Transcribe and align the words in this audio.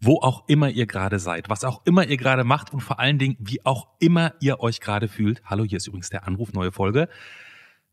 wo 0.00 0.20
auch 0.20 0.48
immer 0.48 0.70
ihr 0.70 0.86
gerade 0.86 1.18
seid, 1.18 1.48
was 1.48 1.64
auch 1.64 1.82
immer 1.84 2.06
ihr 2.06 2.16
gerade 2.16 2.44
macht 2.44 2.72
und 2.72 2.80
vor 2.80 2.98
allen 2.98 3.18
Dingen, 3.18 3.36
wie 3.38 3.64
auch 3.64 3.88
immer 3.98 4.34
ihr 4.40 4.60
euch 4.60 4.80
gerade 4.80 5.08
fühlt. 5.08 5.42
Hallo, 5.44 5.64
hier 5.64 5.76
ist 5.76 5.86
übrigens 5.86 6.08
der 6.08 6.26
Anruf, 6.26 6.52
neue 6.52 6.72
Folge. 6.72 7.08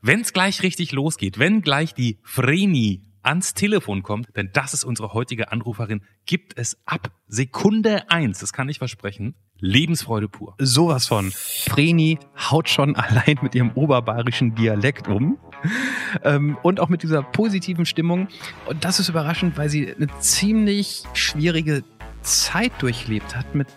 Wenn 0.02 0.22
es 0.22 0.32
gleich 0.32 0.64
richtig 0.64 0.92
losgeht, 0.94 1.38
wenn 1.38 1.62
gleich 1.62 1.94
die 1.94 2.20
Vreni 2.24 3.04
ans 3.24 3.54
Telefon 3.54 4.04
kommt, 4.04 4.30
denn 4.38 4.52
das 4.54 4.74
ist 4.74 4.86
unsere 4.86 5.14
heutige 5.14 5.52
Anruferin, 5.52 6.02
gibt 6.26 6.58
es 6.58 6.78
ab 6.86 7.12
Sekunde 7.28 8.10
eins, 8.10 8.40
das 8.40 8.54
kann 8.54 8.70
ich 8.70 8.78
versprechen, 8.78 9.36
Lebensfreude 9.60 10.30
pur. 10.30 10.56
Sowas 10.60 11.08
von. 11.08 11.32
Vreni 11.32 12.20
haut 12.38 12.70
schon 12.70 12.96
allein 12.96 13.40
mit 13.42 13.56
ihrem 13.56 13.72
oberbayerischen 13.72 14.56
Dialekt 14.56 15.08
um. 15.08 15.40
Ähm, 16.24 16.58
und 16.62 16.80
auch 16.80 16.90
mit 16.90 17.04
dieser 17.04 17.24
positiven 17.24 17.86
Stimmung. 17.86 18.28
Und 18.68 18.86
das 18.86 19.00
ist 19.00 19.10
überraschend, 19.10 19.58
weil 19.58 19.70
sie 19.70 19.94
eine 19.94 20.08
ziemlich 20.20 21.04
schwierige 21.14 21.84
Zeit 22.22 22.72
durchlebt 22.80 23.36
hat 23.36 23.56
mit 23.56 23.68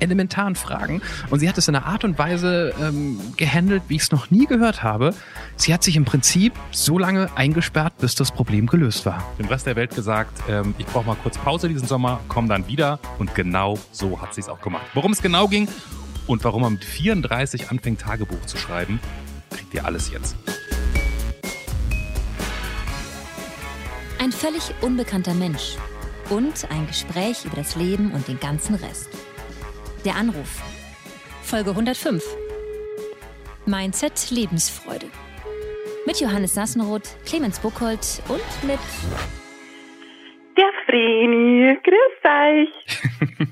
elementaren 0.00 0.54
Fragen. 0.54 1.02
Und 1.30 1.40
sie 1.40 1.48
hat 1.48 1.58
es 1.58 1.68
in 1.68 1.74
einer 1.74 1.86
Art 1.86 2.04
und 2.04 2.18
Weise 2.18 2.74
ähm, 2.80 3.18
gehandelt, 3.36 3.82
wie 3.88 3.96
ich 3.96 4.02
es 4.02 4.12
noch 4.12 4.30
nie 4.30 4.46
gehört 4.46 4.82
habe. 4.82 5.14
Sie 5.56 5.72
hat 5.72 5.82
sich 5.82 5.96
im 5.96 6.04
Prinzip 6.04 6.52
so 6.70 6.98
lange 6.98 7.34
eingesperrt, 7.36 7.98
bis 7.98 8.14
das 8.14 8.30
Problem 8.32 8.66
gelöst 8.66 9.06
war. 9.06 9.24
Dem 9.38 9.46
Rest 9.46 9.66
der 9.66 9.76
Welt 9.76 9.94
gesagt, 9.94 10.42
ähm, 10.48 10.74
ich 10.78 10.86
brauche 10.86 11.06
mal 11.06 11.16
kurz 11.16 11.38
Pause 11.38 11.68
diesen 11.68 11.88
Sommer, 11.88 12.20
komm 12.28 12.48
dann 12.48 12.66
wieder. 12.68 12.98
Und 13.18 13.34
genau 13.34 13.78
so 13.92 14.20
hat 14.20 14.34
sie 14.34 14.40
es 14.40 14.48
auch 14.48 14.60
gemacht. 14.60 14.84
Worum 14.94 15.12
es 15.12 15.22
genau 15.22 15.48
ging 15.48 15.68
und 16.26 16.44
warum 16.44 16.62
man 16.62 16.74
mit 16.74 16.84
34 16.84 17.70
anfängt, 17.70 18.00
Tagebuch 18.00 18.44
zu 18.46 18.56
schreiben, 18.56 19.00
kriegt 19.50 19.72
ihr 19.74 19.84
alles 19.84 20.10
jetzt. 20.10 20.36
Ein 24.18 24.32
völlig 24.32 24.72
unbekannter 24.80 25.34
Mensch 25.34 25.76
und 26.30 26.70
ein 26.70 26.86
Gespräch 26.86 27.44
über 27.44 27.56
das 27.56 27.76
Leben 27.76 28.12
und 28.12 28.28
den 28.28 28.40
ganzen 28.40 28.74
Rest. 28.74 29.08
Der 30.04 30.16
Anruf. 30.16 30.62
Folge 31.42 31.70
105. 31.70 32.22
Mindset 33.66 34.30
Lebensfreude. 34.30 35.06
Mit 36.06 36.20
Johannes 36.20 36.54
Sassenroth, 36.54 37.16
Clemens 37.24 37.58
Buchholz 37.58 38.20
und 38.28 38.68
mit 38.68 38.78
Der 40.56 40.70
Vreni. 40.86 41.76
Grüß 41.82 42.24
euch. 42.24 42.70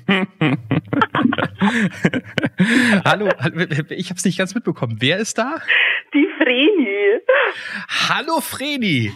hallo, 3.05 3.29
hallo, 3.39 3.65
ich 3.89 4.09
habe 4.09 4.17
es 4.17 4.25
nicht 4.25 4.37
ganz 4.37 4.53
mitbekommen. 4.55 4.95
Wer 4.99 5.17
ist 5.17 5.37
da? 5.37 5.55
Die 6.13 6.25
Vreni. 6.37 7.19
Hallo 8.09 8.39
Vreni. 8.39 9.11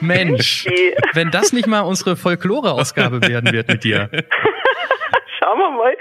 Mensch, 0.00 0.66
wenn 1.12 1.30
das 1.30 1.52
nicht 1.52 1.68
mal 1.68 1.82
unsere 1.82 2.16
Folklore-Ausgabe 2.16 3.22
werden 3.22 3.52
wird 3.52 3.68
mit 3.68 3.84
dir. 3.84 4.10
Schauen 5.38 5.58
wir 5.58 5.70
mal. 5.70 5.94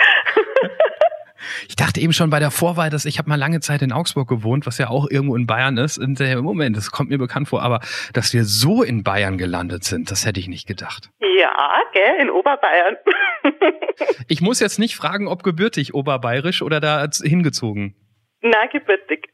Ich 1.68 1.76
dachte 1.76 2.00
eben 2.00 2.14
schon 2.14 2.30
bei 2.30 2.40
der 2.40 2.52
Vorwahl, 2.52 2.90
dass 2.90 3.06
ich 3.06 3.18
habe 3.18 3.30
mal 3.30 3.36
lange 3.36 3.60
Zeit 3.60 3.82
in 3.82 3.92
Augsburg 3.92 4.28
gewohnt, 4.28 4.66
was 4.66 4.78
ja 4.78 4.90
auch 4.90 5.10
irgendwo 5.10 5.36
in 5.36 5.48
Bayern 5.48 5.78
ist. 5.78 5.98
Und 5.98 6.20
äh, 6.20 6.36
Moment, 6.38 6.78
das 6.78 6.92
kommt 6.92 7.10
mir 7.10 7.18
bekannt 7.18 7.48
vor, 7.50 7.62
aber 7.62 7.80
dass 8.14 8.34
wir 8.34 8.44
so 8.46 8.84
in 8.84 9.04
Bayern 9.04 9.38
gelandet 9.38 9.84
sind, 9.84 10.12
das 10.12 10.26
hätte 10.26 10.40
ich 10.40 10.48
nicht 10.48 10.68
gedacht. 10.68 11.10
Ja, 11.40 11.82
gell, 11.94 12.22
in 12.22 12.30
Oberbayern. 12.30 12.98
ich 14.28 14.42
muss 14.42 14.60
jetzt 14.60 14.80
nicht 14.80 14.96
fragen, 14.96 15.28
ob 15.28 15.44
gebürtig 15.44 15.94
oberbayerisch 15.94 16.62
oder 16.62 16.80
da 16.80 17.08
hingezogen. 17.24 17.96
Na, 18.42 18.66
gebürtig. 18.72 19.30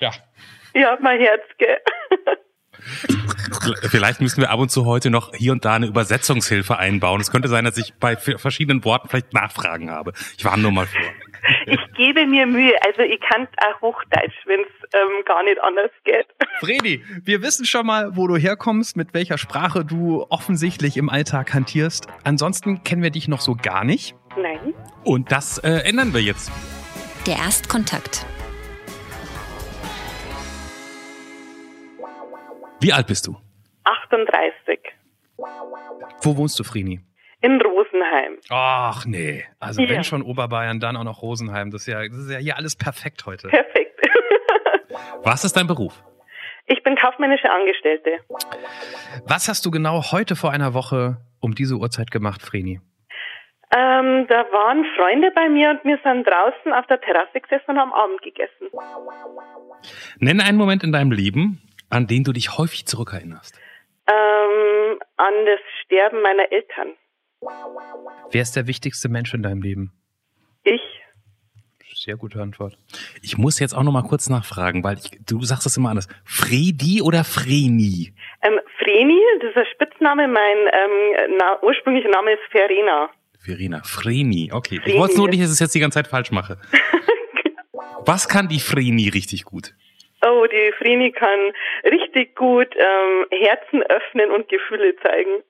Ja. 0.00 0.10
Ja, 0.74 0.98
mein 1.00 1.20
Herz, 1.20 1.42
gell. 1.58 1.78
Vielleicht 3.90 4.20
müssen 4.20 4.40
wir 4.40 4.50
ab 4.50 4.58
und 4.58 4.70
zu 4.70 4.86
heute 4.86 5.10
noch 5.10 5.32
hier 5.34 5.52
und 5.52 5.64
da 5.64 5.74
eine 5.74 5.86
Übersetzungshilfe 5.86 6.78
einbauen. 6.78 7.20
Es 7.20 7.30
könnte 7.30 7.48
sein, 7.48 7.64
dass 7.64 7.76
ich 7.76 7.94
bei 7.94 8.16
verschiedenen 8.16 8.84
Worten 8.84 9.08
vielleicht 9.08 9.32
Nachfragen 9.32 9.90
habe. 9.90 10.12
Ich 10.36 10.44
war 10.44 10.56
nur 10.56 10.72
mal 10.72 10.86
vor. 10.86 11.00
Ich 11.66 11.80
gebe 11.96 12.26
mir 12.26 12.46
Mühe. 12.46 12.74
Also 12.86 13.02
ich 13.02 13.20
kann 13.20 13.48
auch 13.58 13.80
Hochdeutsch, 13.80 14.34
wenn 14.46 14.60
es 14.60 14.88
ähm, 14.94 15.24
gar 15.24 15.42
nicht 15.42 15.60
anders 15.60 15.90
geht. 16.04 16.26
Fredi, 16.60 17.04
wir 17.24 17.42
wissen 17.42 17.64
schon 17.64 17.86
mal, 17.86 18.16
wo 18.16 18.26
du 18.28 18.36
herkommst, 18.36 18.96
mit 18.96 19.12
welcher 19.14 19.38
Sprache 19.38 19.84
du 19.84 20.24
offensichtlich 20.28 20.96
im 20.96 21.10
Alltag 21.10 21.52
hantierst. 21.52 22.06
Ansonsten 22.24 22.84
kennen 22.84 23.02
wir 23.02 23.10
dich 23.10 23.28
noch 23.28 23.40
so 23.40 23.56
gar 23.60 23.84
nicht. 23.84 24.14
Nein. 24.36 24.74
Und 25.04 25.32
das 25.32 25.58
äh, 25.58 25.88
ändern 25.88 26.14
wir 26.14 26.20
jetzt. 26.20 26.50
Der 27.26 27.36
Erstkontakt. 27.36 28.26
Wie 32.80 32.92
alt 32.92 33.06
bist 33.06 33.26
du? 33.26 33.36
38. 33.84 34.78
Wo 36.22 36.36
wohnst 36.36 36.58
du, 36.58 36.64
Frini? 36.64 37.00
In 37.40 37.58
Rosenheim. 37.92 38.38
Ach 38.50 39.04
nee, 39.06 39.44
also 39.60 39.82
Ja. 39.82 39.88
wenn 39.90 40.04
schon 40.04 40.22
Oberbayern, 40.22 40.80
dann 40.80 40.96
auch 40.96 41.04
noch 41.04 41.22
Rosenheim. 41.22 41.70
Das 41.70 41.82
ist 41.82 41.86
ja, 41.88 42.00
das 42.06 42.16
ist 42.18 42.30
ja 42.30 42.38
hier 42.38 42.56
alles 42.56 42.76
perfekt 42.76 43.24
heute. 43.26 43.48
Perfekt. 43.48 44.00
Was 45.22 45.44
ist 45.44 45.56
dein 45.56 45.66
Beruf? 45.66 46.02
Ich 46.66 46.82
bin 46.84 46.96
kaufmännische 46.96 47.50
Angestellte. 47.50 48.20
Was 49.26 49.48
hast 49.48 49.66
du 49.66 49.70
genau 49.70 50.12
heute 50.12 50.36
vor 50.36 50.52
einer 50.52 50.74
Woche 50.74 51.16
um 51.40 51.54
diese 51.54 51.74
Uhrzeit 51.76 52.10
gemacht, 52.10 52.40
Vreni? 52.42 52.80
Ähm, 53.74 54.26
da 54.28 54.44
waren 54.52 54.84
Freunde 54.96 55.30
bei 55.34 55.48
mir 55.48 55.70
und 55.70 55.84
wir 55.84 55.98
sind 56.04 56.26
draußen 56.26 56.72
auf 56.72 56.86
der 56.86 57.00
Terrasse 57.00 57.40
gesessen 57.40 57.70
und 57.70 57.78
haben 57.78 57.92
Abend 57.92 58.20
gegessen. 58.22 58.68
Nenne 60.18 60.44
einen 60.44 60.58
Moment 60.58 60.84
in 60.84 60.92
deinem 60.92 61.10
Leben, 61.10 61.62
an 61.90 62.06
den 62.06 62.22
du 62.22 62.32
dich 62.32 62.58
häufig 62.58 62.86
zurückerinnerst. 62.86 63.58
Ähm, 64.10 64.98
an 65.16 65.32
das 65.46 65.60
Sterben 65.84 66.20
meiner 66.22 66.50
Eltern. 66.52 66.92
Wer 68.30 68.42
ist 68.42 68.56
der 68.56 68.66
wichtigste 68.66 69.08
Mensch 69.08 69.34
in 69.34 69.42
deinem 69.42 69.62
Leben? 69.62 69.92
Ich. 70.64 70.80
Sehr 71.94 72.16
gute 72.16 72.40
Antwort. 72.40 72.76
Ich 73.22 73.38
muss 73.38 73.58
jetzt 73.58 73.74
auch 73.74 73.82
noch 73.82 73.92
mal 73.92 74.02
kurz 74.02 74.28
nachfragen, 74.28 74.82
weil 74.82 74.98
ich, 74.98 75.10
du 75.24 75.42
sagst 75.42 75.66
das 75.66 75.76
immer 75.76 75.90
anders. 75.90 76.08
Fredi 76.24 77.00
oder 77.02 77.22
Vreni? 77.22 78.14
Ähm, 78.42 78.58
Vreni, 78.78 79.20
das 79.40 79.50
ist 79.50 79.56
ein 79.56 79.66
Spitzname, 79.72 80.26
mein 80.26 80.56
ähm, 80.72 81.36
na, 81.38 81.62
ursprünglicher 81.62 82.08
Name 82.08 82.32
ist 82.32 82.40
Verena. 82.50 83.10
Verena, 83.38 83.82
Vreni, 83.84 84.50
okay. 84.52 84.76
Ich 84.76 84.82
Vreni. 84.82 84.98
wollte 84.98 85.16
nur 85.16 85.28
nicht, 85.28 85.42
dass 85.42 85.50
ich 85.50 85.54
es 85.54 85.60
jetzt 85.60 85.74
die 85.74 85.80
ganze 85.80 85.96
Zeit 85.96 86.08
falsch 86.08 86.30
mache. 86.32 86.58
Was 88.04 88.28
kann 88.28 88.48
die 88.48 88.60
Vreni 88.60 89.08
richtig 89.08 89.44
gut? 89.44 89.74
Oh, 90.24 90.46
die 90.46 90.72
Vreni 90.78 91.10
kann 91.12 91.52
richtig 91.84 92.36
gut 92.36 92.68
ähm, 92.76 93.26
Herzen 93.30 93.82
öffnen 93.82 94.30
und 94.30 94.48
Gefühle 94.48 94.94
zeigen. 94.96 95.42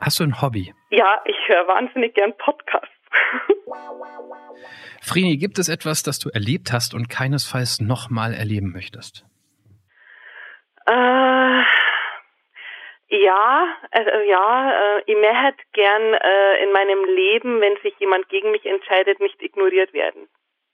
Hast 0.00 0.20
du 0.20 0.24
ein 0.24 0.42
Hobby? 0.42 0.74
Ja, 0.90 1.22
ich 1.24 1.36
höre 1.46 1.66
wahnsinnig 1.66 2.14
gern 2.14 2.36
Podcasts. 2.36 2.88
Vreni, 5.02 5.38
gibt 5.38 5.58
es 5.58 5.68
etwas, 5.68 6.02
das 6.02 6.18
du 6.18 6.28
erlebt 6.28 6.72
hast 6.72 6.94
und 6.94 7.08
keinesfalls 7.08 7.80
nochmal 7.80 8.34
erleben 8.34 8.72
möchtest? 8.72 9.24
Äh, 10.86 11.62
ja, 13.10 13.76
also 13.90 14.10
ja, 14.28 14.98
äh, 14.98 15.02
ich 15.06 15.16
möchte 15.16 15.64
gern 15.72 16.14
äh, 16.14 16.62
in 16.62 16.72
meinem 16.72 17.04
Leben, 17.04 17.60
wenn 17.60 17.76
sich 17.82 17.94
jemand 17.98 18.28
gegen 18.28 18.50
mich 18.50 18.66
entscheidet, 18.66 19.20
nicht 19.20 19.40
ignoriert 19.42 19.94
werden. 19.94 20.28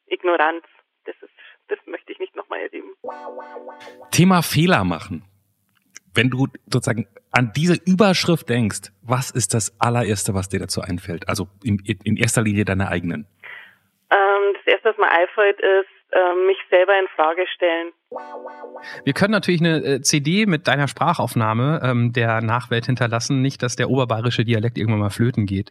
Ignoranz, 0.06 0.64
das 1.04 1.14
ist, 1.22 1.33
das 1.68 1.78
möchte 1.86 2.12
ich 2.12 2.18
nicht 2.18 2.36
nochmal 2.36 2.60
erleben. 2.60 2.90
Thema 4.10 4.42
Fehler 4.42 4.84
machen. 4.84 5.24
Wenn 6.14 6.30
du 6.30 6.46
sozusagen 6.66 7.08
an 7.32 7.52
diese 7.56 7.74
Überschrift 7.84 8.48
denkst, 8.48 8.92
was 9.02 9.30
ist 9.30 9.54
das 9.54 9.74
allererste, 9.80 10.34
was 10.34 10.48
dir 10.48 10.60
dazu 10.60 10.80
einfällt? 10.80 11.28
Also 11.28 11.48
in, 11.64 11.78
in 12.04 12.16
erster 12.16 12.42
Linie 12.42 12.64
deine 12.64 12.88
eigenen. 12.88 13.26
Ähm, 14.10 14.54
das 14.54 14.66
erste, 14.66 14.90
was 14.90 14.98
mir 14.98 15.10
einfällt, 15.10 15.58
ist 15.60 15.88
mich 16.46 16.58
selber 16.70 16.98
in 16.98 17.06
Frage 17.16 17.44
stellen. 17.54 17.92
Wir 19.04 19.12
können 19.12 19.32
natürlich 19.32 19.60
eine 19.60 19.82
äh, 19.84 20.00
CD 20.00 20.46
mit 20.46 20.68
deiner 20.68 20.88
Sprachaufnahme 20.88 21.80
ähm, 21.82 22.12
der 22.12 22.40
Nachwelt 22.40 22.86
hinterlassen. 22.86 23.42
Nicht, 23.42 23.62
dass 23.62 23.76
der 23.76 23.90
oberbayerische 23.90 24.44
Dialekt 24.44 24.78
irgendwann 24.78 25.00
mal 25.00 25.10
flöten 25.10 25.46
geht. 25.46 25.70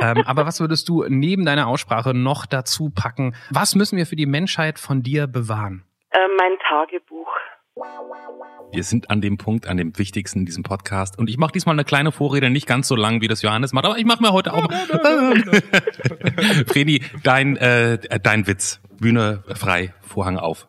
ähm, 0.00 0.22
aber 0.26 0.46
was 0.46 0.60
würdest 0.60 0.88
du 0.88 1.04
neben 1.08 1.44
deiner 1.44 1.68
Aussprache 1.68 2.14
noch 2.14 2.46
dazu 2.46 2.90
packen? 2.90 3.34
Was 3.50 3.74
müssen 3.74 3.96
wir 3.96 4.06
für 4.06 4.16
die 4.16 4.26
Menschheit 4.26 4.78
von 4.78 5.02
dir 5.02 5.26
bewahren? 5.26 5.84
Ähm, 6.12 6.30
mein 6.38 6.58
Tagebuch. 6.68 7.28
Wir 7.76 8.84
sind 8.84 9.10
an 9.10 9.20
dem 9.20 9.36
Punkt, 9.36 9.66
an 9.66 9.76
dem 9.76 9.98
wichtigsten 9.98 10.40
in 10.40 10.46
diesem 10.46 10.62
Podcast. 10.62 11.18
Und 11.18 11.28
ich 11.28 11.38
mache 11.38 11.50
diesmal 11.52 11.74
eine 11.74 11.84
kleine 11.84 12.12
Vorrede, 12.12 12.48
nicht 12.48 12.68
ganz 12.68 12.86
so 12.86 12.94
lang, 12.94 13.20
wie 13.20 13.26
das 13.26 13.42
Johannes 13.42 13.72
macht, 13.72 13.84
aber 13.84 13.98
ich 13.98 14.04
mache 14.04 14.22
mir 14.22 14.32
heute 14.32 14.52
auch 14.52 14.68
mal. 14.68 14.78
Vreni, 16.68 17.02
dein, 17.24 17.56
äh, 17.56 17.98
dein 18.20 18.46
Witz. 18.46 18.80
Bühne 19.00 19.42
frei, 19.56 19.92
Vorhang 20.02 20.38
auf. 20.38 20.68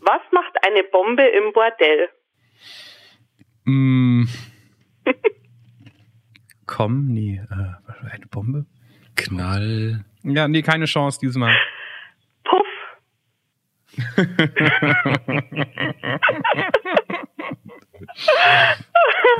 Was 0.00 0.20
macht 0.30 0.52
eine 0.64 0.84
Bombe 0.84 1.24
im 1.24 1.52
Bordell? 1.52 2.08
Mm. 3.64 4.24
Komm, 6.66 7.08
nee, 7.08 7.40
äh, 7.50 8.12
eine 8.12 8.26
Bombe? 8.30 8.66
Knall. 9.16 10.04
Ja, 10.22 10.46
nee, 10.46 10.62
keine 10.62 10.84
Chance 10.84 11.18
diesmal. 11.20 11.56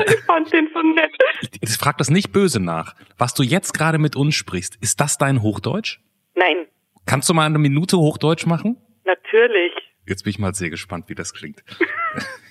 Ich 0.06 0.20
fand 0.26 0.52
den 0.52 0.68
so 0.72 0.82
nett. 0.82 1.10
Ich, 1.42 1.50
ich 1.62 1.70
frage 1.76 1.96
das 1.98 2.10
nicht 2.10 2.32
böse 2.32 2.60
nach. 2.60 2.94
Was 3.18 3.34
du 3.34 3.42
jetzt 3.42 3.72
gerade 3.74 3.98
mit 3.98 4.16
uns 4.16 4.34
sprichst, 4.34 4.76
ist 4.80 5.00
das 5.00 5.18
dein 5.18 5.42
Hochdeutsch? 5.42 6.00
Nein, 6.34 6.66
Kannst 7.06 7.28
du 7.28 7.34
mal 7.34 7.44
eine 7.46 7.58
Minute 7.58 7.98
Hochdeutsch 7.98 8.46
machen? 8.46 8.76
natürlich. 9.04 9.72
Jetzt 10.06 10.24
bin 10.24 10.30
ich 10.30 10.38
mal 10.38 10.54
sehr 10.54 10.70
gespannt, 10.70 11.08
wie 11.08 11.14
das 11.14 11.32
klingt. 11.34 11.62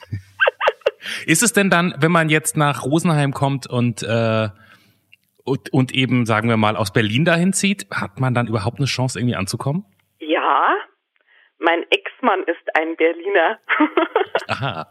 ist 1.25 1.44
es 1.44 1.54
denn 1.54 1.70
dann, 1.70 1.94
wenn 2.00 2.12
man 2.12 2.30
jetzt 2.30 2.58
nach 2.58 2.84
Rosenheim 2.84 3.31
kommt 3.34 3.68
und, 3.68 4.02
äh, 4.04 4.50
und, 5.44 5.72
und 5.74 5.92
eben, 5.94 6.25
sagen 6.25 6.50
wir 6.50 6.58
mal, 6.58 6.75
aus 6.75 6.94
Berlin 6.94 7.25
dahin 7.25 7.54
zieht, 7.54 7.88
hat 7.92 8.20
man 8.20 8.34
dann 8.34 8.48
überhaupt 8.48 8.78
eine 8.78 8.86
Chance, 8.88 9.20
irgendwie 9.20 9.36
anzukommen? 9.36 9.86
Ja, 10.20 10.75
mein 11.63 11.83
Ex-Mann 11.89 12.44
ist 12.44 12.75
ein 12.75 12.95
Berliner. 12.98 13.60
Aha. 14.48 14.88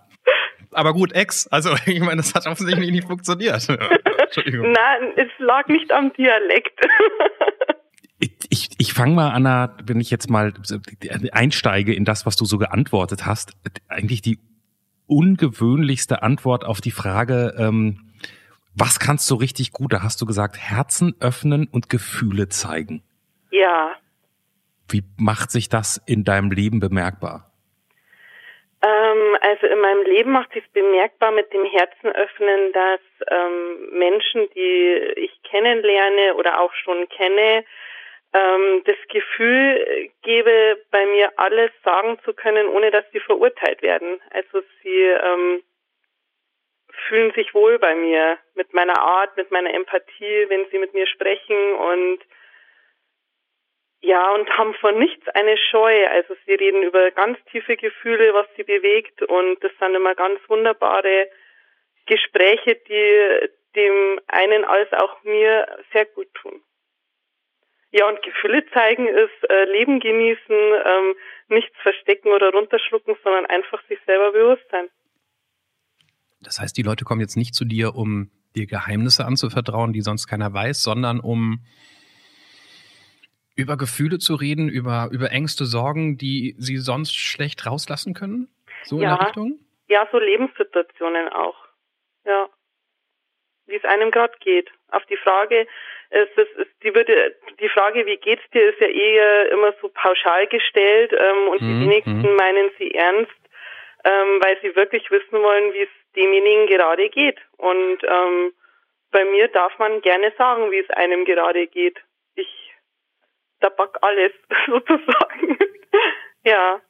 Aber 0.73 0.93
gut, 0.95 1.13
Ex. 1.13 1.47
Also, 1.49 1.75
ich 1.87 2.01
meine, 2.01 2.17
das 2.17 2.35
hat 2.35 2.47
offensichtlich 2.47 2.91
nicht 2.91 3.07
funktioniert. 3.07 3.69
Entschuldigung. 4.19 4.73
Nein, 4.73 5.13
es 5.17 5.29
lag 5.39 5.69
nicht 5.69 5.93
am 5.93 6.13
Dialekt. 6.15 6.81
Ich, 8.19 8.31
ich, 8.51 8.69
ich 8.79 8.93
fange 8.93 9.15
mal 9.15 9.31
an, 9.31 9.75
wenn 9.85 10.01
ich 10.01 10.11
jetzt 10.11 10.31
mal 10.31 10.53
einsteige 11.33 11.95
in 11.95 12.05
das, 12.05 12.25
was 12.25 12.37
du 12.37 12.45
so 12.45 12.57
geantwortet 12.57 13.27
hast, 13.27 13.53
eigentlich 13.89 14.23
die 14.23 14.39
ungewöhnlichste 15.07 16.23
Antwort 16.23 16.65
auf 16.65 16.81
die 16.81 16.93
Frage, 16.93 17.55
ähm, 17.59 18.13
was 18.75 18.99
kannst 18.99 19.31
du 19.31 19.35
richtig 19.35 19.73
gut? 19.73 19.93
Da 19.93 20.03
hast 20.03 20.23
du 20.23 20.27
gesagt, 20.27 20.57
Herzen 20.57 21.15
öffnen 21.21 21.67
und 21.67 21.91
Gefühle 21.91 22.49
zeigen. 22.49 23.03
ja, 23.51 23.97
Wie 24.93 25.03
macht 25.19 25.51
sich 25.51 25.69
das 25.69 26.03
in 26.07 26.25
deinem 26.25 26.51
Leben 26.51 26.81
bemerkbar? 26.81 27.53
ähm, 28.83 29.37
also 29.41 29.67
in 29.67 29.79
meinem 29.79 30.03
Leben 30.03 30.33
macht 30.33 30.53
sich 30.53 30.69
bemerkbar 30.73 31.31
mit 31.31 31.53
dem 31.53 31.65
Herzen 31.65 32.11
öffnen, 32.13 32.73
dass 32.73 33.01
ähm, 33.29 33.91
Menschen, 33.93 34.49
die 34.55 35.13
ich 35.17 35.43
kennenlerne 35.45 36.35
oder 36.35 36.61
auch 36.61 36.75
schon 36.75 37.09
kenne, 37.09 37.65
ähm, 38.33 38.83
das 38.85 38.97
Gefühl 39.09 40.11
gebe, 40.23 40.83
bei 40.91 41.07
mir 41.07 41.33
alles 41.37 41.71
sagen 41.85 42.19
zu 42.25 42.33
können, 42.33 42.67
ohne 42.69 42.91
dass 42.91 43.05
sie 43.13 43.21
verurteilt 43.21 43.83
werden. 43.83 44.21
Also 44.31 44.63
sie 44.83 45.03
ähm, 45.03 45.63
fühlen 47.09 47.33
sich 47.33 47.55
wohl 47.55 47.79
bei 47.79 47.95
mir 47.95 48.39
mit 48.55 48.75
meiner 48.75 49.01
Art, 49.01 49.37
mit 49.37 49.51
meiner 49.53 49.73
Empathie, 49.73 50.47
wenn 50.49 50.67
sie 50.71 50.79
mit 50.79 50.93
mir 50.93 51.07
sprechen 51.07 51.75
und 51.75 52.19
ja, 54.03 54.35
und 54.35 54.51
haben 54.59 54.75
vor 54.75 54.93
nichts 54.93 55.27
eine 55.29 55.57
Scheu. 55.57 56.07
Also 56.09 56.35
sie 56.45 56.55
reden 56.55 56.83
über 56.83 57.11
ganz 57.13 57.39
tiefe 57.51 57.77
Gefühle, 57.77 58.35
was 58.35 58.47
sie 58.57 58.65
bewegt 58.65 59.23
und 59.23 59.63
das 59.63 59.71
sind 59.79 59.95
immer 59.95 60.15
ganz 60.15 60.41
wunderbare 60.49 61.29
Gespräche, 62.07 62.75
die 62.89 63.49
dem 63.77 64.21
einen 64.27 64.65
als 64.65 64.93
auch 64.93 65.23
mir 65.23 65.67
sehr 65.93 66.05
gut 66.05 66.27
tun. 66.35 66.61
Ja, 67.93 68.09
und 68.09 68.23
Gefühle 68.23 68.65
zeigen 68.73 69.07
ist 69.07 69.51
äh, 69.51 69.65
Leben 69.65 70.01
genießen, 70.01 70.41
ähm, 70.51 71.15
nichts 71.49 71.77
verstecken 71.83 72.33
oder 72.33 72.51
runterschlucken, 72.51 73.15
sondern 73.23 73.47
einfach 73.47 73.83
sich 73.87 73.99
selber 74.05 74.33
bewusst 74.33 74.65
sein. 74.71 74.89
Das 76.41 76.59
heißt, 76.59 76.77
die 76.77 76.83
Leute 76.83 77.05
kommen 77.05 77.21
jetzt 77.21 77.37
nicht 77.37 77.55
zu 77.55 77.65
dir, 77.65 77.95
um 77.95 78.31
dir 78.57 78.67
Geheimnisse 78.67 79.25
anzuvertrauen, 79.25 79.93
die 79.93 80.01
sonst 80.01 80.27
keiner 80.27 80.53
weiß, 80.53 80.83
sondern 80.83 81.21
um 81.21 81.65
über 83.63 83.77
Gefühle 83.77 84.19
zu 84.19 84.35
reden, 84.35 84.69
über, 84.69 85.09
über 85.13 85.31
Ängste, 85.31 85.65
Sorgen, 85.65 86.19
die 86.19 86.55
sie 86.59 86.77
sonst 86.77 87.15
schlecht 87.17 87.67
rauslassen 87.67 88.15
können? 88.15 88.49
So 88.85 88.97
in 88.97 89.03
Ja. 89.03 89.17
der 89.17 89.27
Richtung? 89.27 89.59
Ja, 89.89 90.09
so 90.13 90.19
Lebenssituationen 90.19 91.29
auch. 91.29 91.57
Ja. 92.25 92.49
Wie 93.67 93.77
es 93.77 93.85
einem 93.85 94.11
gerade 94.11 94.35
geht. 94.41 94.71
Auf 94.91 95.05
die 95.07 95.17
Frage, 95.17 95.67
es 96.11 96.29
ist, 96.37 96.57
es, 96.59 96.67
die 96.83 96.95
würde, 96.95 97.35
die 97.61 97.69
Frage, 97.69 98.05
wie 98.07 98.17
geht's 98.17 98.43
dir, 98.53 98.69
ist 98.71 98.81
ja 98.81 98.87
eher 98.89 99.51
immer 99.51 99.73
so 99.81 99.89
pauschal 99.89 100.47
gestellt, 100.49 101.13
ähm, 101.13 101.49
und 101.49 101.63
Mhm, 101.63 101.67
die 101.67 101.81
wenigsten 101.87 102.23
mhm. 102.31 102.37
meinen 102.37 102.71
sie 102.79 102.93
ernst, 102.95 103.33
ähm, 104.05 104.41
weil 104.43 104.59
sie 104.61 104.75
wirklich 104.77 105.11
wissen 105.11 105.41
wollen, 105.43 105.73
wie 105.73 105.83
es 105.83 105.89
demjenigen 106.17 106.67
gerade 106.67 107.09
geht. 107.09 107.39
Und 107.57 107.99
ähm, 108.05 108.53
bei 109.11 109.25
mir 109.25 109.49
darf 109.49 109.79
man 109.79 110.01
gerne 110.03 110.33
sagen, 110.37 110.71
wie 110.71 110.79
es 110.79 110.91
einem 110.91 111.25
gerade 111.25 111.67
geht. 111.67 111.99
Tabak 113.63 113.97
alles 114.03 114.33
sozusagen. 114.67 115.57
ja. 116.45 116.81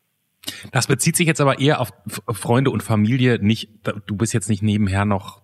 Das 0.72 0.88
bezieht 0.88 1.14
sich 1.16 1.26
jetzt 1.28 1.40
aber 1.40 1.60
eher 1.60 1.80
auf 1.80 1.90
Freunde 2.32 2.70
und 2.70 2.82
Familie, 2.82 3.38
nicht, 3.40 3.70
du 4.06 4.16
bist 4.16 4.34
jetzt 4.34 4.48
nicht 4.48 4.62
nebenher 4.62 5.04
noch, 5.04 5.40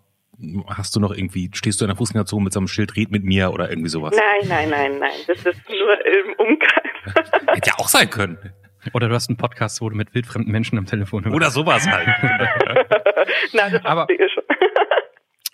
hast 0.66 0.96
du 0.96 1.00
noch 1.00 1.12
irgendwie, 1.12 1.50
stehst 1.54 1.80
du 1.80 1.84
in 1.84 1.88
der 1.88 1.96
Fußgängerzone 1.96 2.42
mit 2.42 2.52
so 2.52 2.58
einem 2.60 2.66
Schild, 2.68 2.96
red 2.96 3.10
mit 3.12 3.22
mir 3.22 3.52
oder 3.52 3.70
irgendwie 3.70 3.90
sowas? 3.90 4.16
Nein, 4.16 4.48
nein, 4.48 4.70
nein, 4.70 4.98
nein. 4.98 5.12
Das 5.28 5.38
ist 5.38 5.60
nur 5.68 6.06
im 6.06 6.32
Umkreis. 6.38 6.82
Hätte 7.54 7.70
ja 7.70 7.74
auch 7.78 7.88
sein 7.88 8.10
können. 8.10 8.38
Oder 8.92 9.08
du 9.08 9.14
hast 9.14 9.28
einen 9.28 9.36
Podcast, 9.36 9.80
wo 9.80 9.88
du 9.90 9.96
mit 9.96 10.14
wildfremden 10.14 10.50
Menschen 10.50 10.78
am 10.78 10.86
Telefon 10.86 11.24
hörst. 11.24 11.34
Oder 11.36 11.50
sowas 11.50 11.86
halt. 11.88 12.06
Nein, 13.52 13.72
das 13.72 13.84
Aber- 13.84 14.06
schon. 14.08 14.44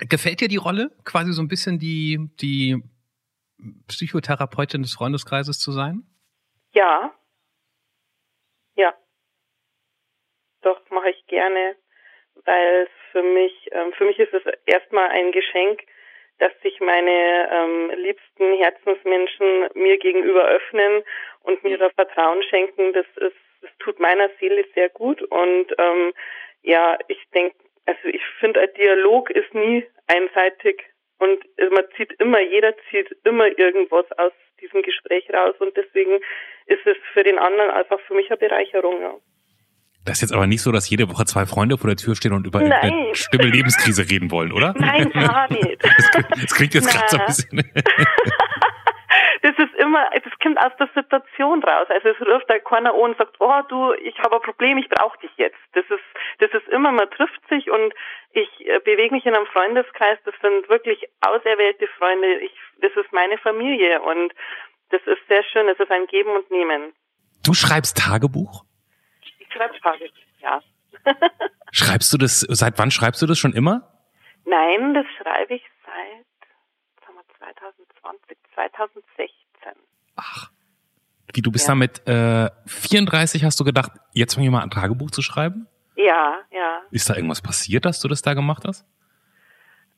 Gefällt 0.09 0.41
dir 0.41 0.49
die 0.49 0.57
Rolle, 0.57 0.91
quasi 1.05 1.33
so 1.33 1.41
ein 1.43 1.49
bisschen 1.49 1.79
die, 1.79 2.31
die 2.41 2.83
Psychotherapeutin 3.89 4.83
des 4.83 4.95
Freundeskreises 4.95 5.59
zu 5.59 5.73
sein? 5.73 6.03
Ja. 6.73 7.15
Ja. 8.75 8.95
Doch, 10.63 10.81
mache 10.91 11.11
ich 11.11 11.27
gerne, 11.27 11.77
weil 12.45 12.89
für 13.13 13.23
mich, 13.23 13.69
ähm, 13.73 13.93
für 13.93 14.05
mich 14.05 14.19
ist 14.19 14.35
es 14.35 14.43
erstmal 14.67 15.09
ein 15.11 15.33
Geschenk, 15.33 15.83
dass 16.39 16.53
sich 16.63 16.81
meine 16.81 17.49
ähm, 17.53 17.91
liebsten 17.97 18.59
Herzensmenschen 18.59 19.69
mir 19.75 19.99
gegenüber 19.99 20.45
öffnen 20.47 21.05
und 21.41 21.63
mir 21.63 21.79
da 21.79 21.91
Vertrauen 21.91 22.43
schenken. 22.45 22.93
Das 22.93 23.07
ist, 23.17 23.37
das 23.61 23.71
tut 23.79 24.01
meiner 24.01 24.29
Seele 24.41 24.65
sehr 24.75 24.89
gut 24.89 25.23
und 25.23 25.67
ähm, 25.79 26.13
ja, 26.63 26.99
ich 27.09 27.23
denke, 27.35 27.57
also 27.87 28.09
ich 28.09 28.23
finde, 28.41 28.61
ein 28.61 28.75
Dialog 28.75 29.31
ist 29.31 29.53
nie 29.55 29.87
einseitig 30.07 30.83
und 31.25 31.73
man 31.73 31.85
zieht 31.97 32.13
immer, 32.21 32.41
jeder 32.41 32.75
zieht 32.91 33.09
immer 33.25 33.47
irgendwas 33.59 34.07
aus 34.19 34.33
diesem 34.61 34.83
Gespräch 34.83 35.25
raus 35.33 35.55
und 35.59 35.77
deswegen 35.77 36.17
ist 36.67 36.87
es 36.87 36.97
für 37.13 37.23
den 37.25 37.39
anderen 37.39 37.71
einfach 37.71 37.99
für 38.07 38.15
mich 38.15 38.31
eine 38.31 38.39
Bereicherung. 38.39 39.01
Ja. 39.01 39.15
Das 40.07 40.17
ist 40.17 40.23
jetzt 40.23 40.33
aber 40.35 40.47
nicht 40.47 40.61
so, 40.63 40.71
dass 40.71 40.89
jede 40.91 41.09
Woche 41.11 41.25
zwei 41.25 41.47
Freunde 41.47 41.79
vor 41.79 41.89
der 41.89 41.97
Tür 41.97 42.15
stehen 42.15 42.35
und 42.35 42.47
über 42.47 42.61
Nein. 42.61 42.93
eine 42.93 43.15
schlimme 43.15 43.47
Lebenskrise 43.47 44.03
reden 44.11 44.31
wollen, 44.31 44.53
oder? 44.53 44.75
Nein, 44.77 45.11
gar 45.11 45.51
nicht. 45.53 45.83
Das, 45.83 46.55
klingt- 46.55 46.75
jetzt 46.75 46.91
gerade 46.93 47.09
so 47.09 47.19
ein 47.19 47.27
bisschen. 47.27 47.73
Das 49.43 49.53
ist 49.59 49.75
immer, 49.75 50.09
das 50.11 50.33
kommt 50.43 50.59
aus 50.59 50.73
der 50.79 50.89
Situation 50.95 51.63
raus. 51.63 51.87
Also 51.91 52.09
es 52.09 52.21
ruft 52.27 52.49
da 52.49 52.59
keiner 52.61 52.95
an 52.95 53.01
und 53.13 53.19
sagt, 53.19 53.37
oh 53.41 53.61
du, 53.69 53.93
ich 54.03 54.19
habe 54.21 54.37
ein 54.37 54.41
Problem, 54.43 54.79
ich 54.79 54.89
brauche 54.89 55.19
dich 55.19 55.31
jetzt. 55.37 55.59
Das 55.75 55.85
ist, 55.91 56.01
das 56.39 56.51
ist 56.53 56.67
immer, 56.73 56.91
man 56.93 57.11
trifft 57.11 57.47
sich 57.51 57.71
und 57.71 57.93
ich 58.35 58.67
äh, 58.67 58.81
bewege 58.85 59.15
mich 59.15 59.25
in 59.27 59.35
einem 59.35 59.47
Freundeskreis. 59.47 60.19
Das 60.25 60.35
sind 60.43 60.69
wirklich 60.69 60.99
auserwählte 61.21 61.87
Freunde. 61.99 62.39
Ich, 62.41 62.53
das 62.81 62.93
ist 62.97 63.13
meine 63.13 63.39
Familie 63.39 64.03
und 64.03 64.33
das 64.91 65.01
ist 65.07 65.27
sehr 65.29 65.43
schön. 65.45 65.69
Es 65.69 65.79
ist 65.79 65.91
ein 65.91 66.07
Geben 66.07 66.31
und 66.31 66.51
Nehmen. 66.51 66.93
Du 67.45 67.55
schreibst 67.55 67.97
Tagebuch? 67.99 68.65
Ich 69.39 69.53
schreibe 69.53 69.79
Tage, 69.81 70.11
ja. 70.41 70.63
Schreibst 71.73 72.13
du 72.13 72.19
das, 72.19 72.41
seit 72.41 72.79
wann 72.79 72.91
schreibst 72.91 73.21
du 73.23 73.27
das 73.27 73.39
schon 73.39 73.53
immer? 73.53 73.93
Nein, 74.45 74.95
das 74.95 75.07
schreibe 75.19 75.55
ich 75.55 75.63
seit 75.85 76.25
sagen 77.05 77.17
wir, 77.17 77.37
2020, 77.39 78.37
2016. 78.55 79.29
Ach. 80.17 80.51
Wie, 81.33 81.43
du 81.43 81.51
bist 81.51 81.67
Ja. 81.67 81.73
damit 81.73 82.07
äh, 82.07 82.49
34, 82.67 83.45
hast 83.45 83.59
du 83.59 83.65
gedacht, 83.65 83.91
jetzt 84.13 84.35
fange 84.35 84.47
ich 84.47 84.53
mal 84.53 84.61
an, 84.63 84.71
Tagebuch 84.71 85.11
zu 85.11 85.21
schreiben? 85.23 85.67
Ja, 85.97 86.41
ja. 86.51 86.83
Ist 86.91 87.09
da 87.09 87.15
irgendwas 87.15 87.43
passiert, 87.43 87.85
dass 87.85 88.01
du 88.01 88.09
das 88.09 88.23
da 88.23 88.35
gemacht 88.35 88.65
hast? 88.67 88.85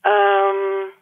Ähm, 0.04 0.92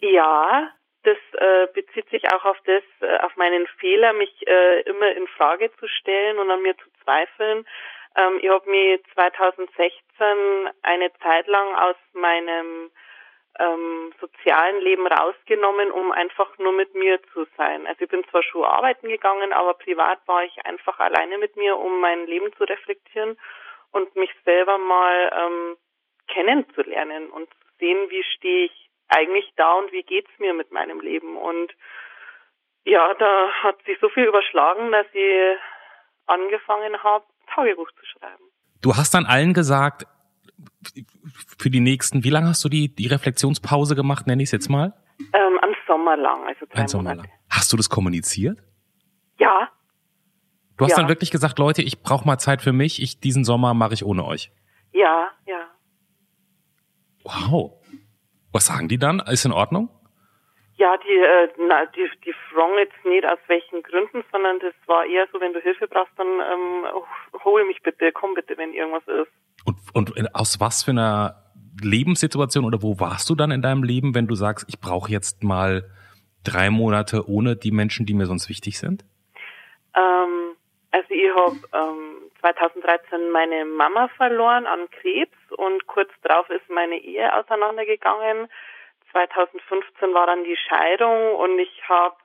ja, 0.00 0.70
das 1.02 1.18
äh, 1.32 1.66
bezieht 1.74 2.08
sich 2.10 2.32
auch 2.32 2.44
auf 2.44 2.58
das, 2.64 2.82
äh, 3.00 3.18
auf 3.18 3.36
meinen 3.36 3.66
Fehler, 3.78 4.12
mich 4.12 4.46
äh, 4.46 4.82
immer 4.82 5.10
in 5.12 5.26
Frage 5.26 5.70
zu 5.78 5.88
stellen 5.88 6.38
und 6.38 6.50
an 6.50 6.62
mir 6.62 6.76
zu 6.76 6.88
zweifeln. 7.02 7.66
Ähm, 8.16 8.38
ich 8.40 8.48
habe 8.48 8.70
mich 8.70 9.00
2016 9.14 9.98
eine 10.82 11.12
Zeit 11.22 11.46
lang 11.46 11.74
aus 11.74 11.96
meinem 12.12 12.90
ähm, 13.58 14.12
sozialen 14.20 14.80
Leben 14.80 15.06
rausgenommen, 15.06 15.90
um 15.90 16.12
einfach 16.12 16.56
nur 16.58 16.72
mit 16.72 16.94
mir 16.94 17.20
zu 17.32 17.46
sein. 17.56 17.86
Also 17.86 18.02
ich 18.04 18.10
bin 18.10 18.24
zwar 18.30 18.42
schon 18.42 18.64
arbeiten 18.64 19.08
gegangen, 19.08 19.52
aber 19.52 19.74
privat 19.74 20.20
war 20.26 20.44
ich 20.44 20.64
einfach 20.64 20.98
alleine 21.00 21.38
mit 21.38 21.56
mir, 21.56 21.76
um 21.76 22.00
mein 22.00 22.26
Leben 22.26 22.52
zu 22.56 22.64
reflektieren 22.64 23.36
und 23.92 24.14
mich 24.16 24.30
selber 24.44 24.78
mal 24.78 25.30
ähm, 25.34 25.76
kennenzulernen 26.28 27.30
und 27.30 27.48
zu 27.48 27.68
sehen, 27.78 27.98
wie 28.10 28.22
stehe 28.36 28.66
ich 28.66 28.90
eigentlich 29.08 29.52
da 29.56 29.74
und 29.74 29.92
wie 29.92 30.02
geht's 30.02 30.30
mir 30.38 30.54
mit 30.54 30.72
meinem 30.72 31.00
Leben. 31.00 31.36
Und 31.36 31.72
ja, 32.84 33.14
da 33.14 33.48
hat 33.62 33.82
sich 33.84 33.98
so 34.00 34.08
viel 34.08 34.24
überschlagen, 34.24 34.90
dass 34.90 35.06
ich 35.12 35.58
angefangen 36.26 37.02
habe, 37.02 37.24
Tagebuch 37.54 37.90
zu 37.92 38.06
schreiben. 38.06 38.44
Du 38.80 38.96
hast 38.96 39.14
dann 39.14 39.26
allen 39.26 39.52
gesagt, 39.52 40.06
für 41.58 41.70
die 41.70 41.80
nächsten, 41.80 42.24
wie 42.24 42.30
lange 42.30 42.48
hast 42.48 42.64
du 42.64 42.68
die, 42.68 42.94
die 42.94 43.06
Reflexionspause 43.06 43.94
gemacht, 43.94 44.26
nenne 44.26 44.42
ich 44.42 44.48
es 44.48 44.52
jetzt 44.52 44.68
mal? 44.68 44.92
Ähm, 45.32 45.58
am 45.60 45.74
Sommer 45.86 46.16
lang, 46.16 46.46
also 46.46 46.66
drei 46.66 46.80
Ein 46.82 46.88
Sommer 46.88 47.10
Monate. 47.10 47.28
lang. 47.28 47.38
Hast 47.50 47.72
du 47.72 47.76
das 47.76 47.88
kommuniziert? 47.88 48.58
Ja, 49.38 49.70
Du 50.76 50.84
hast 50.84 50.92
Ja. 50.92 50.96
dann 50.98 51.08
wirklich 51.08 51.30
gesagt, 51.30 51.58
Leute, 51.58 51.82
ich 51.82 52.02
brauche 52.02 52.26
mal 52.26 52.38
Zeit 52.38 52.62
für 52.62 52.72
mich, 52.72 53.00
ich, 53.02 53.20
diesen 53.20 53.44
Sommer 53.44 53.74
mache 53.74 53.94
ich 53.94 54.04
ohne 54.04 54.24
euch. 54.24 54.50
ja, 54.92 55.28
ja. 55.46 55.68
Wow. 57.24 57.72
Was 58.52 58.66
sagen 58.66 58.88
die 58.88 58.98
dann? 58.98 59.20
Ist 59.20 59.44
in 59.44 59.52
Ordnung? 59.52 59.88
Ja, 60.76 60.96
die, 60.96 61.08
äh, 61.16 61.48
na, 61.68 61.86
die, 61.86 62.08
die 62.24 62.34
fragen 62.50 62.72
jetzt 62.78 63.04
nicht 63.04 63.24
aus 63.24 63.38
welchen 63.46 63.82
Gründen, 63.82 64.24
sondern 64.32 64.58
das 64.58 64.74
war 64.86 65.04
eher 65.06 65.26
so, 65.32 65.40
wenn 65.40 65.52
du 65.52 65.60
Hilfe 65.60 65.86
brauchst, 65.86 66.12
dann 66.16 66.26
ähm, 66.26 66.84
hol 67.44 67.64
mich 67.66 67.80
bitte, 67.82 68.10
komm 68.12 68.34
bitte, 68.34 68.56
wenn 68.58 68.72
irgendwas 68.72 69.06
ist. 69.06 69.30
Und, 69.64 69.76
und 69.94 70.16
in- 70.16 70.34
aus 70.34 70.58
was 70.58 70.82
für 70.82 70.90
einer 70.90 71.52
Lebenssituation 71.80 72.64
oder 72.64 72.82
wo 72.82 72.98
warst 72.98 73.30
du 73.30 73.34
dann 73.34 73.50
in 73.52 73.62
deinem 73.62 73.84
Leben, 73.84 74.14
wenn 74.14 74.26
du 74.26 74.34
sagst, 74.34 74.64
ich 74.68 74.80
brauche 74.80 75.10
jetzt 75.10 75.44
mal 75.44 75.88
drei 76.42 76.70
Monate 76.70 77.28
ohne 77.28 77.54
die 77.54 77.70
Menschen, 77.70 78.04
die 78.04 78.14
mir 78.14 78.26
sonst 78.26 78.48
wichtig 78.48 78.78
sind? 78.78 79.04
Ähm, 79.94 80.51
also 80.92 81.08
ich 81.10 81.34
habe 81.34 81.56
ähm, 81.72 82.30
2013 82.40 83.30
meine 83.30 83.64
Mama 83.64 84.08
verloren 84.16 84.66
an 84.66 84.90
Krebs 84.90 85.36
und 85.56 85.86
kurz 85.86 86.10
darauf 86.22 86.48
ist 86.50 86.68
meine 86.68 86.98
Ehe 86.98 87.34
auseinandergegangen. 87.34 88.48
2015 89.10 90.12
war 90.14 90.26
dann 90.26 90.44
die 90.44 90.56
Scheidung 90.56 91.34
und 91.36 91.58
ich 91.58 91.88
habe, 91.88 92.16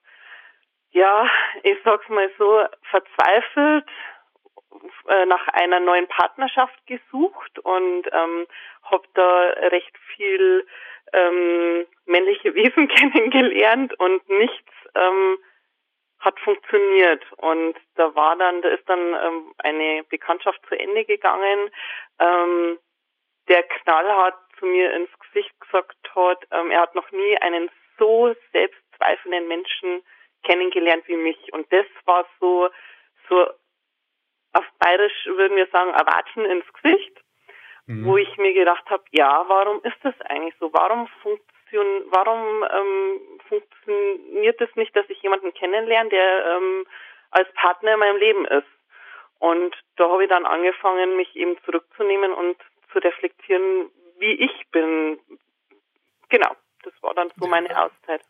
ja, 0.92 1.30
ich 1.64 1.78
sag's 1.84 2.08
mal 2.10 2.30
so, 2.38 2.66
verzweifelt 2.92 3.86
äh, 5.08 5.26
nach 5.26 5.48
einer 5.50 5.80
neuen 5.80 6.08
Partnerschaft 6.08 6.86
gesucht 6.88 7.60
und 7.60 8.04
ähm, 8.12 8.48
habe 8.84 9.08
da 9.14 9.40
recht 9.70 9.98
viel 10.16 10.68
ähm, 11.14 11.86
männliche 12.06 12.54
Wesen 12.56 12.88
kennengelernt 12.90 13.98
und 14.00 14.28
nichts 14.30 14.74
ähm, 14.96 15.38
hat 16.20 16.40
funktioniert 16.40 17.24
und 17.38 17.76
da 17.96 18.14
war 18.16 18.36
dann, 18.36 18.62
da 18.62 18.70
ist 18.70 18.88
dann 18.90 19.14
ähm, 19.14 19.54
eine 19.60 20.04
Bekanntschaft 20.10 20.60
zu 20.68 20.78
Ende 20.78 21.06
gegangen. 21.06 21.70
Ähm, 22.20 22.80
der 23.48 23.64
knallhart 23.64 24.36
zu 24.60 24.66
mir 24.66 24.92
ins 24.94 25.10
Gesicht 25.20 25.58
gesagt 25.60 25.96
hat, 26.16 26.46
ähm, 26.52 26.72
er 26.72 26.82
hat 26.82 26.96
noch 26.96 27.12
nie 27.12 27.38
einen 27.38 27.70
so 27.98 28.36
selbstzweifelnden 28.52 29.48
Menschen 29.48 30.04
kennengelernt 30.44 31.08
wie 31.08 31.16
mich 31.16 31.54
und 31.54 31.72
das 31.72 31.86
war 32.06 32.26
so 32.40 32.70
so 33.30 33.48
auf 34.54 34.66
Bayerisch 34.80 35.26
würden 35.26 35.58
wir 35.58 35.68
sagen, 35.68 35.92
erwatschen 35.92 36.46
ins 36.46 36.66
Gesicht, 36.74 37.22
wo 37.88 38.18
ich 38.18 38.38
mir 38.38 38.54
gedacht 38.54 38.90
habe, 38.90 39.04
ja, 39.12 39.46
warum 39.48 39.82
ist 39.84 39.98
das 40.04 40.20
eigentlich 40.22 40.56
so? 40.60 40.74
Warum 40.74 41.08
funktion, 41.22 42.04
warum 42.10 42.66
ähm, 42.70 43.37
funktioniert 43.48 44.60
es 44.62 44.76
nicht, 44.76 44.96
dass 44.96 45.10
ich 45.10 45.22
jemanden 45.22 45.54
kennenlerne, 45.54 46.10
der 46.10 46.58
ähm, 46.58 46.86
als 47.32 47.52
Partner 47.54 47.94
in 47.94 48.00
meinem 48.00 48.18
Leben 48.18 48.46
ist? 48.46 48.68
Und 49.40 49.76
da 49.98 50.10
habe 50.10 50.24
ich 50.24 50.30
dann 50.30 50.46
angefangen, 50.46 51.16
mich 51.16 51.36
eben 51.36 51.56
zurückzunehmen 51.66 52.32
und 52.34 52.58
zu 52.92 53.00
reflektieren, 53.00 53.90
wie 54.20 54.34
ich 54.34 54.68
bin. 54.72 55.20
Genau, 56.30 56.52
das 56.84 56.94
war 57.02 57.14
dann 57.14 57.30
so 57.38 57.48
meine 57.48 57.70
Auszeit. 57.82 58.22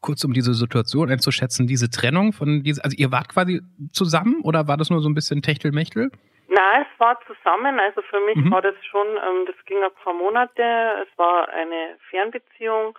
Kurz 0.00 0.24
um 0.24 0.32
diese 0.32 0.54
Situation 0.54 1.10
einzuschätzen, 1.10 1.66
diese 1.66 1.88
Trennung 1.88 2.32
von 2.32 2.62
diese, 2.62 2.82
also 2.84 2.96
ihr 2.98 3.12
wart 3.12 3.28
quasi 3.28 3.60
zusammen 3.92 4.40
oder 4.42 4.66
war 4.66 4.76
das 4.76 4.90
nur 4.90 5.00
so 5.00 5.08
ein 5.08 5.14
bisschen 5.14 5.40
Techtelmechtel? 5.40 6.10
Na, 6.48 6.82
es 6.82 7.00
war 7.00 7.18
zusammen. 7.26 7.78
Also 7.78 8.02
für 8.02 8.20
mich 8.20 8.36
Mhm. 8.36 8.50
war 8.50 8.62
das 8.62 8.74
schon, 8.90 9.06
ähm, 9.06 9.46
das 9.46 9.56
ging 9.66 9.82
ein 9.82 9.94
paar 10.02 10.14
Monate. 10.14 10.62
Es 11.06 11.18
war 11.18 11.48
eine 11.48 11.96
Fernbeziehung 12.10 12.98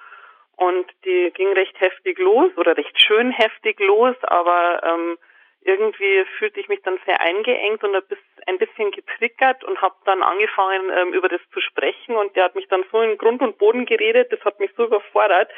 und 0.59 0.85
die 1.05 1.31
ging 1.33 1.51
recht 1.53 1.79
heftig 1.79 2.17
los 2.19 2.51
oder 2.57 2.75
recht 2.77 2.99
schön 2.99 3.31
heftig 3.31 3.79
los, 3.79 4.15
aber 4.23 4.81
ähm, 4.83 5.17
irgendwie 5.61 6.25
fühlte 6.37 6.59
ich 6.59 6.69
mich 6.69 6.81
dann 6.83 6.99
sehr 7.05 7.19
eingeengt 7.21 7.83
und 7.83 7.95
ein 7.95 8.03
bis- 8.07 8.17
ein 8.47 8.57
bisschen 8.57 8.91
getriggert 8.91 9.63
und 9.63 9.81
habe 9.81 9.95
dann 10.05 10.23
angefangen, 10.23 10.89
ähm, 10.95 11.13
über 11.13 11.27
das 11.29 11.41
zu 11.53 11.61
sprechen 11.61 12.15
und 12.15 12.35
der 12.35 12.45
hat 12.45 12.55
mich 12.55 12.67
dann 12.67 12.83
so 12.91 13.01
in 13.01 13.17
Grund 13.17 13.41
und 13.41 13.57
Boden 13.57 13.85
geredet, 13.85 14.31
das 14.31 14.43
hat 14.45 14.59
mich 14.59 14.71
so 14.75 14.85
überfordert. 14.85 15.49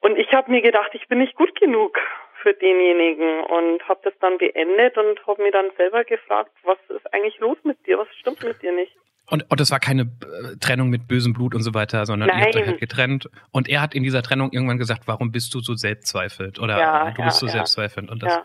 Und 0.00 0.18
ich 0.18 0.32
habe 0.32 0.50
mir 0.50 0.60
gedacht, 0.62 0.90
ich 0.94 1.08
bin 1.08 1.18
nicht 1.18 1.34
gut 1.36 1.58
genug 1.58 1.98
für 2.42 2.52
denjenigen 2.54 3.40
und 3.44 3.86
habe 3.88 4.00
das 4.04 4.18
dann 4.20 4.38
beendet 4.38 4.96
und 4.98 5.26
habe 5.26 5.42
mir 5.42 5.50
dann 5.52 5.70
selber 5.76 6.04
gefragt, 6.04 6.50
was 6.62 6.78
ist 6.88 7.12
eigentlich 7.12 7.38
los 7.38 7.56
mit 7.64 7.84
dir, 7.86 7.98
was 7.98 8.08
stimmt 8.16 8.42
mit 8.44 8.60
dir 8.62 8.72
nicht? 8.72 8.94
Und, 9.28 9.44
und 9.50 9.60
das 9.60 9.70
war 9.70 9.80
keine 9.80 10.02
äh, 10.02 10.56
Trennung 10.60 10.88
mit 10.88 11.08
bösem 11.08 11.32
Blut 11.32 11.54
und 11.54 11.62
so 11.62 11.74
weiter, 11.74 12.06
sondern 12.06 12.28
ihr 12.28 12.36
habt 12.36 12.54
euch 12.54 12.62
Nein. 12.62 12.70
halt 12.70 12.80
getrennt. 12.80 13.28
Und 13.50 13.68
er 13.68 13.80
hat 13.80 13.94
in 13.94 14.02
dieser 14.02 14.22
Trennung 14.22 14.52
irgendwann 14.52 14.78
gesagt, 14.78 15.02
warum 15.06 15.32
bist 15.32 15.52
du 15.54 15.60
so 15.60 15.74
selbstzweifelt? 15.74 16.60
Oder 16.60 16.78
Ja, 16.78 17.10
du 17.10 17.20
ja, 17.22 17.26
bist 17.26 17.38
so 17.38 17.46
ja. 17.46 17.52
selbstzweifelnd. 17.52 18.10
Und 18.10 18.22
das, 18.22 18.34
Ja. 18.34 18.44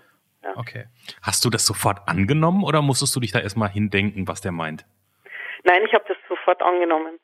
Okay. 0.55 0.85
Hast 1.21 1.45
du 1.45 1.49
das 1.51 1.65
sofort 1.67 2.07
angenommen 2.07 2.63
oder 2.63 2.81
musstest 2.81 3.15
du 3.15 3.19
dich 3.19 3.31
da 3.31 3.39
erstmal 3.39 3.69
hindenken, 3.69 4.27
was 4.27 4.41
der 4.41 4.51
meint? 4.51 4.85
Nein, 5.63 5.83
ich 5.85 5.93
habe 5.93 6.03
das 6.07 6.17
sofort 6.27 6.61
angenommen. 6.63 7.19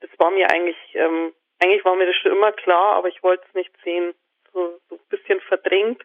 Das 0.00 0.10
war 0.18 0.30
mir 0.30 0.50
eigentlich, 0.50 0.76
ähm, 0.94 1.32
eigentlich 1.58 1.84
war 1.84 1.94
mir 1.96 2.06
das 2.06 2.16
schon 2.16 2.32
immer 2.32 2.52
klar, 2.52 2.94
aber 2.96 3.08
ich 3.08 3.22
wollte 3.22 3.44
es 3.48 3.54
nicht 3.54 3.70
sehen. 3.84 4.14
So, 4.54 4.80
so 4.88 4.94
ein 4.94 5.08
bisschen 5.10 5.40
verdrängt 5.42 6.02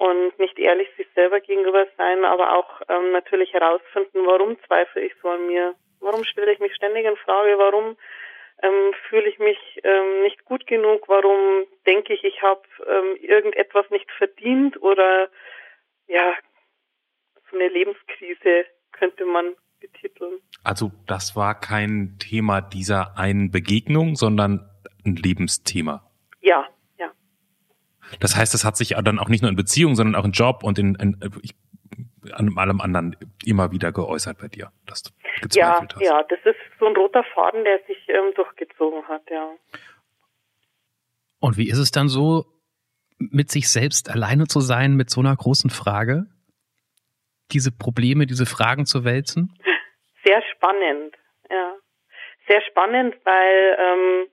und 0.00 0.38
nicht 0.38 0.58
ehrlich 0.58 0.88
sich 0.96 1.06
selber 1.14 1.40
gegenüber 1.40 1.86
sein, 1.98 2.24
aber 2.24 2.56
auch 2.56 2.80
ähm, 2.88 3.12
natürlich 3.12 3.52
herausfinden, 3.52 4.24
warum 4.24 4.56
zweifle 4.66 5.02
ich 5.02 5.12
so 5.20 5.28
an 5.28 5.46
mir? 5.46 5.74
Warum 6.00 6.24
stelle 6.24 6.52
ich 6.54 6.58
mich 6.58 6.74
ständig 6.74 7.04
in 7.04 7.16
Frage? 7.16 7.58
Warum 7.58 7.98
ähm, 8.62 8.94
fühle 9.10 9.28
ich 9.28 9.38
mich 9.38 9.58
ähm, 9.84 10.22
nicht 10.22 10.42
gut 10.46 10.66
genug? 10.66 11.06
Warum 11.08 11.66
denke 11.86 12.14
ich, 12.14 12.24
ich 12.24 12.40
habe 12.40 12.62
ähm, 12.88 13.16
irgendetwas 13.20 13.90
nicht 13.90 14.10
verdient? 14.12 14.80
Oder 14.80 15.28
ja, 16.06 16.32
so 17.50 17.56
eine 17.58 17.68
Lebenskrise 17.68 18.64
könnte 18.92 19.26
man 19.26 19.54
betiteln. 19.80 20.40
Also 20.64 20.92
das 21.06 21.36
war 21.36 21.60
kein 21.60 22.16
Thema 22.18 22.62
dieser 22.62 23.18
einen 23.18 23.50
Begegnung, 23.50 24.16
sondern 24.16 24.66
ein 25.04 25.16
Lebensthema. 25.16 26.10
Ja, 26.40 26.60
ja. 26.60 26.68
Das 28.18 28.36
heißt, 28.36 28.54
es 28.54 28.64
hat 28.64 28.76
sich 28.76 28.96
dann 29.04 29.18
auch 29.18 29.28
nicht 29.28 29.42
nur 29.42 29.50
in 29.50 29.56
Beziehung, 29.56 29.94
sondern 29.94 30.20
auch 30.20 30.24
in 30.24 30.32
Job 30.32 30.64
und 30.64 30.78
in, 30.78 30.94
in 30.96 31.16
ich, 31.42 31.54
an 32.32 32.56
allem 32.58 32.80
anderen 32.80 33.16
immer 33.44 33.70
wieder 33.72 33.92
geäußert 33.92 34.38
bei 34.38 34.48
dir, 34.48 34.72
dass 34.86 35.02
du 35.02 35.10
Ja, 35.24 35.40
gezweifelt 35.42 35.94
hast. 35.94 36.02
ja, 36.02 36.22
das 36.24 36.38
ist 36.44 36.56
so 36.78 36.86
ein 36.86 36.96
roter 36.96 37.24
Faden, 37.34 37.64
der 37.64 37.78
sich 37.86 38.08
ähm, 38.08 38.32
durchgezogen 38.34 39.06
hat, 39.08 39.22
ja. 39.30 39.50
Und 41.38 41.56
wie 41.56 41.70
ist 41.70 41.78
es 41.78 41.90
dann 41.90 42.08
so, 42.08 42.44
mit 43.18 43.50
sich 43.50 43.70
selbst 43.70 44.10
alleine 44.10 44.46
zu 44.46 44.60
sein, 44.60 44.94
mit 44.96 45.10
so 45.10 45.20
einer 45.20 45.34
großen 45.36 45.70
Frage? 45.70 46.26
Diese 47.52 47.72
Probleme, 47.72 48.26
diese 48.26 48.46
Fragen 48.46 48.86
zu 48.86 49.04
wälzen? 49.04 49.54
Sehr 50.24 50.42
spannend, 50.54 51.16
ja. 51.50 51.74
Sehr 52.48 52.60
spannend, 52.62 53.14
weil 53.24 53.76
ähm, 53.78 54.26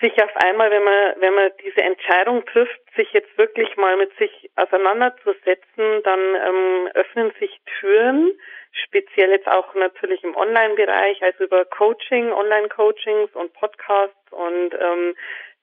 sich 0.00 0.22
auf 0.22 0.34
einmal, 0.36 0.70
wenn 0.70 0.82
man, 0.82 1.14
wenn 1.20 1.34
man 1.34 1.50
diese 1.62 1.82
Entscheidung 1.82 2.44
trifft, 2.46 2.80
sich 2.96 3.12
jetzt 3.12 3.36
wirklich 3.38 3.76
mal 3.76 3.96
mit 3.96 4.16
sich 4.18 4.50
auseinanderzusetzen, 4.56 6.02
dann 6.02 6.20
ähm, 6.20 6.88
öffnen 6.94 7.32
sich 7.38 7.60
Türen, 7.78 8.32
speziell 8.72 9.30
jetzt 9.30 9.46
auch 9.46 9.74
natürlich 9.74 10.22
im 10.24 10.36
Online-Bereich, 10.36 11.22
also 11.22 11.44
über 11.44 11.64
Coaching, 11.64 12.32
Online-Coachings 12.32 13.34
und 13.34 13.52
Podcasts 13.54 14.32
und 14.32 14.74
ähm, 14.74 15.14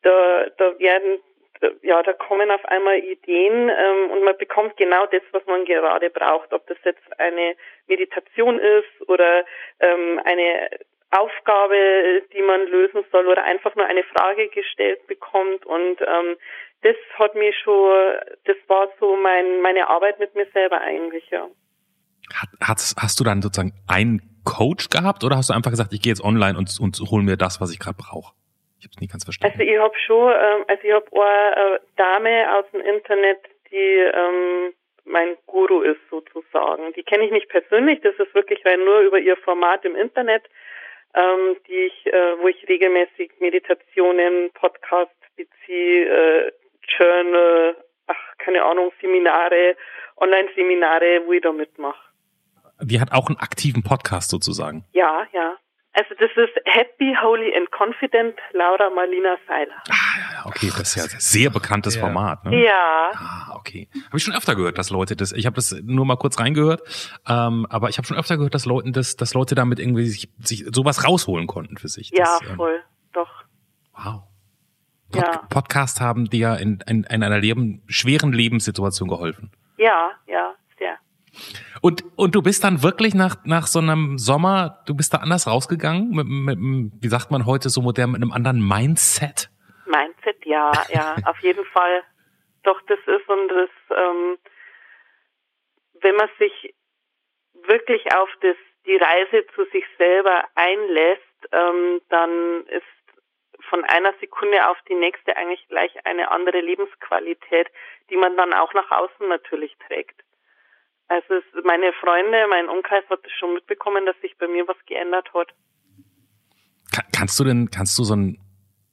da, 0.04 0.46
da 0.58 0.80
werden 0.80 1.20
ja, 1.82 2.04
da 2.04 2.14
kommen 2.14 2.52
auf 2.52 2.64
einmal 2.66 3.00
Ideen 3.00 3.70
ähm, 3.70 4.12
und 4.12 4.24
man 4.24 4.38
bekommt 4.38 4.78
genau 4.78 5.06
das, 5.06 5.22
was 5.32 5.46
man 5.46 5.66
gerade 5.66 6.10
braucht. 6.10 6.54
Ob 6.54 6.68
das 6.68 6.78
jetzt 6.84 7.02
eine 7.18 7.56
Meditation 7.88 8.60
ist 8.60 9.10
oder 9.10 9.46
ähm, 9.80 10.20
eine 10.26 10.70
Aufgabe, 11.18 12.24
die 12.34 12.42
man 12.42 12.68
lösen 12.68 13.04
soll 13.12 13.28
oder 13.28 13.44
einfach 13.44 13.76
nur 13.76 13.86
eine 13.86 14.04
Frage 14.04 14.48
gestellt 14.50 15.06
bekommt. 15.08 15.66
Und 15.66 16.02
ähm, 16.02 16.36
das 16.82 16.96
hat 17.18 17.36
mich 17.36 17.56
schon, 17.64 18.16
das 18.46 18.58
war 18.68 18.88
so 19.00 19.16
mein, 19.18 19.62
meine 19.62 19.90
Arbeit 19.90 20.20
mit 20.20 20.36
mir 20.36 20.48
selber 20.54 20.82
eigentlich, 20.82 21.30
ja. 21.30 21.48
Hat, 22.34 22.50
hast, 22.62 22.96
hast 23.02 23.20
du 23.20 23.24
dann 23.24 23.42
sozusagen 23.42 23.74
einen 23.88 24.22
Coach 24.46 24.90
gehabt 24.90 25.24
oder 25.24 25.38
hast 25.38 25.50
du 25.50 25.54
einfach 25.54 25.72
gesagt, 25.72 25.94
ich 25.94 26.02
gehe 26.02 26.12
jetzt 26.12 26.24
online 26.24 26.58
und, 26.58 26.70
und 26.80 26.98
hol 27.12 27.22
mir 27.22 27.38
das, 27.38 27.62
was 27.62 27.72
ich 27.72 27.80
gerade 27.80 27.98
brauche? 27.98 28.34
Ich 28.80 28.86
habe 28.86 28.94
es 28.96 29.02
nie 29.02 29.08
ganz 29.08 29.24
verstanden. 29.24 29.60
Also 29.60 29.72
ich 29.72 29.80
habe 29.80 29.96
schon, 30.06 30.32
ähm, 30.32 30.66
also 30.68 30.84
ich 30.84 30.94
habe 30.94 31.08
eine 31.12 31.76
äh, 31.76 31.80
Dame 31.96 32.58
aus 32.58 32.66
dem 32.72 32.82
Internet, 32.82 33.40
die 33.72 33.76
ähm, 33.76 34.74
mein 35.06 35.38
Guru 35.46 35.82
ist 35.82 36.02
sozusagen. 36.10 36.94
Die 36.94 37.04
kenne 37.04 37.26
ich 37.26 37.32
nicht 37.32 37.50
persönlich, 37.50 38.02
das 38.02 38.16
ist 38.16 38.34
wirklich 38.34 38.66
rein 38.66 38.84
nur 38.84 39.00
über 39.02 39.20
ihr 39.20 39.38
Format 39.38 39.86
im 39.86 39.96
Internet, 39.96 40.44
ähm, 41.16 41.58
die 41.68 41.74
ich, 41.74 42.06
äh, 42.08 42.38
wo 42.40 42.48
ich 42.48 42.68
regelmäßig 42.68 43.32
Meditationen, 43.40 44.52
Podcasts 44.54 45.16
beziehe, 45.36 46.06
äh, 46.06 46.52
Journal, 46.98 47.78
ach 48.08 48.38
keine 48.38 48.64
Ahnung, 48.64 48.92
Seminare, 49.02 49.76
Online-Seminare, 50.18 51.24
wo 51.26 51.34
ich 51.34 51.42
da 51.42 51.52
mitmache. 51.52 52.00
die 52.82 53.00
hat 53.00 53.12
auch 53.12 53.28
einen 53.28 53.38
aktiven 53.38 53.84
Podcast 53.84 54.30
sozusagen. 54.30 54.84
Ja, 54.94 55.26
ja. 55.34 55.58
Also 55.98 56.14
das 56.20 56.30
ist 56.36 56.54
Happy, 56.66 57.16
Holy 57.22 57.56
and 57.56 57.70
Confident, 57.72 58.36
Laura 58.52 58.90
Marlina 58.94 59.38
Seiler. 59.48 59.76
Ah, 59.90 59.94
ja, 60.34 60.46
okay, 60.46 60.68
das 60.68 60.90
ist 60.90 60.96
ja 60.98 61.04
ein 61.04 61.20
sehr 61.22 61.50
bekanntes 61.50 61.96
Ja. 61.96 62.02
Format. 62.02 62.44
Ne? 62.46 62.66
Ja, 62.66 63.12
Ah, 63.14 63.54
okay. 63.56 63.88
Habe 64.08 64.18
ich 64.18 64.24
schon 64.24 64.36
öfter 64.36 64.56
gehört, 64.56 64.78
dass 64.78 64.90
Leute 64.90 65.16
das. 65.16 65.32
Ich 65.32 65.46
habe 65.46 65.56
das 65.56 65.72
nur 65.84 66.06
mal 66.06 66.18
kurz 66.18 66.38
reingehört, 66.40 66.82
ähm, 67.28 67.66
aber 67.70 67.88
ich 67.90 67.98
habe 67.98 68.06
schon 68.08 68.18
öfter 68.18 68.36
gehört, 68.38 68.54
dass 68.54 68.66
Leuten 68.66 68.92
das, 68.92 69.16
dass 69.16 69.34
Leute 69.34 69.56
damit 69.56 69.80
irgendwie 69.80 70.06
sich, 70.08 70.30
sich 70.40 70.66
sowas 70.74 71.08
rausholen 71.08 71.48
konnten 71.48 71.78
für 71.78 71.88
sich. 71.88 72.10
ja, 72.12 72.26
Das, 72.26 72.42
ähm, 72.50 72.56
voll, 72.58 72.84
doch. 73.14 73.44
Wow. 73.94 74.24
Pod 75.12 75.24
Ja. 75.24 75.38
Podcast 75.50 76.02
haben 76.02 76.26
dir 76.30 76.58
in, 76.58 76.80
in, 76.88 77.04
in 77.06 77.24
einer 77.24 77.40
Leben, 77.40 77.84
schweren 77.88 78.34
Lebenssituation 78.34 79.08
geholfen. 79.08 79.52
Ja, 79.78 80.12
ja. 80.28 80.56
Und, 81.82 82.04
und 82.16 82.36
du 82.36 82.42
bist 82.42 82.64
dann 82.64 82.84
wirklich 82.84 83.14
nach, 83.14 83.36
nach 83.46 83.68
so 83.68 83.80
einem 83.80 84.18
Sommer, 84.18 84.82
du 84.88 84.96
bist 84.96 85.14
da 85.14 85.18
anders 85.18 85.48
rausgegangen, 85.48 86.10
mit, 86.12 86.26
mit, 86.28 86.58
wie 87.02 87.08
sagt 87.08 87.32
man 87.32 87.46
heute 87.46 87.70
so 87.70 87.82
modern, 87.82 88.12
mit 88.12 88.22
einem 88.22 88.32
anderen 88.32 88.60
Mindset? 88.66 89.50
Mindset, 89.86 90.46
ja, 90.46 90.72
ja, 90.90 91.16
auf 91.26 91.40
jeden 91.40 91.66
Fall. 91.66 92.04
Doch, 92.64 92.82
das 92.88 93.00
ist 93.00 93.30
und 93.30 93.48
das, 93.50 93.70
ähm, 93.92 94.38
wenn 96.02 96.16
man 96.16 96.30
sich 96.40 96.74
wirklich 97.68 98.14
auf 98.16 98.30
das, 98.42 98.56
die 98.86 98.98
Reise 98.98 99.46
zu 99.56 99.66
sich 99.72 99.86
selber 99.98 100.46
einlässt, 100.56 101.22
ähm, 101.52 102.02
dann 102.10 102.66
ist 102.68 102.84
von 103.70 103.84
einer 103.86 104.14
Sekunde 104.20 104.68
auf 104.70 104.78
die 104.88 104.96
nächste 104.96 105.36
eigentlich 105.38 105.68
gleich 105.68 105.92
eine 106.06 106.32
andere 106.32 106.62
Lebensqualität, 106.62 107.68
die 108.10 108.18
man 108.18 108.36
dann 108.38 108.54
auch 108.54 108.74
nach 108.74 108.90
außen 108.92 109.28
natürlich 109.28 109.76
trägt. 109.88 110.25
Also 111.08 111.36
meine 111.64 111.94
Freunde, 111.94 112.48
mein 112.50 112.68
Umkreis 112.68 113.04
hat 113.10 113.20
schon 113.38 113.54
mitbekommen, 113.54 114.06
dass 114.06 114.20
sich 114.22 114.38
bei 114.38 114.48
mir 114.48 114.68
was 114.68 114.78
geändert 114.88 115.32
hat. 115.34 115.54
Kann, 116.94 117.06
kannst 117.16 117.40
du 117.40 117.44
denn, 117.44 117.70
kannst 117.70 117.98
du 118.00 118.04
so 118.04 118.16
ein, 118.16 118.40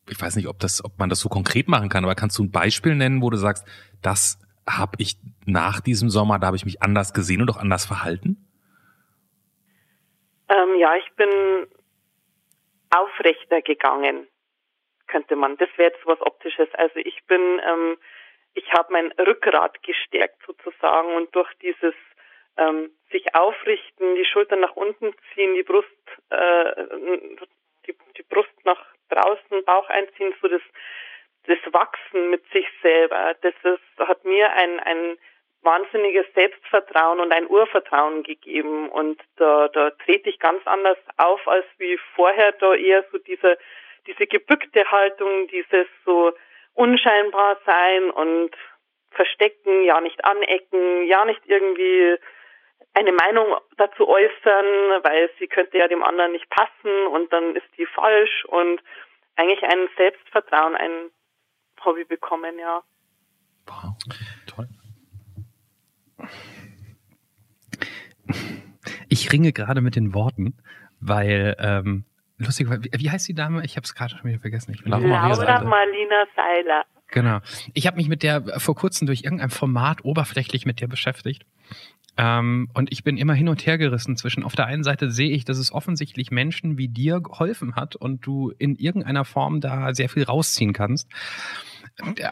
ich 0.09 0.21
weiß 0.21 0.37
nicht, 0.37 0.49
ob 0.49 0.59
das, 0.59 0.85
ob 0.85 0.99
man 0.99 1.09
das 1.09 1.21
so 1.21 1.29
konkret 1.29 1.69
machen 1.69 1.89
kann, 1.89 2.05
aber 2.05 2.15
kannst 2.15 2.39
du 2.39 2.45
ein 2.45 2.51
Beispiel 2.51 2.95
nennen, 2.95 3.23
wo 3.23 3.31
du 3.31 3.37
sagst, 3.37 3.67
das 4.03 4.39
habe 4.69 4.93
ich 4.99 5.17
nach 5.47 5.81
diesem 5.81 6.11
Sommer, 6.11 6.39
da 6.39 6.49
habe 6.49 6.57
ich 6.57 6.65
mich 6.65 6.83
anders 6.83 7.15
gesehen 7.15 7.41
und 7.41 7.51
auch 7.51 7.57
anders 7.57 7.87
verhalten? 7.87 8.37
Ähm, 10.49 10.77
ja, 10.79 10.95
ich 10.97 11.11
bin 11.17 11.67
aufrechter 12.91 13.63
gegangen, 13.63 14.27
könnte 15.07 15.35
man. 15.37 15.57
Das 15.57 15.69
wäre 15.77 15.93
jetzt 15.93 16.07
was 16.07 16.21
Optisches. 16.21 16.69
Also 16.75 16.97
ich 16.97 17.25
bin, 17.27 17.41
ähm, 17.41 17.97
ich 18.55 18.73
habe 18.73 18.93
mein 18.93 19.13
Rückgrat 19.13 19.83
gestärkt 19.83 20.41
sozusagen 20.47 21.15
und 21.15 21.35
durch 21.35 21.53
dieses 21.63 21.95
ähm, 22.57 22.91
sich 23.11 23.35
aufrichten, 23.35 24.15
die 24.15 24.25
Schultern 24.25 24.61
nach 24.61 24.77
unten 24.77 25.15
ziehen, 25.33 25.55
die 25.55 25.63
Brust, 25.63 25.89
äh, 26.31 26.75
die, 27.87 27.97
die 28.17 28.23
Brust 28.29 28.53
nach 28.65 28.85
draußen, 29.09 29.65
Bauch 29.65 29.89
einziehen, 29.89 30.35
so 30.41 30.49
das, 30.49 30.63
das 31.47 31.59
Wachsen 31.73 32.31
mit 32.31 32.45
sich 32.53 32.67
selber, 32.83 33.35
das 33.41 33.55
ist, 33.63 34.09
hat 34.09 34.25
mir 34.25 34.53
ein, 34.53 34.81
ein 34.81 35.19
wahnsinniges 35.63 36.27
Selbstvertrauen 36.35 37.21
und 37.21 37.33
ein 37.33 37.49
Urvertrauen 37.49 38.23
gegeben. 38.23 38.89
Und 38.89 39.21
da, 39.37 39.69
da 39.69 39.91
trete 39.91 40.29
ich 40.29 40.39
ganz 40.39 40.67
anders 40.67 40.99
auf 41.17 41.47
als 41.47 41.67
wie 41.79 41.99
vorher, 42.15 42.53
da 42.53 42.75
eher 42.75 43.05
so 43.13 43.19
diese, 43.19 43.59
diese 44.07 44.27
gebückte 44.27 44.91
Haltung, 44.91 45.47
dieses 45.49 45.87
so 46.05 46.33
unscheinbar 46.75 47.59
sein 47.67 48.11
und 48.11 48.51
verstecken, 49.11 49.85
ja 49.85 50.01
nicht 50.01 50.25
anecken, 50.25 51.07
ja 51.07 51.25
nicht 51.25 51.43
irgendwie 51.47 52.17
eine 52.95 53.13
Meinung 53.13 53.57
dazu 53.77 54.09
äußern, 54.09 55.03
weil 55.03 55.31
sie 55.39 55.47
könnte 55.47 55.79
ja 55.79 55.89
dem 55.89 56.03
anderen 56.03 56.33
nicht 56.33 56.49
passen 56.51 57.07
und 57.11 57.33
dann 57.33 57.57
ist 57.57 57.67
die 57.79 57.87
falsch 57.87 58.45
und 58.47 58.83
eigentlich 59.37 59.63
ein 59.63 59.89
Selbstvertrauen, 59.97 60.77
ein 60.77 61.11
Hobby 61.85 62.05
bekommen, 62.05 62.59
ja. 62.59 62.83
Wow, 63.67 63.95
toll. 64.47 64.69
Ich 69.09 69.33
ringe 69.33 69.53
gerade 69.53 69.81
mit 69.81 69.97
den 69.97 70.15
Worten, 70.15 70.57
weil 71.01 71.57
ähm, 71.59 72.05
lustig, 72.45 72.69
wie, 72.71 72.91
wie 72.93 73.11
heißt 73.11 73.29
die 73.29 73.35
Dame? 73.35 73.65
Ich 73.65 73.77
habe 73.77 73.85
es 73.85 73.95
gerade 73.95 74.17
schon 74.17 74.25
wieder 74.29 74.41
vergessen. 74.41 74.73
Ich 74.73 74.83
bin 74.83 74.91
Laura 74.91 75.29
Laura. 75.29 75.65
Marlina 75.65 76.25
Seiler. 76.37 76.85
Genau. 77.09 77.41
Ich 77.75 77.87
habe 77.87 77.97
mich 77.97 78.09
mit 78.09 78.23
der 78.23 78.59
vor 78.59 78.75
kurzem 78.75 79.07
durch 79.07 79.23
irgendein 79.23 79.51
Format 79.51 80.05
oberflächlich 80.05 80.67
mit 80.67 80.81
der 80.81 80.89
beschäftigt. 80.89 81.45
Ähm, 82.17 82.69
und 82.75 82.93
ich 82.93 83.05
bin 83.05 83.17
immer 83.17 83.35
hin 83.35 83.49
und 83.49 83.65
her 83.65 83.79
gerissen 83.79 84.17
zwischen, 84.17 84.43
auf 84.45 84.55
der 84.55 84.67
einen 84.67 84.83
Seite 84.83 85.11
sehe 85.11 85.31
ich, 85.31 85.45
dass 85.45 85.59
es 85.59 85.73
offensichtlich 85.73 86.31
Menschen 86.31 86.77
wie 86.77 86.89
dir 86.89 87.21
geholfen 87.21 87.75
hat 87.75 87.97
und 87.97 88.27
du 88.27 88.53
in 88.59 88.77
irgendeiner 88.77 89.25
Form 89.25 89.61
da 89.61 89.95
sehr 89.95 90.09
viel 90.09 90.25
rausziehen 90.25 90.73
kannst. 90.73 91.09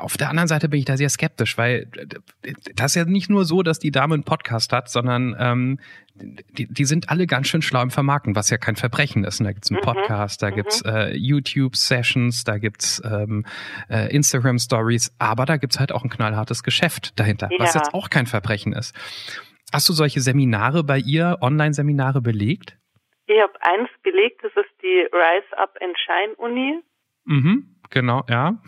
Auf 0.00 0.16
der 0.16 0.30
anderen 0.30 0.48
Seite 0.48 0.68
bin 0.68 0.78
ich 0.80 0.86
da 0.86 0.96
sehr 0.96 1.08
skeptisch, 1.10 1.58
weil 1.58 1.90
das 2.74 2.92
ist 2.92 2.94
ja 2.94 3.04
nicht 3.04 3.28
nur 3.28 3.44
so, 3.44 3.62
dass 3.62 3.78
die 3.78 3.90
Dame 3.90 4.14
einen 4.14 4.24
Podcast 4.24 4.72
hat, 4.72 4.88
sondern 4.90 5.36
ähm, 5.38 5.78
die, 6.14 6.66
die 6.66 6.84
sind 6.84 7.10
alle 7.10 7.26
ganz 7.26 7.48
schön 7.48 7.60
schlau 7.62 7.82
im 7.82 7.90
Vermarkten, 7.90 8.34
was 8.34 8.48
ja 8.50 8.56
kein 8.58 8.76
Verbrechen 8.76 9.22
ist. 9.24 9.38
Und 9.40 9.44
da 9.46 9.52
gibt's 9.52 9.70
einen 9.70 9.80
Mhm, 9.80 9.84
Podcast, 9.84 10.42
da 10.42 10.50
mhm. 10.50 10.54
gibt's 10.54 10.82
äh, 10.82 11.14
YouTube-Sessions, 11.16 12.44
da 12.44 12.58
gibt's 12.58 13.02
ähm, 13.04 13.44
äh, 13.88 14.14
Instagram-Stories, 14.14 15.14
aber 15.18 15.44
da 15.46 15.56
gibt's 15.58 15.78
halt 15.78 15.92
auch 15.92 16.04
ein 16.04 16.10
knallhartes 16.10 16.62
Geschäft 16.62 17.18
dahinter, 17.18 17.50
was 17.58 17.74
Ja. 17.74 17.80
jetzt 17.80 17.94
auch 17.94 18.08
kein 18.10 18.26
Verbrechen 18.26 18.72
ist. 18.72 18.94
Hast 19.72 19.88
du 19.88 19.92
solche 19.92 20.20
Seminare 20.20 20.84
bei 20.84 20.98
ihr, 20.98 21.38
Online-Seminare 21.42 22.20
belegt? 22.20 22.76
Ich 23.26 23.40
habe 23.40 23.52
eins 23.60 23.88
belegt, 24.02 24.42
das 24.42 24.52
ist 24.56 24.82
die 24.82 25.06
Rise 25.12 25.58
Up 25.58 25.76
and 25.80 25.96
Shine 25.98 26.34
Uni. 26.36 26.80
Mhm, 27.24 27.76
genau, 27.90 28.24
ja. 28.28 28.60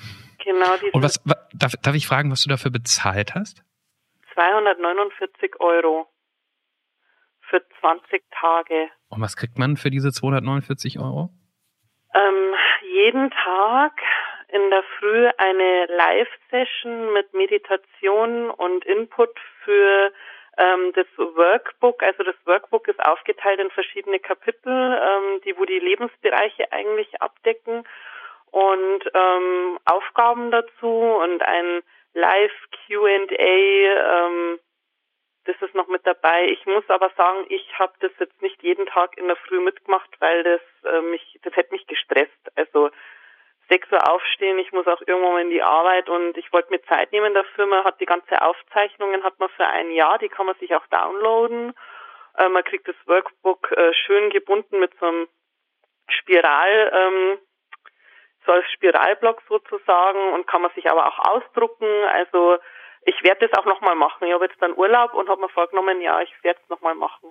Genau, 0.44 0.72
Und 0.92 1.02
was 1.02 1.20
wa- 1.24 1.36
darf, 1.52 1.72
darf 1.82 1.94
ich 1.94 2.06
fragen, 2.06 2.30
was 2.30 2.42
du 2.42 2.48
dafür 2.48 2.70
bezahlt 2.70 3.34
hast? 3.34 3.62
249 4.34 5.60
Euro 5.60 6.06
für 7.48 7.62
20 7.80 8.22
Tage. 8.30 8.88
Und 9.08 9.20
was 9.20 9.36
kriegt 9.36 9.58
man 9.58 9.76
für 9.76 9.90
diese 9.90 10.10
249 10.12 10.98
Euro? 10.98 11.30
Ähm, 12.14 12.54
jeden 12.94 13.30
Tag 13.30 13.92
in 14.48 14.70
der 14.70 14.82
Früh 14.98 15.28
eine 15.38 15.86
Live-Session 15.86 17.12
mit 17.12 17.32
Meditation 17.34 18.50
und 18.50 18.84
Input 18.84 19.30
für 19.64 20.12
ähm, 20.58 20.92
das 20.94 21.06
Workbook. 21.16 22.02
Also 22.02 22.22
das 22.22 22.34
Workbook 22.44 22.88
ist 22.88 23.02
aufgeteilt 23.02 23.60
in 23.60 23.70
verschiedene 23.70 24.18
Kapitel, 24.18 24.70
ähm, 24.72 25.40
die 25.44 25.56
wo 25.56 25.64
die 25.64 25.78
Lebensbereiche 25.78 26.70
eigentlich 26.72 27.20
abdecken 27.22 27.84
und 28.52 29.00
ähm, 29.14 29.78
Aufgaben 29.86 30.50
dazu 30.50 30.86
und 30.86 31.42
ein 31.42 31.82
Live 32.12 32.52
Q&A. 32.86 33.34
Ähm, 33.34 34.60
das 35.44 35.56
ist 35.60 35.74
noch 35.74 35.88
mit 35.88 36.06
dabei. 36.06 36.46
Ich 36.46 36.64
muss 36.66 36.84
aber 36.88 37.10
sagen, 37.16 37.46
ich 37.48 37.78
habe 37.78 37.94
das 38.00 38.12
jetzt 38.20 38.40
nicht 38.42 38.62
jeden 38.62 38.86
Tag 38.86 39.16
in 39.16 39.26
der 39.26 39.36
Früh 39.36 39.58
mitgemacht, 39.58 40.10
weil 40.20 40.44
das 40.44 40.60
äh, 40.84 41.00
mich, 41.00 41.40
das 41.42 41.56
hätte 41.56 41.72
mich 41.72 41.86
gestresst. 41.86 42.52
Also 42.54 42.90
6 43.70 43.90
Uhr 43.90 44.10
aufstehen, 44.10 44.58
ich 44.58 44.70
muss 44.72 44.86
auch 44.86 45.00
irgendwann 45.06 45.32
mal 45.32 45.42
in 45.42 45.50
die 45.50 45.62
Arbeit 45.62 46.10
und 46.10 46.36
ich 46.36 46.52
wollte 46.52 46.70
mir 46.70 46.82
Zeit 46.82 47.10
nehmen 47.10 47.32
dafür. 47.32 47.64
Man 47.66 47.84
hat 47.84 48.00
die 48.00 48.06
ganze 48.06 48.42
Aufzeichnungen, 48.42 49.24
hat 49.24 49.38
man 49.38 49.48
für 49.48 49.66
ein 49.66 49.90
Jahr, 49.92 50.18
die 50.18 50.28
kann 50.28 50.46
man 50.46 50.56
sich 50.56 50.74
auch 50.74 50.86
downloaden. 50.88 51.72
Äh, 52.36 52.48
man 52.50 52.64
kriegt 52.64 52.86
das 52.86 52.96
Workbook 53.06 53.72
äh, 53.72 53.94
schön 53.94 54.28
gebunden 54.28 54.78
mit 54.78 54.92
so 55.00 55.06
einem 55.06 55.28
Spiral, 56.08 56.92
ähm, 56.94 57.38
so 58.46 58.52
als 58.52 58.64
Spiralblock 58.72 59.42
sozusagen 59.48 60.32
und 60.34 60.46
kann 60.46 60.62
man 60.62 60.70
sich 60.74 60.90
aber 60.90 61.06
auch 61.06 61.18
ausdrucken. 61.18 61.86
Also 62.12 62.56
ich 63.04 63.14
werde 63.22 63.48
das 63.48 63.58
auch 63.58 63.66
nochmal 63.66 63.94
machen. 63.96 64.26
Ich 64.26 64.32
habe 64.32 64.44
jetzt 64.46 64.60
dann 64.60 64.76
Urlaub 64.76 65.14
und 65.14 65.28
habe 65.28 65.40
mir 65.40 65.48
vorgenommen, 65.48 66.00
ja, 66.00 66.20
ich 66.20 66.32
werde 66.42 66.60
es 66.62 66.68
nochmal 66.68 66.94
machen. 66.94 67.30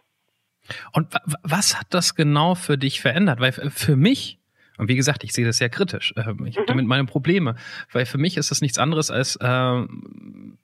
Und 0.93 1.13
wa- 1.13 1.21
wa- 1.25 1.39
was 1.43 1.77
hat 1.79 1.87
das 1.91 2.15
genau 2.15 2.55
für 2.55 2.77
dich 2.77 3.01
verändert? 3.01 3.39
Weil 3.39 3.51
für 3.51 3.95
mich, 3.95 4.37
und 4.77 4.87
wie 4.89 4.95
gesagt, 4.95 5.23
ich 5.23 5.33
sehe 5.33 5.45
das 5.45 5.57
sehr 5.57 5.69
kritisch, 5.69 6.13
ähm, 6.17 6.45
ich 6.45 6.55
habe 6.55 6.63
Mhm. 6.63 6.67
damit 6.67 6.85
meine 6.87 7.05
Probleme, 7.05 7.55
weil 7.91 8.05
für 8.05 8.17
mich 8.17 8.37
ist 8.37 8.51
das 8.51 8.61
nichts 8.61 8.77
anderes 8.77 9.09
als 9.11 9.39
ähm, 9.41 10.57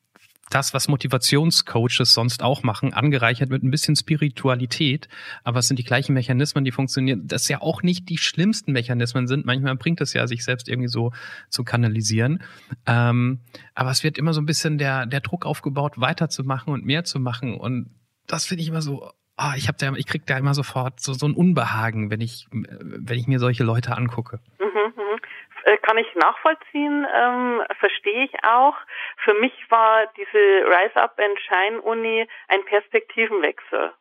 das, 0.50 0.74
was 0.74 0.88
Motivationscoaches 0.88 2.14
sonst 2.14 2.44
auch 2.44 2.64
machen, 2.64 2.94
angereichert 2.94 3.50
mit 3.50 3.64
ein 3.64 3.72
bisschen 3.72 3.96
Spiritualität, 3.96 5.08
aber 5.44 5.60
es 5.60 5.68
sind 5.68 5.78
die 5.78 5.84
gleichen 5.84 6.14
Mechanismen, 6.14 6.64
die 6.64 6.72
funktionieren, 6.72 7.28
das 7.28 7.48
ja 7.48 7.62
auch 7.62 7.84
nicht 7.84 8.10
die 8.10 8.18
schlimmsten 8.18 8.72
Mechanismen 8.72 9.28
sind. 9.28 9.46
Manchmal 9.46 9.76
bringt 9.76 10.02
es 10.02 10.14
ja, 10.14 10.28
sich 10.28 10.44
selbst 10.44 10.70
irgendwie 10.70 10.90
so 10.90 11.12
zu 11.50 11.64
kanalisieren. 11.64 12.44
Ähm, 12.86 13.42
aber 13.76 13.92
es 13.92 14.04
wird 14.04 14.18
immer 14.18 14.34
so 14.34 14.42
ein 14.42 14.46
bisschen 14.46 14.78
der, 14.78 15.06
der 15.06 15.22
Druck 15.22 15.46
aufgebaut, 15.46 16.00
weiterzumachen 16.00 16.74
und 16.74 16.86
mehr 16.86 17.04
zu 17.04 17.20
machen. 17.20 17.56
Und 17.56 17.92
das 18.28 18.46
finde 18.46 18.64
ich 18.64 18.70
immer 18.70 18.82
so, 18.82 19.12
ah, 19.38 19.54
ich 19.56 19.68
habe 19.68 19.78
da, 19.78 19.94
ich 19.94 20.06
krieg 20.06 20.26
da 20.26 20.38
immer 20.38 20.54
sofort 20.54 21.00
so, 21.00 21.14
so 21.14 21.28
ein 21.28 21.34
Unbehagen, 21.34 22.10
wenn 22.10 22.22
ich, 22.22 22.48
wenn 22.52 23.18
ich 23.18 23.28
mir 23.28 23.40
solche 23.40 23.64
Leute 23.64 23.96
angucke. 23.96 24.40
Mhm, 24.60 24.87
Kann 25.82 25.98
ich 25.98 26.16
nachvollziehen, 26.16 27.06
ähm, 27.14 27.64
verstehe 27.80 28.24
ich 28.26 28.44
auch. 28.44 28.76
Für 29.18 29.34
mich 29.34 29.54
war 29.70 30.08
diese 30.16 30.38
Rise 30.38 30.96
Up 30.96 31.20
and 31.20 31.38
Shine 31.42 31.82
Uni 31.82 32.28
ein 32.48 32.64
Perspektivenwechsel. 32.66 33.94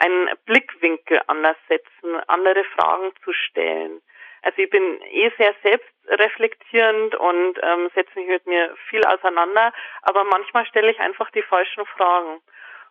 einen 0.00 0.30
Blickwinkel 0.46 1.20
anders 1.26 1.56
setzen, 1.68 2.20
andere 2.26 2.64
Fragen 2.64 3.12
zu 3.22 3.32
stellen. 3.32 4.00
Also 4.42 4.62
ich 4.62 4.70
bin 4.70 5.02
eh 5.02 5.30
sehr 5.36 5.54
selbstreflektierend 5.62 7.14
und 7.16 7.58
ähm, 7.62 7.90
setze 7.94 8.18
mich 8.18 8.28
mit 8.28 8.46
mir 8.46 8.74
viel 8.88 9.04
auseinander, 9.04 9.72
aber 10.02 10.24
manchmal 10.24 10.64
stelle 10.66 10.90
ich 10.90 10.98
einfach 11.00 11.30
die 11.32 11.42
falschen 11.42 11.84
Fragen. 11.86 12.40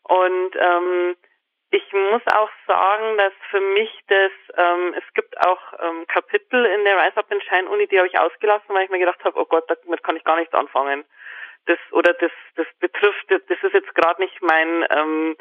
Und 0.03 0.55
ähm, 0.55 1.15
ich 1.71 1.93
muss 1.93 2.21
auch 2.33 2.49
sagen, 2.65 3.17
dass 3.17 3.33
für 3.51 3.61
mich 3.61 3.91
das, 4.07 4.31
ähm, 4.57 4.95
es 4.97 5.13
gibt 5.13 5.39
auch 5.45 5.59
ähm, 5.79 6.07
Kapitel 6.07 6.65
in 6.65 6.83
der 6.83 6.97
Rise 6.97 7.17
Up 7.17 7.31
and 7.31 7.43
Shine 7.43 7.69
Uni, 7.69 7.87
die 7.87 7.97
habe 7.97 8.07
ich 8.07 8.17
ausgelassen, 8.17 8.73
weil 8.73 8.85
ich 8.85 8.89
mir 8.89 8.99
gedacht 8.99 9.23
habe, 9.23 9.39
oh 9.39 9.45
Gott, 9.45 9.69
damit 9.69 10.03
kann 10.03 10.15
ich 10.15 10.23
gar 10.23 10.37
nichts 10.37 10.53
anfangen. 10.53 11.05
Das 11.67 11.77
oder 11.91 12.13
das, 12.13 12.31
das 12.55 12.65
betrifft, 12.79 13.29
das 13.29 13.57
ist 13.61 13.73
jetzt 13.73 13.93
gerade 13.93 14.21
nicht 14.21 14.41
mein 14.41 14.85
ähm, 14.89 15.37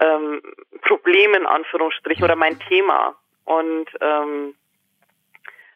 ähm, 0.00 0.42
Problem 0.80 1.34
in 1.34 1.46
Anführungsstrichen 1.46 2.24
oder 2.24 2.36
mein 2.36 2.58
Thema. 2.58 3.16
Und 3.44 3.86
ähm, 4.00 4.56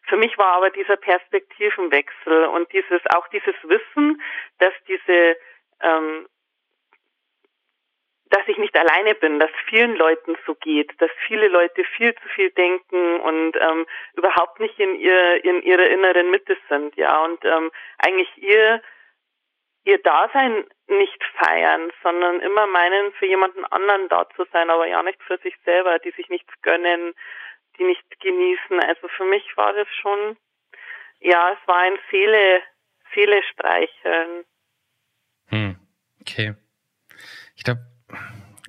für 0.07 0.17
mich 0.17 0.37
war 0.37 0.53
aber 0.53 0.69
dieser 0.69 0.97
Perspektivenwechsel 0.97 2.45
und 2.47 2.71
dieses 2.73 3.01
auch 3.15 3.27
dieses 3.29 3.55
Wissen, 3.63 4.21
dass 4.59 4.73
diese 4.87 5.37
ähm, 5.81 6.27
dass 8.37 8.47
ich 8.47 8.57
nicht 8.57 8.77
alleine 8.77 9.15
bin, 9.15 9.39
dass 9.39 9.49
vielen 9.67 9.95
Leuten 9.95 10.35
so 10.45 10.53
geht, 10.55 10.91
dass 11.01 11.09
viele 11.25 11.47
Leute 11.47 11.83
viel 11.95 12.13
zu 12.13 12.27
viel 12.29 12.51
denken 12.51 13.19
und 13.21 13.55
ähm, 13.59 13.87
überhaupt 14.15 14.59
nicht 14.59 14.77
in 14.79 14.95
ihr 14.95 15.43
in 15.43 15.63
ihrer 15.63 15.87
inneren 15.87 16.29
Mitte 16.29 16.55
sind, 16.69 16.95
ja 16.97 17.23
und 17.23 17.43
ähm, 17.43 17.71
eigentlich 17.97 18.29
ihr 18.37 18.81
ihr 19.85 19.97
Dasein 20.03 20.65
nicht 20.87 21.23
feiern, 21.39 21.91
sondern 22.03 22.41
immer 22.41 22.67
meinen, 22.67 23.11
für 23.13 23.25
jemanden 23.25 23.65
anderen 23.65 24.09
da 24.09 24.27
zu 24.35 24.45
sein, 24.51 24.69
aber 24.69 24.85
ja 24.85 25.01
nicht 25.01 25.21
für 25.23 25.37
sich 25.39 25.55
selber, 25.63 25.97
die 25.99 26.11
sich 26.11 26.29
nichts 26.29 26.53
gönnen, 26.61 27.13
die 27.79 27.85
nicht 27.85 28.19
genießen. 28.19 28.79
Also 28.81 29.07
für 29.07 29.23
mich 29.23 29.45
war 29.55 29.73
das 29.73 29.87
schon, 30.01 30.37
ja, 31.19 31.53
es 31.53 31.67
war 31.67 31.77
ein 31.77 31.97
Seele, 32.11 32.61
Seele 33.15 33.41
streicheln. 33.43 34.45
Hm, 35.47 35.79
okay. 36.19 36.53
Ich 37.55 37.63
glaube, 37.63 37.79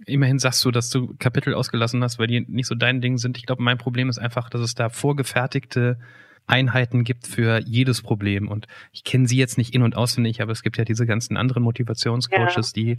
immerhin 0.09 0.39
sagst 0.39 0.65
du, 0.65 0.71
dass 0.71 0.91
du 0.91 1.15
Kapitel 1.19 1.55
ausgelassen 1.55 2.03
hast, 2.03 2.19
weil 2.19 2.27
die 2.27 2.41
nicht 2.49 2.67
so 2.67 2.75
dein 2.75 3.01
Ding 3.01 3.19
sind. 3.19 3.39
Ich 3.39 3.47
glaube, 3.47 3.63
mein 3.63 3.79
Problem 3.79 4.09
ist 4.09 4.19
einfach, 4.19 4.51
dass 4.51 4.61
es 4.61 4.75
da 4.75 4.89
vorgefertigte 4.89 5.99
Einheiten 6.49 7.05
gibt 7.05 7.27
für 7.27 7.61
jedes 7.65 8.03
Problem. 8.03 8.49
Und 8.49 8.67
ich 8.93 9.05
kenne 9.05 9.29
sie 9.29 9.37
jetzt 9.37 9.59
nicht 9.59 9.75
in- 9.75 9.83
und 9.83 9.97
auswendig, 9.97 10.43
aber 10.43 10.53
es 10.53 10.63
gibt 10.63 10.79
ja 10.79 10.85
diese 10.85 11.07
ganzen 11.07 11.37
anderen 11.37 11.63
Motivationscoaches, 11.63 12.73
ja. 12.75 12.83
die 12.83 12.99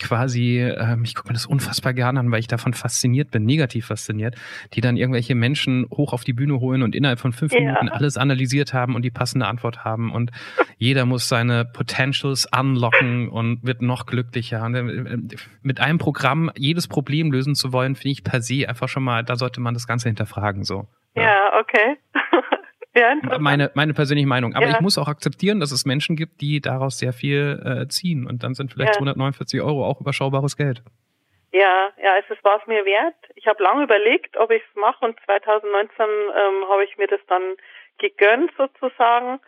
quasi, 0.00 0.58
ähm, 0.58 1.04
ich 1.04 1.14
gucke 1.14 1.28
mir 1.28 1.34
das 1.34 1.46
unfassbar 1.46 1.94
gerne 1.94 2.20
an, 2.20 2.30
weil 2.30 2.40
ich 2.40 2.48
davon 2.48 2.74
fasziniert 2.74 3.30
bin, 3.30 3.44
negativ 3.44 3.86
fasziniert, 3.86 4.34
die 4.72 4.80
dann 4.80 4.96
irgendwelche 4.96 5.34
Menschen 5.34 5.86
hoch 5.90 6.12
auf 6.12 6.24
die 6.24 6.32
Bühne 6.32 6.58
holen 6.58 6.82
und 6.82 6.96
innerhalb 6.96 7.20
von 7.20 7.32
fünf 7.32 7.52
ja. 7.52 7.60
Minuten 7.60 7.88
alles 7.88 8.16
analysiert 8.16 8.74
haben 8.74 8.96
und 8.96 9.02
die 9.02 9.10
passende 9.10 9.46
Antwort 9.46 9.84
haben. 9.84 10.12
Und 10.12 10.32
jeder 10.78 11.06
muss 11.06 11.28
seine 11.28 11.64
Potentials 11.64 12.48
unlocken 12.56 13.28
und 13.28 13.64
wird 13.64 13.82
noch 13.82 14.06
glücklicher. 14.06 14.64
Und 14.64 14.74
äh, 14.74 15.36
mit 15.62 15.80
einem 15.80 15.98
Programm 15.98 16.50
jedes 16.56 16.88
Problem 16.88 17.30
lösen 17.30 17.54
zu 17.54 17.72
wollen, 17.72 17.94
finde 17.94 18.10
ich 18.10 18.24
per 18.24 18.42
se 18.42 18.68
einfach 18.68 18.88
schon 18.88 19.04
mal, 19.04 19.22
da 19.22 19.36
sollte 19.36 19.60
man 19.60 19.74
das 19.74 19.86
Ganze 19.86 20.08
hinterfragen. 20.08 20.64
So. 20.64 20.88
Ja, 21.14 21.22
ja 21.22 21.60
okay. 21.60 21.96
Ja, 22.96 23.16
meine, 23.38 23.70
meine 23.74 23.92
persönliche 23.92 24.28
Meinung. 24.28 24.54
Aber 24.54 24.66
ja. 24.66 24.72
ich 24.72 24.80
muss 24.80 24.98
auch 24.98 25.08
akzeptieren, 25.08 25.58
dass 25.58 25.72
es 25.72 25.84
Menschen 25.84 26.14
gibt, 26.14 26.40
die 26.40 26.60
daraus 26.60 26.98
sehr 26.98 27.12
viel 27.12 27.60
äh, 27.64 27.88
ziehen. 27.88 28.26
Und 28.26 28.44
dann 28.44 28.54
sind 28.54 28.72
vielleicht 28.72 28.94
ja. 28.94 28.98
249 28.98 29.60
Euro 29.62 29.84
auch 29.84 30.00
überschaubares 30.00 30.56
Geld. 30.56 30.82
Ja, 31.52 31.90
ja, 32.02 32.16
es 32.18 32.44
war 32.44 32.60
es 32.60 32.66
mir 32.66 32.84
wert. 32.84 33.14
Ich 33.34 33.46
habe 33.46 33.62
lange 33.62 33.84
überlegt, 33.84 34.36
ob 34.36 34.50
ich 34.50 34.62
es 34.68 34.76
mache 34.76 35.04
und 35.04 35.18
2019 35.24 36.06
ähm, 36.06 36.68
habe 36.68 36.84
ich 36.84 36.96
mir 36.96 37.06
das 37.06 37.20
dann 37.28 37.42
gegönnt 37.98 38.52
sozusagen, 38.56 39.40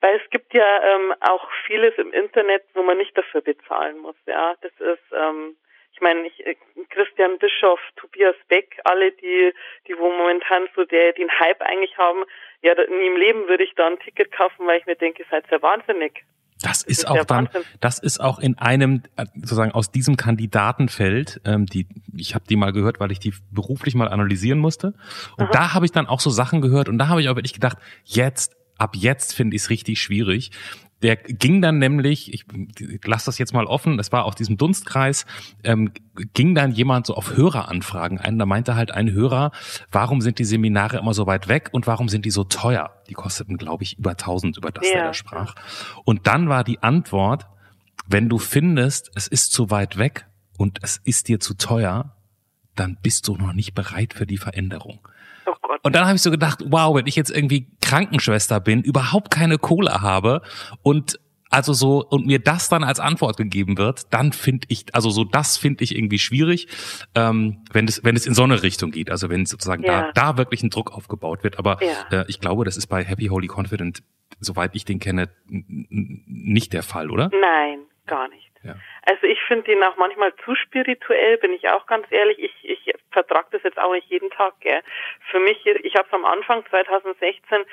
weil 0.00 0.16
es 0.16 0.30
gibt 0.30 0.52
ja 0.52 0.82
ähm, 0.82 1.14
auch 1.20 1.48
vieles 1.66 1.94
im 1.96 2.12
Internet, 2.12 2.64
wo 2.74 2.82
man 2.82 2.98
nicht 2.98 3.16
dafür 3.16 3.40
bezahlen 3.40 3.98
muss. 3.98 4.16
Ja, 4.26 4.54
das 4.60 4.72
ist 4.80 5.12
ähm, 5.12 5.56
ich 5.98 6.02
meine, 6.02 6.28
ich, 6.28 6.46
äh, 6.46 6.54
Christian 6.90 7.38
Bischoff, 7.38 7.80
Tobias 7.96 8.36
Beck, 8.46 8.80
alle 8.84 9.10
die, 9.10 9.52
die 9.88 9.98
wo 9.98 10.10
momentan 10.12 10.68
so 10.76 10.84
der, 10.84 11.12
den 11.12 11.28
Hype 11.40 11.60
eigentlich 11.60 11.98
haben, 11.98 12.24
ja, 12.62 12.74
nie 12.74 13.06
im 13.06 13.16
Leben 13.16 13.48
würde 13.48 13.64
ich 13.64 13.74
da 13.76 13.86
ein 13.86 13.98
Ticket 14.00 14.32
kaufen, 14.32 14.66
weil 14.66 14.78
ich 14.78 14.86
mir 14.86 14.96
denke, 14.96 15.22
ihr 15.22 15.26
seid 15.30 15.46
sehr 15.48 15.62
wahnsinnig. 15.62 16.24
Das, 16.60 16.80
das 16.80 16.82
ist, 16.82 16.98
ist 16.98 17.08
auch 17.08 17.24
dann, 17.24 17.48
das 17.80 18.00
ist 18.00 18.20
auch 18.20 18.40
in 18.40 18.58
einem 18.58 19.04
äh, 19.16 19.26
sozusagen 19.36 19.70
aus 19.70 19.92
diesem 19.92 20.16
Kandidatenfeld, 20.16 21.40
ähm, 21.44 21.66
die 21.66 21.86
ich 22.16 22.34
habe 22.34 22.46
die 22.48 22.56
mal 22.56 22.72
gehört, 22.72 22.98
weil 22.98 23.12
ich 23.12 23.20
die 23.20 23.32
beruflich 23.52 23.94
mal 23.94 24.08
analysieren 24.08 24.58
musste. 24.58 24.94
Und 25.36 25.44
Aha. 25.44 25.52
da 25.52 25.74
habe 25.74 25.86
ich 25.86 25.92
dann 25.92 26.06
auch 26.08 26.18
so 26.18 26.30
Sachen 26.30 26.60
gehört 26.60 26.88
und 26.88 26.98
da 26.98 27.06
habe 27.06 27.20
ich 27.20 27.28
auch 27.28 27.36
wirklich 27.36 27.54
gedacht, 27.54 27.78
jetzt 28.04 28.56
ab 28.76 28.96
jetzt 28.96 29.34
finde 29.34 29.54
ich 29.54 29.62
es 29.62 29.70
richtig 29.70 30.00
schwierig, 30.00 30.50
der 31.02 31.16
ging 31.16 31.62
dann 31.62 31.78
nämlich, 31.78 32.32
ich 32.32 32.44
lasse 33.04 33.26
das 33.26 33.38
jetzt 33.38 33.52
mal 33.52 33.66
offen, 33.66 33.98
es 33.98 34.10
war 34.10 34.24
auf 34.24 34.34
diesem 34.34 34.56
Dunstkreis, 34.56 35.26
ähm, 35.62 35.92
ging 36.34 36.54
dann 36.54 36.72
jemand 36.72 37.06
so 37.06 37.14
auf 37.14 37.36
Höreranfragen 37.36 38.18
ein. 38.18 38.38
Da 38.38 38.46
meinte 38.46 38.74
halt 38.74 38.90
ein 38.90 39.12
Hörer, 39.12 39.52
warum 39.92 40.20
sind 40.20 40.38
die 40.38 40.44
Seminare 40.44 40.98
immer 40.98 41.14
so 41.14 41.26
weit 41.26 41.48
weg 41.48 41.68
und 41.72 41.86
warum 41.86 42.08
sind 42.08 42.24
die 42.24 42.30
so 42.30 42.44
teuer? 42.44 42.90
Die 43.08 43.14
kosteten, 43.14 43.56
glaube 43.56 43.84
ich, 43.84 43.98
über 43.98 44.10
1000, 44.10 44.56
über 44.56 44.70
das 44.70 44.90
ja. 44.90 44.98
er 44.98 45.04
da 45.04 45.14
sprach. 45.14 45.54
Und 46.04 46.26
dann 46.26 46.48
war 46.48 46.64
die 46.64 46.82
Antwort, 46.82 47.46
wenn 48.08 48.28
du 48.28 48.38
findest, 48.38 49.10
es 49.14 49.28
ist 49.28 49.52
zu 49.52 49.70
weit 49.70 49.98
weg 49.98 50.26
und 50.56 50.80
es 50.82 51.00
ist 51.04 51.28
dir 51.28 51.38
zu 51.38 51.54
teuer, 51.54 52.16
dann 52.74 52.96
bist 53.02 53.28
du 53.28 53.36
noch 53.36 53.52
nicht 53.52 53.74
bereit 53.74 54.14
für 54.14 54.26
die 54.26 54.38
Veränderung. 54.38 55.00
Oh. 55.46 55.52
Und 55.82 55.94
dann 55.94 56.06
habe 56.06 56.16
ich 56.16 56.22
so 56.22 56.30
gedacht, 56.30 56.64
wow, 56.66 56.94
wenn 56.96 57.06
ich 57.06 57.16
jetzt 57.16 57.30
irgendwie 57.30 57.68
Krankenschwester 57.88 58.60
bin, 58.60 58.82
überhaupt 58.82 59.30
keine 59.30 59.56
Kohle 59.56 60.02
habe 60.02 60.42
und 60.82 61.18
also 61.50 61.72
so 61.72 62.04
und 62.04 62.26
mir 62.26 62.38
das 62.38 62.68
dann 62.68 62.84
als 62.84 63.00
Antwort 63.00 63.38
gegeben 63.38 63.78
wird, 63.78 64.12
dann 64.12 64.32
finde 64.32 64.66
ich, 64.68 64.94
also 64.94 65.08
so 65.08 65.24
das 65.24 65.56
finde 65.56 65.82
ich 65.84 65.96
irgendwie 65.96 66.18
schwierig, 66.18 66.68
ähm, 67.14 67.64
wenn 67.72 67.88
es 67.88 68.04
wenn 68.04 68.14
es 68.16 68.26
in 68.26 68.34
so 68.34 68.42
eine 68.42 68.62
Richtung 68.62 68.90
geht, 68.90 69.10
also 69.10 69.30
wenn 69.30 69.46
sozusagen 69.46 69.82
ja. 69.82 70.12
da 70.12 70.32
da 70.32 70.36
wirklich 70.36 70.62
ein 70.62 70.68
Druck 70.68 70.92
aufgebaut 70.92 71.44
wird. 71.44 71.58
Aber 71.58 71.78
ja. 71.82 72.20
äh, 72.20 72.24
ich 72.28 72.40
glaube, 72.40 72.66
das 72.66 72.76
ist 72.76 72.88
bei 72.88 73.02
Happy 73.02 73.28
Holy 73.28 73.48
Confident, 73.48 74.02
soweit 74.40 74.76
ich 74.76 74.84
den 74.84 74.98
kenne, 74.98 75.30
nicht 75.48 76.74
der 76.74 76.82
Fall, 76.82 77.10
oder? 77.10 77.30
Nein, 77.32 77.78
gar 78.06 78.28
nicht. 78.28 78.52
Ja. 78.62 78.74
Also 79.06 79.26
ich 79.26 79.38
finde 79.46 79.72
ihn 79.72 79.82
auch 79.82 79.96
manchmal 79.96 80.34
zu 80.44 80.54
spirituell, 80.54 81.38
bin 81.38 81.52
ich 81.52 81.66
auch 81.70 81.86
ganz 81.86 82.06
ehrlich. 82.10 82.38
Ich, 82.38 82.52
ich 82.64 82.94
vertrage 83.18 83.48
das 83.52 83.62
jetzt 83.64 83.78
auch 83.78 83.92
nicht 83.92 84.08
jeden 84.08 84.30
Tag. 84.30 84.54
Gell. 84.60 84.82
Für 85.30 85.40
mich, 85.40 85.66
ich 85.66 85.94
habe 85.96 86.06
es 86.06 86.14
am 86.14 86.24
Anfang 86.24 86.64
2016 86.70 87.64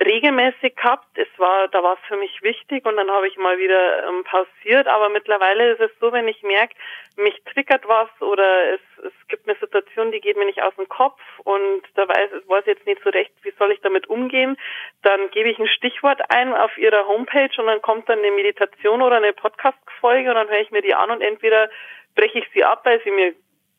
regelmäßig 0.00 0.76
gehabt. 0.76 1.18
Es 1.18 1.26
war, 1.38 1.66
da 1.68 1.82
war 1.82 1.94
es 1.94 2.06
für 2.06 2.16
mich 2.16 2.40
wichtig 2.42 2.86
und 2.86 2.96
dann 2.96 3.10
habe 3.10 3.26
ich 3.26 3.36
mal 3.36 3.58
wieder 3.58 4.06
ähm, 4.06 4.22
pausiert. 4.22 4.86
Aber 4.86 5.08
mittlerweile 5.08 5.72
ist 5.72 5.80
es 5.80 5.90
so, 6.00 6.12
wenn 6.12 6.28
ich 6.28 6.40
merke, 6.44 6.76
mich 7.16 7.34
triggert 7.52 7.88
was 7.88 8.08
oder 8.20 8.74
es, 8.74 8.80
es 9.04 9.12
gibt 9.26 9.48
eine 9.48 9.58
Situation, 9.58 10.12
die 10.12 10.20
geht 10.20 10.36
mir 10.36 10.44
nicht 10.44 10.62
aus 10.62 10.74
dem 10.76 10.88
Kopf 10.88 11.20
und 11.42 11.82
da 11.94 12.08
weiß, 12.08 12.30
weiß 12.46 12.66
jetzt 12.66 12.86
nicht 12.86 13.02
so 13.02 13.10
recht, 13.10 13.32
wie 13.42 13.52
soll 13.58 13.72
ich 13.72 13.80
damit 13.80 14.06
umgehen, 14.06 14.56
dann 15.02 15.28
gebe 15.32 15.50
ich 15.50 15.58
ein 15.58 15.66
Stichwort 15.66 16.20
ein 16.28 16.54
auf 16.54 16.78
ihrer 16.78 17.08
Homepage 17.08 17.50
und 17.58 17.66
dann 17.66 17.82
kommt 17.82 18.08
dann 18.08 18.20
eine 18.20 18.30
Meditation 18.30 19.02
oder 19.02 19.16
eine 19.16 19.32
Podcast-Folge 19.32 20.28
und 20.28 20.36
dann 20.36 20.48
höre 20.48 20.60
ich 20.60 20.70
mir 20.70 20.82
die 20.82 20.94
an 20.94 21.10
und 21.10 21.22
entweder 21.22 21.68
breche 22.14 22.38
ich 22.38 22.46
sie 22.54 22.62
ab, 22.62 22.82
weil 22.84 23.02
sie 23.02 23.10
mir 23.10 23.34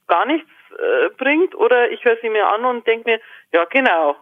gar 0.07 0.25
nichts 0.25 0.49
äh, 0.71 1.09
bringt 1.17 1.55
oder 1.55 1.91
ich 1.91 2.03
höre 2.03 2.17
sie 2.21 2.29
mir 2.29 2.47
an 2.47 2.65
und 2.65 2.85
denke 2.87 3.09
mir, 3.09 3.19
ja 3.51 3.65
genau, 3.65 4.15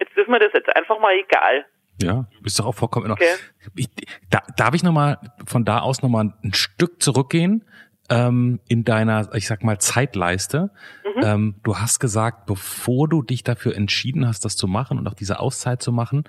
Jetzt 0.00 0.16
ist 0.16 0.28
mir 0.28 0.38
das 0.38 0.52
jetzt 0.54 0.74
einfach 0.74 0.98
mal 0.98 1.12
egal. 1.12 1.66
Ja, 2.02 2.24
bist 2.40 2.58
doch 2.58 2.64
auch 2.64 2.74
vollkommen 2.74 3.10
okay. 3.10 3.34
ich, 3.76 3.88
da, 4.30 4.42
Darf 4.56 4.74
ich 4.74 4.82
nochmal 4.82 5.18
von 5.46 5.66
da 5.66 5.80
aus 5.80 6.02
nochmal 6.02 6.32
ein 6.42 6.54
Stück 6.54 7.02
zurückgehen 7.02 7.66
ähm, 8.08 8.60
in 8.66 8.84
deiner, 8.84 9.28
ich 9.34 9.46
sag 9.46 9.62
mal, 9.62 9.78
Zeitleiste? 9.78 10.70
Mhm. 11.04 11.22
Ähm, 11.22 11.54
du 11.62 11.76
hast 11.76 12.00
gesagt, 12.00 12.46
bevor 12.46 13.06
du 13.08 13.22
dich 13.22 13.44
dafür 13.44 13.76
entschieden 13.76 14.26
hast, 14.26 14.46
das 14.46 14.56
zu 14.56 14.66
machen 14.66 14.98
und 14.98 15.06
auch 15.06 15.14
diese 15.14 15.38
Auszeit 15.38 15.82
zu 15.82 15.92
machen, 15.92 16.24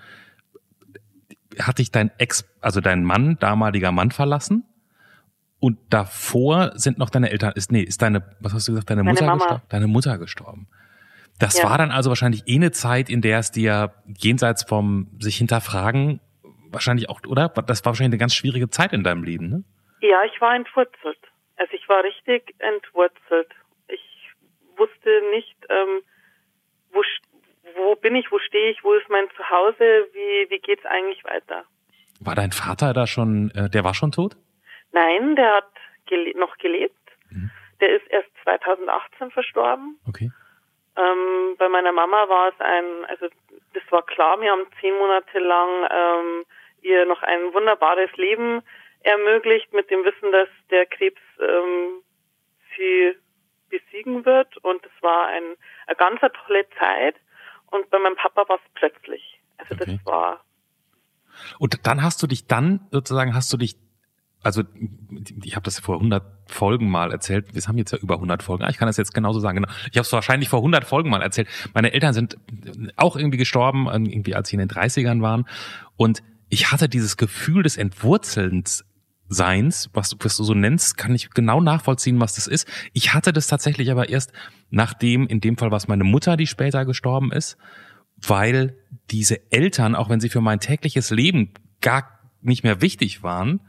hat 1.57 1.79
dich 1.79 1.91
dein 1.91 2.11
Ex, 2.17 2.45
also 2.59 2.81
dein 2.81 3.05
Mann, 3.05 3.37
damaliger 3.39 3.93
Mann 3.93 4.11
verlassen? 4.11 4.65
Und 5.61 5.77
davor 5.91 6.71
sind 6.73 6.97
noch 6.97 7.11
deine 7.11 7.29
Eltern, 7.29 7.53
ist, 7.55 7.71
nee, 7.71 7.83
ist 7.83 8.01
deine, 8.01 8.35
was 8.39 8.53
hast 8.53 8.67
du 8.67 8.71
gesagt, 8.71 8.89
deine 8.89 9.03
Mutter 9.03 9.31
gestorben? 9.31 9.61
Deine 9.69 9.87
Mutter 9.87 10.17
gestorben. 10.17 10.67
Das 11.39 11.59
ja. 11.59 11.69
war 11.69 11.77
dann 11.77 11.91
also 11.91 12.09
wahrscheinlich 12.09 12.43
eh 12.47 12.55
eine 12.55 12.71
Zeit, 12.71 13.09
in 13.09 13.21
der 13.21 13.37
es 13.37 13.51
dir 13.51 13.93
jenseits 14.05 14.63
vom 14.63 15.07
sich 15.19 15.37
hinterfragen 15.37 16.19
wahrscheinlich 16.71 17.09
auch, 17.09 17.21
oder? 17.27 17.49
Das 17.49 17.85
war 17.85 17.91
wahrscheinlich 17.91 18.13
eine 18.13 18.17
ganz 18.17 18.33
schwierige 18.33 18.69
Zeit 18.69 18.91
in 18.91 19.03
deinem 19.03 19.23
Leben, 19.23 19.49
ne? 19.49 19.63
Ja, 20.01 20.23
ich 20.23 20.41
war 20.41 20.55
entwurzelt. 20.55 21.19
Also 21.57 21.73
ich 21.73 21.87
war 21.87 22.03
richtig 22.03 22.55
entwurzelt. 22.57 23.51
Ich 23.87 24.31
wusste 24.77 25.09
nicht, 25.31 25.55
ähm, 25.69 26.01
wo, 26.91 27.03
wo 27.75 27.95
bin 27.95 28.15
ich, 28.15 28.31
wo 28.31 28.39
stehe 28.39 28.71
ich, 28.71 28.83
wo 28.83 28.93
ist 28.93 29.09
mein 29.09 29.25
Zuhause, 29.35 30.07
wie, 30.13 30.49
wie 30.49 30.59
geht's 30.59 30.85
eigentlich 30.85 31.23
weiter? 31.23 31.65
War 32.19 32.33
dein 32.33 32.51
Vater 32.51 32.93
da 32.93 33.05
schon, 33.05 33.51
äh, 33.51 33.69
der 33.69 33.83
war 33.83 33.93
schon 33.93 34.11
tot? 34.11 34.37
Nein, 34.91 35.35
der 35.35 35.55
hat 35.55 35.71
gele 36.05 36.37
noch 36.37 36.57
gelebt. 36.57 36.95
Mhm. 37.29 37.51
Der 37.79 37.95
ist 37.95 38.07
erst 38.09 38.29
2018 38.43 39.31
verstorben. 39.31 39.99
Okay. 40.07 40.31
Ähm, 40.97 41.55
bei 41.57 41.69
meiner 41.69 41.91
Mama 41.91 42.27
war 42.27 42.49
es 42.49 42.59
ein, 42.59 43.05
also 43.05 43.27
das 43.73 43.83
war 43.91 44.05
klar, 44.05 44.39
wir 44.41 44.51
haben 44.51 44.65
zehn 44.81 44.93
Monate 44.97 45.39
lang 45.39 45.87
ähm, 45.89 46.45
ihr 46.81 47.05
noch 47.05 47.21
ein 47.21 47.53
wunderbares 47.53 48.11
Leben 48.17 48.61
ermöglicht, 49.01 49.73
mit 49.73 49.89
dem 49.89 50.03
Wissen, 50.03 50.31
dass 50.31 50.49
der 50.69 50.85
Krebs 50.85 51.21
ähm, 51.39 52.03
sie 52.75 53.15
besiegen 53.69 54.25
wird. 54.25 54.57
Und 54.57 54.85
es 54.85 54.91
war 55.01 55.27
ein, 55.27 55.55
eine 55.87 55.95
ganz 55.95 56.19
tolle 56.19 56.67
Zeit. 56.77 57.15
Und 57.71 57.89
bei 57.89 57.99
meinem 57.99 58.15
Papa 58.15 58.47
war 58.49 58.57
es 58.57 58.71
plötzlich. 58.73 59.39
Also 59.57 59.75
Okay. 59.75 59.85
das 59.97 60.05
war 60.05 60.43
Und 61.59 61.87
dann 61.87 62.03
hast 62.03 62.21
du 62.21 62.27
dich 62.27 62.47
dann 62.47 62.87
sozusagen, 62.91 63.33
hast 63.33 63.51
du 63.53 63.57
dich, 63.57 63.75
also 64.43 64.63
ich 65.43 65.55
habe 65.55 65.63
das 65.63 65.79
vor 65.79 65.95
100 65.95 66.23
Folgen 66.47 66.89
mal 66.89 67.11
erzählt. 67.11 67.53
Wir 67.53 67.61
haben 67.63 67.77
jetzt 67.77 67.91
ja 67.91 67.99
über 67.99 68.15
100 68.15 68.41
Folgen. 68.41 68.63
Ah, 68.63 68.69
Ich 68.69 68.77
kann 68.77 68.87
das 68.87 68.97
jetzt 68.97 69.13
genauso 69.13 69.39
sagen. 69.39 69.57
Genau. 69.57 69.69
Ich 69.91 69.97
habe 69.97 70.05
es 70.05 70.11
wahrscheinlich 70.11 70.49
vor 70.49 70.59
100 70.59 70.83
Folgen 70.83 71.09
mal 71.09 71.21
erzählt. 71.21 71.47
Meine 71.73 71.93
Eltern 71.93 72.13
sind 72.13 72.37
auch 72.95 73.15
irgendwie 73.15 73.37
gestorben, 73.37 73.87
irgendwie 73.87 74.35
als 74.35 74.49
sie 74.49 74.55
in 74.55 74.59
den 74.59 74.69
30ern 74.69 75.21
waren. 75.21 75.45
Und 75.95 76.23
ich 76.49 76.71
hatte 76.71 76.89
dieses 76.89 77.17
Gefühl 77.17 77.63
des 77.63 77.77
Entwurzelns 77.77 78.83
Seins, 79.33 79.89
was 79.93 80.09
du, 80.09 80.17
was 80.19 80.35
du 80.35 80.43
so 80.43 80.53
nennst, 80.53 80.97
kann 80.97 81.15
ich 81.15 81.29
genau 81.29 81.61
nachvollziehen, 81.61 82.19
was 82.19 82.35
das 82.35 82.47
ist. 82.47 82.67
Ich 82.91 83.13
hatte 83.13 83.31
das 83.31 83.47
tatsächlich 83.47 83.89
aber 83.89 84.09
erst 84.09 84.33
nachdem, 84.71 85.25
in 85.25 85.39
dem 85.39 85.55
Fall 85.55 85.71
war 85.71 85.77
es 85.77 85.87
meine 85.87 86.03
Mutter, 86.03 86.35
die 86.35 86.47
später 86.47 86.83
gestorben 86.83 87.31
ist, 87.31 87.55
weil 88.17 88.75
diese 89.09 89.39
Eltern, 89.49 89.95
auch 89.95 90.09
wenn 90.09 90.19
sie 90.19 90.27
für 90.27 90.41
mein 90.41 90.59
tägliches 90.59 91.11
Leben 91.11 91.53
gar 91.79 92.19
nicht 92.41 92.65
mehr 92.65 92.81
wichtig 92.81 93.23
waren, 93.23 93.61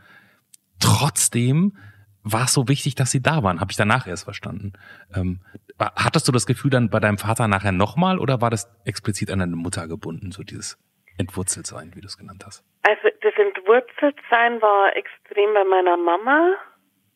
trotzdem 0.82 1.76
war 2.24 2.44
es 2.44 2.52
so 2.52 2.68
wichtig, 2.68 2.94
dass 2.94 3.10
sie 3.10 3.22
da 3.22 3.42
waren. 3.42 3.60
Habe 3.60 3.72
ich 3.72 3.76
danach 3.76 4.06
erst 4.06 4.24
verstanden. 4.24 4.72
Ähm, 5.14 5.40
hattest 5.78 6.28
du 6.28 6.32
das 6.32 6.46
Gefühl 6.46 6.70
dann 6.70 6.90
bei 6.90 7.00
deinem 7.00 7.18
Vater 7.18 7.48
nachher 7.48 7.72
nochmal 7.72 8.18
oder 8.18 8.40
war 8.40 8.50
das 8.50 8.70
explizit 8.84 9.30
an 9.30 9.40
deine 9.40 9.56
Mutter 9.56 9.88
gebunden, 9.88 10.30
so 10.30 10.42
dieses 10.42 10.78
Entwurzeltsein, 11.18 11.92
wie 11.94 12.00
du 12.00 12.06
es 12.06 12.16
genannt 12.16 12.44
hast? 12.46 12.64
Also 12.82 13.08
das 13.20 13.34
Entwurzeltsein 13.34 14.62
war 14.62 14.96
extrem 14.96 15.52
bei 15.54 15.64
meiner 15.64 15.96
Mama 15.96 16.54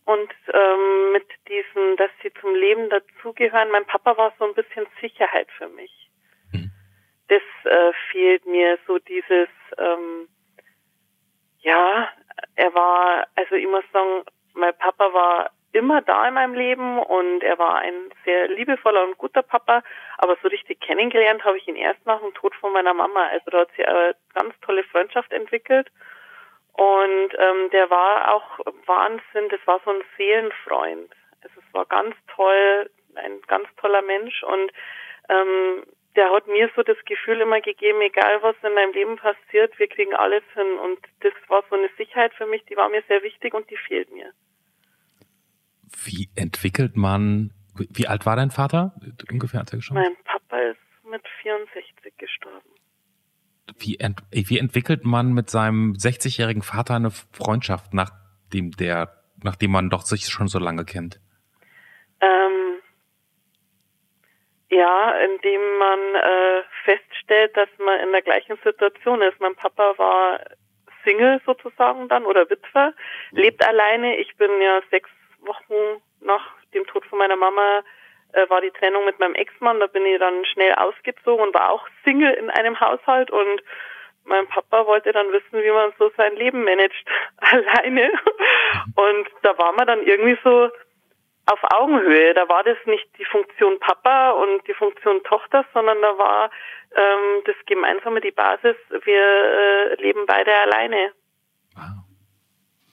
und 0.04 0.30
ähm, 0.52 1.12
mit 1.12 1.26
diesem, 1.48 1.96
dass 1.96 2.10
sie 2.22 2.32
zum 2.40 2.54
Leben 2.54 2.88
dazugehören. 2.90 3.70
Mein 3.70 3.86
Papa 3.86 4.16
war 4.16 4.32
so 4.38 4.44
ein 4.44 4.54
bisschen 4.54 4.86
Sicherheit 5.00 5.48
für 5.56 5.68
mich. 5.68 6.10
Mhm. 6.52 6.70
Das 7.28 7.42
äh, 7.64 7.92
fehlt 8.10 8.46
mir, 8.46 8.78
so 8.86 8.98
dieses, 8.98 9.48
ähm, 9.78 10.28
ja, 11.58 12.08
er 12.56 12.74
war, 12.74 13.26
also 13.36 13.54
ich 13.54 13.66
muss 13.66 13.84
sagen, 13.92 14.24
mein 14.54 14.76
Papa 14.78 15.12
war 15.12 15.50
immer 15.72 16.00
da 16.00 16.26
in 16.26 16.34
meinem 16.34 16.54
Leben 16.54 16.98
und 16.98 17.42
er 17.42 17.58
war 17.58 17.76
ein 17.76 18.10
sehr 18.24 18.48
liebevoller 18.48 19.04
und 19.04 19.18
guter 19.18 19.42
Papa, 19.42 19.82
aber 20.16 20.36
so 20.42 20.48
richtig 20.48 20.80
kennengelernt 20.80 21.44
habe 21.44 21.58
ich 21.58 21.68
ihn 21.68 21.76
erst 21.76 22.04
nach 22.06 22.20
dem 22.20 22.32
Tod 22.32 22.54
von 22.56 22.72
meiner 22.72 22.94
Mama. 22.94 23.26
Also 23.26 23.50
da 23.50 23.60
hat 23.60 23.70
sich 23.72 23.86
eine 23.86 24.16
ganz 24.34 24.54
tolle 24.62 24.84
Freundschaft 24.84 25.32
entwickelt 25.32 25.90
und 26.72 27.30
ähm, 27.38 27.70
der 27.72 27.90
war 27.90 28.34
auch 28.34 28.58
Wahnsinn, 28.86 29.48
das 29.50 29.60
war 29.66 29.80
so 29.84 29.90
ein 29.90 30.02
Seelenfreund. 30.16 31.10
Also 31.42 31.60
es 31.60 31.74
war 31.74 31.84
ganz 31.84 32.14
toll, 32.34 32.90
ein 33.14 33.40
ganz 33.46 33.68
toller 33.76 34.02
Mensch 34.02 34.42
und 34.42 34.72
ähm, 35.28 35.84
der 36.16 36.32
hat 36.32 36.46
mir 36.46 36.70
so 36.74 36.82
das 36.82 36.96
Gefühl 37.04 37.40
immer 37.40 37.60
gegeben, 37.60 38.00
egal 38.00 38.42
was 38.42 38.56
in 38.62 38.74
meinem 38.74 38.92
Leben 38.92 39.16
passiert, 39.16 39.78
wir 39.78 39.88
kriegen 39.88 40.14
alles 40.14 40.42
hin 40.54 40.78
und 40.82 40.98
das 41.20 41.32
war 41.48 41.62
so 41.68 41.76
eine 41.76 41.88
Sicherheit 41.96 42.32
für 42.34 42.46
mich, 42.46 42.64
die 42.64 42.76
war 42.76 42.88
mir 42.88 43.02
sehr 43.06 43.22
wichtig 43.22 43.54
und 43.54 43.68
die 43.70 43.76
fehlt 43.76 44.10
mir. 44.12 44.32
Wie 46.04 46.28
entwickelt 46.34 46.96
man, 46.96 47.52
wie 47.74 48.08
alt 48.08 48.26
war 48.26 48.36
dein 48.36 48.50
Vater 48.50 48.94
ungefähr, 49.30 49.60
als 49.60 49.72
er 49.72 49.78
gestorben? 49.78 50.02
Mein 50.02 50.16
Papa 50.24 50.58
ist 50.58 50.78
mit 51.08 51.22
64 51.42 52.16
gestorben. 52.16 52.68
Wie, 53.78 53.98
ent, 53.98 54.22
wie 54.30 54.58
entwickelt 54.58 55.04
man 55.04 55.32
mit 55.32 55.50
seinem 55.50 55.92
60-jährigen 55.92 56.62
Vater 56.62 56.94
eine 56.94 57.10
Freundschaft, 57.10 57.94
nachdem 57.94 58.70
der, 58.72 59.22
nachdem 59.42 59.72
man 59.72 59.90
doch 59.90 60.02
sich 60.02 60.26
schon 60.26 60.48
so 60.48 60.58
lange 60.58 60.84
kennt? 60.84 61.20
Ähm, 62.20 62.65
ja, 64.76 65.10
indem 65.12 65.78
man 65.78 66.14
äh, 66.14 66.62
feststellt, 66.84 67.56
dass 67.56 67.68
man 67.78 68.00
in 68.00 68.12
der 68.12 68.22
gleichen 68.22 68.58
Situation 68.62 69.22
ist. 69.22 69.40
Mein 69.40 69.54
Papa 69.54 69.94
war 69.96 70.40
Single 71.04 71.40
sozusagen 71.46 72.08
dann 72.08 72.26
oder 72.26 72.48
Witwer, 72.50 72.92
lebt 73.30 73.66
alleine. 73.66 74.16
Ich 74.16 74.36
bin 74.36 74.60
ja 74.60 74.80
sechs 74.90 75.10
Wochen 75.40 76.02
nach 76.20 76.54
dem 76.74 76.86
Tod 76.86 77.04
von 77.06 77.18
meiner 77.18 77.36
Mama 77.36 77.82
äh, 78.32 78.48
war 78.50 78.60
die 78.60 78.70
Trennung 78.70 79.04
mit 79.04 79.18
meinem 79.18 79.34
Ex-Mann. 79.34 79.80
Da 79.80 79.86
bin 79.86 80.04
ich 80.04 80.18
dann 80.18 80.44
schnell 80.44 80.74
ausgezogen 80.74 81.46
und 81.46 81.54
war 81.54 81.70
auch 81.70 81.86
Single 82.04 82.32
in 82.34 82.50
einem 82.50 82.78
Haushalt 82.78 83.30
und 83.30 83.62
mein 84.24 84.46
Papa 84.48 84.86
wollte 84.86 85.12
dann 85.12 85.30
wissen, 85.32 85.62
wie 85.62 85.70
man 85.70 85.92
so 85.98 86.10
sein 86.16 86.34
Leben 86.34 86.64
managt 86.64 87.06
alleine. 87.36 88.12
Und 88.96 89.28
da 89.42 89.56
war 89.56 89.72
man 89.72 89.86
dann 89.86 90.02
irgendwie 90.02 90.36
so 90.42 90.70
auf 91.46 91.60
Augenhöhe. 91.72 92.34
Da 92.34 92.48
war 92.48 92.64
das 92.64 92.76
nicht 92.86 93.06
die 93.18 93.24
Funktion 93.24 93.78
Papa 93.80 94.30
und 94.30 94.66
die 94.66 94.74
Funktion 94.74 95.22
Tochter, 95.24 95.64
sondern 95.72 96.00
da 96.02 96.18
war 96.18 96.50
ähm, 96.94 97.42
das 97.44 97.56
Gemeinsame 97.66 98.20
die 98.20 98.32
Basis. 98.32 98.76
Wir 99.04 99.22
äh, 99.22 99.94
leben 100.02 100.26
beide 100.26 100.52
alleine. 100.54 101.12
Wow. 101.74 101.84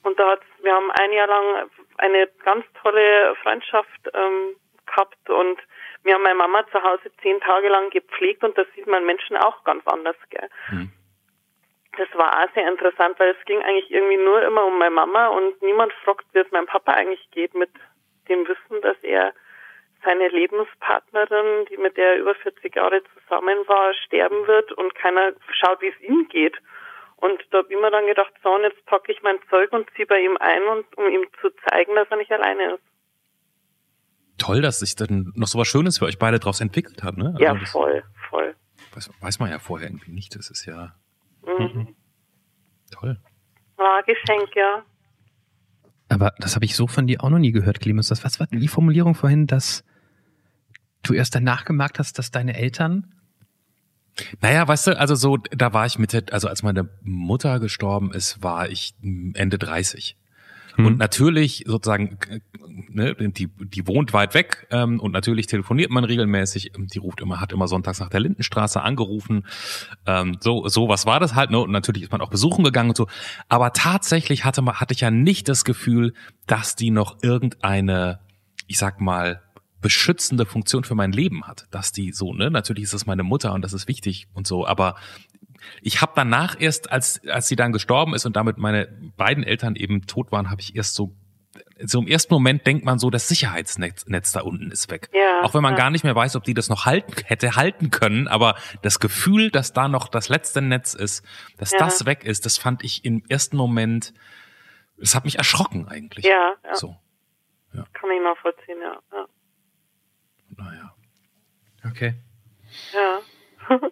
Und 0.04 0.18
da 0.18 0.30
hat's, 0.30 0.46
wir 0.62 0.74
haben 0.74 0.90
ein 0.92 1.12
Jahr 1.12 1.26
lang 1.26 1.70
eine 1.98 2.28
ganz 2.44 2.64
tolle 2.82 3.34
Freundschaft 3.42 4.10
ähm, 4.12 4.56
gehabt 4.86 5.30
und 5.30 5.58
wir 6.02 6.14
haben 6.14 6.22
meine 6.22 6.34
Mama 6.34 6.66
zu 6.70 6.82
Hause 6.82 7.10
zehn 7.22 7.40
Tage 7.40 7.68
lang 7.68 7.90
gepflegt 7.90 8.44
und 8.44 8.56
da 8.58 8.64
sieht 8.74 8.86
man 8.86 9.06
Menschen 9.06 9.36
auch 9.36 9.64
ganz 9.64 9.86
anders, 9.86 10.16
gell. 10.30 10.48
Mhm. 10.70 10.92
Das 11.96 12.08
war 12.14 12.44
auch 12.44 12.52
sehr 12.54 12.68
interessant, 12.68 13.18
weil 13.18 13.30
es 13.30 13.44
ging 13.46 13.62
eigentlich 13.62 13.90
irgendwie 13.90 14.16
nur 14.16 14.42
immer 14.42 14.64
um 14.64 14.78
meine 14.78 14.94
Mama 14.94 15.28
und 15.28 15.62
niemand 15.62 15.92
fragt, 16.04 16.26
wie 16.32 16.40
es 16.40 16.50
meinem 16.50 16.66
Papa 16.66 16.92
eigentlich 16.92 17.30
geht 17.30 17.54
mit 17.54 17.70
dem 18.28 18.46
Wissen, 18.46 18.80
dass 18.82 18.96
er 19.02 19.32
seine 20.04 20.28
Lebenspartnerin, 20.28 21.66
die 21.70 21.76
mit 21.78 21.96
der 21.96 22.14
er 22.14 22.20
über 22.20 22.34
40 22.34 22.74
Jahre 22.74 23.02
zusammen 23.14 23.58
war, 23.66 23.94
sterben 24.04 24.46
wird 24.46 24.72
und 24.72 24.94
keiner 24.94 25.32
schaut, 25.50 25.80
wie 25.80 25.88
es 25.88 26.00
ihm 26.00 26.28
geht. 26.28 26.56
Und 27.16 27.40
da 27.50 27.58
habe 27.58 27.72
ich 27.72 27.80
mir 27.80 27.90
dann 27.90 28.06
gedacht, 28.06 28.32
so, 28.42 28.54
und 28.54 28.62
jetzt 28.62 28.84
packe 28.86 29.10
ich 29.12 29.22
mein 29.22 29.38
Zeug 29.48 29.72
und 29.72 29.88
ziehe 29.96 30.06
bei 30.06 30.20
ihm 30.20 30.36
ein, 30.38 30.62
und, 30.64 30.98
um 30.98 31.06
ihm 31.08 31.26
zu 31.40 31.48
zeigen, 31.68 31.94
dass 31.94 32.08
er 32.10 32.18
nicht 32.18 32.32
alleine 32.32 32.74
ist. 32.74 32.82
Toll, 34.36 34.60
dass 34.60 34.80
sich 34.80 34.94
dann 34.96 35.32
noch 35.34 35.46
so 35.46 35.58
was 35.58 35.68
Schönes 35.68 35.98
für 35.98 36.04
euch 36.04 36.18
beide 36.18 36.38
draus 36.38 36.60
entwickelt 36.60 37.02
hat, 37.02 37.16
ne? 37.16 37.34
ja, 37.38 37.54
das 37.54 37.70
voll, 37.70 38.02
voll. 38.28 38.54
Weiß, 38.94 39.10
weiß 39.22 39.38
man 39.38 39.50
ja 39.50 39.58
vorher 39.58 39.88
irgendwie 39.88 40.10
nicht. 40.12 40.34
Das 40.34 40.50
ist 40.50 40.66
ja 40.66 40.94
Mhm. 41.46 41.94
toll. 42.92 43.16
War 43.76 43.96
ein 43.96 44.04
Geschenk, 44.04 44.54
ja. 44.54 44.84
Aber 46.08 46.34
das 46.38 46.54
habe 46.54 46.64
ich 46.64 46.76
so 46.76 46.86
von 46.86 47.06
dir 47.06 47.24
auch 47.24 47.30
noch 47.30 47.38
nie 47.38 47.52
gehört, 47.52 47.80
Clemens. 47.80 48.08
Das, 48.08 48.24
was 48.24 48.38
war 48.40 48.46
die 48.46 48.68
Formulierung 48.68 49.14
vorhin, 49.14 49.46
dass 49.46 49.84
du 51.02 51.14
erst 51.14 51.34
danach 51.34 51.64
gemerkt 51.64 51.98
hast, 51.98 52.18
dass 52.18 52.30
deine 52.30 52.56
Eltern 52.56 53.14
Naja, 54.40 54.66
weißt 54.66 54.88
du, 54.88 54.98
also 54.98 55.14
so, 55.14 55.36
da 55.36 55.72
war 55.72 55.86
ich 55.86 55.98
Mitte, 55.98 56.24
also 56.30 56.48
als 56.48 56.62
meine 56.62 56.88
Mutter 57.02 57.58
gestorben 57.60 58.12
ist, 58.12 58.42
war 58.42 58.68
ich 58.68 58.94
Ende 59.02 59.58
30. 59.58 60.16
Hm. 60.76 60.86
Und 60.86 60.98
natürlich 60.98 61.64
sozusagen, 61.66 62.18
ne, 62.88 63.14
die, 63.14 63.48
die 63.48 63.86
wohnt 63.86 64.12
weit 64.12 64.34
weg 64.34 64.66
ähm, 64.70 64.98
und 65.00 65.12
natürlich 65.12 65.46
telefoniert 65.46 65.90
man 65.90 66.04
regelmäßig. 66.04 66.72
Die 66.76 66.98
ruft 66.98 67.20
immer, 67.20 67.40
hat 67.40 67.52
immer 67.52 67.68
sonntags 67.68 68.00
nach 68.00 68.08
der 68.08 68.20
Lindenstraße 68.20 68.82
angerufen. 68.82 69.46
Ähm, 70.06 70.38
so, 70.40 70.66
so 70.68 70.88
was 70.88 71.06
war 71.06 71.20
das 71.20 71.34
halt. 71.34 71.50
Ne? 71.50 71.60
Und 71.60 71.70
natürlich 71.70 72.02
ist 72.02 72.12
man 72.12 72.20
auch 72.20 72.30
besuchen 72.30 72.64
gegangen 72.64 72.90
und 72.90 72.96
so. 72.96 73.06
Aber 73.48 73.72
tatsächlich 73.72 74.44
hatte, 74.44 74.62
man, 74.62 74.80
hatte 74.80 74.94
ich 74.94 75.00
ja 75.00 75.10
nicht 75.10 75.48
das 75.48 75.64
Gefühl, 75.64 76.14
dass 76.46 76.74
die 76.74 76.90
noch 76.90 77.18
irgendeine, 77.22 78.18
ich 78.66 78.78
sag 78.78 79.00
mal, 79.00 79.43
beschützende 79.84 80.46
Funktion 80.46 80.82
für 80.82 80.94
mein 80.94 81.12
Leben 81.12 81.46
hat. 81.46 81.66
Dass 81.70 81.92
die 81.92 82.10
so, 82.12 82.32
ne, 82.32 82.50
natürlich 82.50 82.84
ist 82.84 82.94
es 82.94 83.04
meine 83.04 83.22
Mutter 83.22 83.52
und 83.52 83.62
das 83.62 83.74
ist 83.74 83.86
wichtig 83.86 84.26
und 84.32 84.46
so, 84.46 84.66
aber 84.66 84.96
ich 85.82 86.00
habe 86.00 86.12
danach 86.16 86.56
erst, 86.58 86.90
als, 86.90 87.20
als 87.28 87.48
sie 87.48 87.56
dann 87.56 87.72
gestorben 87.72 88.14
ist 88.14 88.24
und 88.24 88.34
damit 88.34 88.56
meine 88.56 88.86
beiden 89.16 89.44
Eltern 89.44 89.76
eben 89.76 90.06
tot 90.06 90.32
waren, 90.32 90.50
habe 90.50 90.62
ich 90.62 90.74
erst 90.74 90.94
so, 90.94 91.14
so 91.84 92.00
im 92.00 92.06
ersten 92.08 92.32
Moment 92.32 92.66
denkt 92.66 92.86
man 92.86 92.98
so, 92.98 93.10
das 93.10 93.28
Sicherheitsnetz 93.28 94.06
Netz 94.06 94.32
da 94.32 94.40
unten 94.40 94.70
ist 94.70 94.90
weg. 94.90 95.10
Ja, 95.12 95.42
Auch 95.42 95.52
wenn 95.52 95.62
man 95.62 95.74
ja. 95.74 95.78
gar 95.78 95.90
nicht 95.90 96.02
mehr 96.02 96.16
weiß, 96.16 96.34
ob 96.36 96.44
die 96.44 96.54
das 96.54 96.70
noch 96.70 96.86
halten, 96.86 97.12
hätte 97.26 97.56
halten 97.56 97.90
können, 97.90 98.26
aber 98.26 98.56
das 98.80 99.00
Gefühl, 99.00 99.50
dass 99.50 99.74
da 99.74 99.86
noch 99.88 100.08
das 100.08 100.30
letzte 100.30 100.62
Netz 100.62 100.94
ist, 100.94 101.22
dass 101.58 101.72
Ja. 101.72 101.78
das 101.78 102.06
weg 102.06 102.24
ist, 102.24 102.46
das 102.46 102.56
fand 102.56 102.82
ich 102.82 103.04
im 103.04 103.22
ersten 103.28 103.58
Moment, 103.58 104.14
das 104.96 105.14
hat 105.14 105.24
mich 105.26 105.36
erschrocken 105.36 105.88
eigentlich. 105.88 106.24
Ja, 106.24 106.54
ja. 106.64 106.74
So, 106.74 106.96
Kann 107.72 108.10
ich 108.10 108.22
nachvollziehen, 108.22 108.78
ja. 108.82 108.98
Ja. 109.12 109.26
Naja. 110.56 110.94
Okay. 111.84 112.14
ja. 112.92 113.78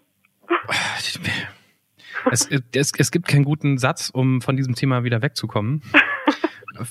Es, 2.31 2.49
es, 2.73 2.93
es 2.97 3.11
gibt 3.11 3.27
keinen 3.27 3.45
guten 3.45 3.79
Satz, 3.79 4.11
um 4.11 4.41
von 4.43 4.57
diesem 4.57 4.75
Thema 4.75 5.03
wieder 5.03 5.23
wegzukommen. 5.23 5.83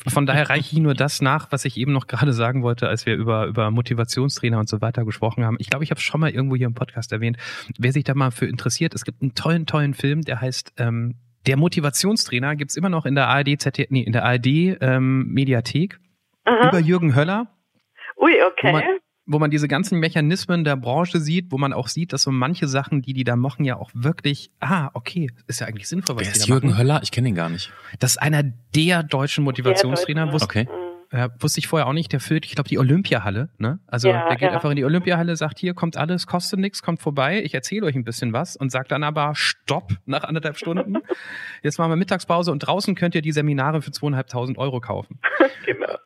Von 0.08 0.26
daher 0.26 0.50
reiche 0.50 0.76
ich 0.76 0.82
nur 0.82 0.94
das 0.94 1.22
nach, 1.22 1.52
was 1.52 1.66
ich 1.66 1.78
eben 1.78 1.92
noch 1.92 2.08
gerade 2.08 2.34
sagen 2.34 2.64
wollte, 2.64 2.88
als 2.88 3.06
wir 3.06 3.16
über, 3.16 3.48
über 3.48 3.72
Motivationstrainer 3.72 4.60
und 4.60 4.70
so 4.70 4.82
weiter 4.82 5.06
gesprochen 5.06 5.44
haben. 5.44 5.58
Ich 5.60 5.70
glaube, 5.70 5.84
ich 5.84 5.92
habe 5.92 5.98
es 5.98 6.04
schon 6.04 6.22
mal 6.22 6.30
irgendwo 6.30 6.56
hier 6.56 6.68
im 6.68 6.76
Podcast 6.76 7.12
erwähnt. 7.12 7.38
Wer 7.78 7.92
sich 7.92 8.04
da 8.04 8.14
mal 8.14 8.32
für 8.32 8.46
interessiert, 8.46 8.94
es 8.94 9.06
gibt 9.06 9.22
einen 9.22 9.34
tollen, 9.34 9.66
tollen 9.66 9.94
Film, 9.94 10.22
der 10.22 10.40
heißt 10.40 10.74
ähm, 10.78 11.16
Der 11.48 11.58
Motivationstrainer, 11.58 12.56
gibt's 12.56 12.76
immer 12.76 12.90
noch 12.90 13.06
in 13.06 13.16
der 13.16 13.28
ARD, 13.28 13.60
ZD, 13.60 13.88
nee, 13.90 14.02
in 14.02 14.12
der 14.12 14.24
ARD 14.24 14.48
ähm, 14.48 15.28
Mediathek 15.28 16.00
Aha. 16.46 16.70
über 16.70 16.80
Jürgen 16.80 17.16
Höller. 17.16 17.48
Ui, 18.18 18.34
Wo 18.34 18.48
okay. 18.48 18.72
man, 18.72 18.84
wo 19.32 19.40
man 19.40 19.52
diese 19.52 19.68
ganzen 19.68 20.00
Mechanismen 20.00 20.64
der 20.64 20.76
Branche 20.76 21.20
sieht, 21.20 21.52
wo 21.52 21.58
man 21.58 21.74
auch 21.74 21.88
sieht, 21.88 22.14
dass 22.14 22.24
so 22.24 22.32
manche 22.32 22.68
Sachen, 22.68 23.02
die 23.02 23.14
die 23.14 23.24
da 23.24 23.36
machen, 23.36 23.66
ja 23.66 23.78
auch 23.78 23.90
wirklich, 23.94 24.52
ah, 24.60 24.90
okay, 24.94 25.32
ist 25.48 25.62
ja 25.62 25.68
eigentlich 25.68 25.88
sinnvoll, 25.88 26.16
was 26.18 26.26
Wer 26.26 26.34
die 26.34 26.40
ist 26.40 26.48
da 26.50 26.54
Jürgen 26.54 26.70
machen. 26.70 26.80
Höller? 26.80 27.00
Ich 27.04 27.12
kenne 27.12 27.30
ihn 27.30 27.36
gar 27.36 27.50
nicht. 27.50 27.72
Das 28.00 28.12
ist 28.12 28.18
einer 28.18 28.44
der 28.76 29.04
deutschen 29.04 29.44
Motivationstrainer. 29.44 30.26
Der 30.26 30.34
Wusste, 30.34 30.46
Okay. 30.46 30.68
Ja, 31.14 31.30
wusste 31.40 31.60
ich 31.60 31.68
vorher 31.68 31.88
auch 31.88 31.94
nicht. 31.94 32.14
Der 32.14 32.22
füllt, 32.22 32.46
ich 32.46 32.56
glaube, 32.56 32.70
die 32.70 32.80
Olympiahalle. 32.80 33.50
Ne? 33.58 33.80
Also 33.86 34.08
Ja, 34.08 34.30
der 34.30 34.38
geht 34.38 34.48
ja. 34.48 34.54
einfach 34.54 34.70
in 34.70 34.78
die 34.78 34.86
Olympiahalle, 34.86 35.36
sagt, 35.36 35.60
hier 35.60 35.74
kommt 35.74 35.98
alles, 35.98 36.26
kostet 36.26 36.60
nichts, 36.60 36.82
kommt 36.82 37.02
vorbei. 37.02 37.44
Ich 37.44 37.54
erzähle 37.54 37.86
euch 37.86 37.96
ein 37.96 38.06
bisschen 38.06 38.32
was 38.32 38.56
und 38.56 38.72
sagt 38.72 38.94
dann 38.94 39.04
aber 39.04 39.34
Stopp 39.36 39.92
nach 40.06 40.24
anderthalb 40.24 40.58
Stunden. 40.58 40.96
Jetzt 41.64 41.80
machen 41.80 41.92
wir 41.92 41.98
Mittagspause 41.98 42.52
und 42.52 42.60
draußen 42.60 42.96
könnt 42.96 43.14
ihr 43.14 43.22
die 43.22 43.34
Seminare 43.34 43.82
für 43.82 43.92
zweieinhalbtausend 43.92 44.58
Euro 44.58 44.80
kaufen. 44.80 45.20
Genau. 45.66 45.98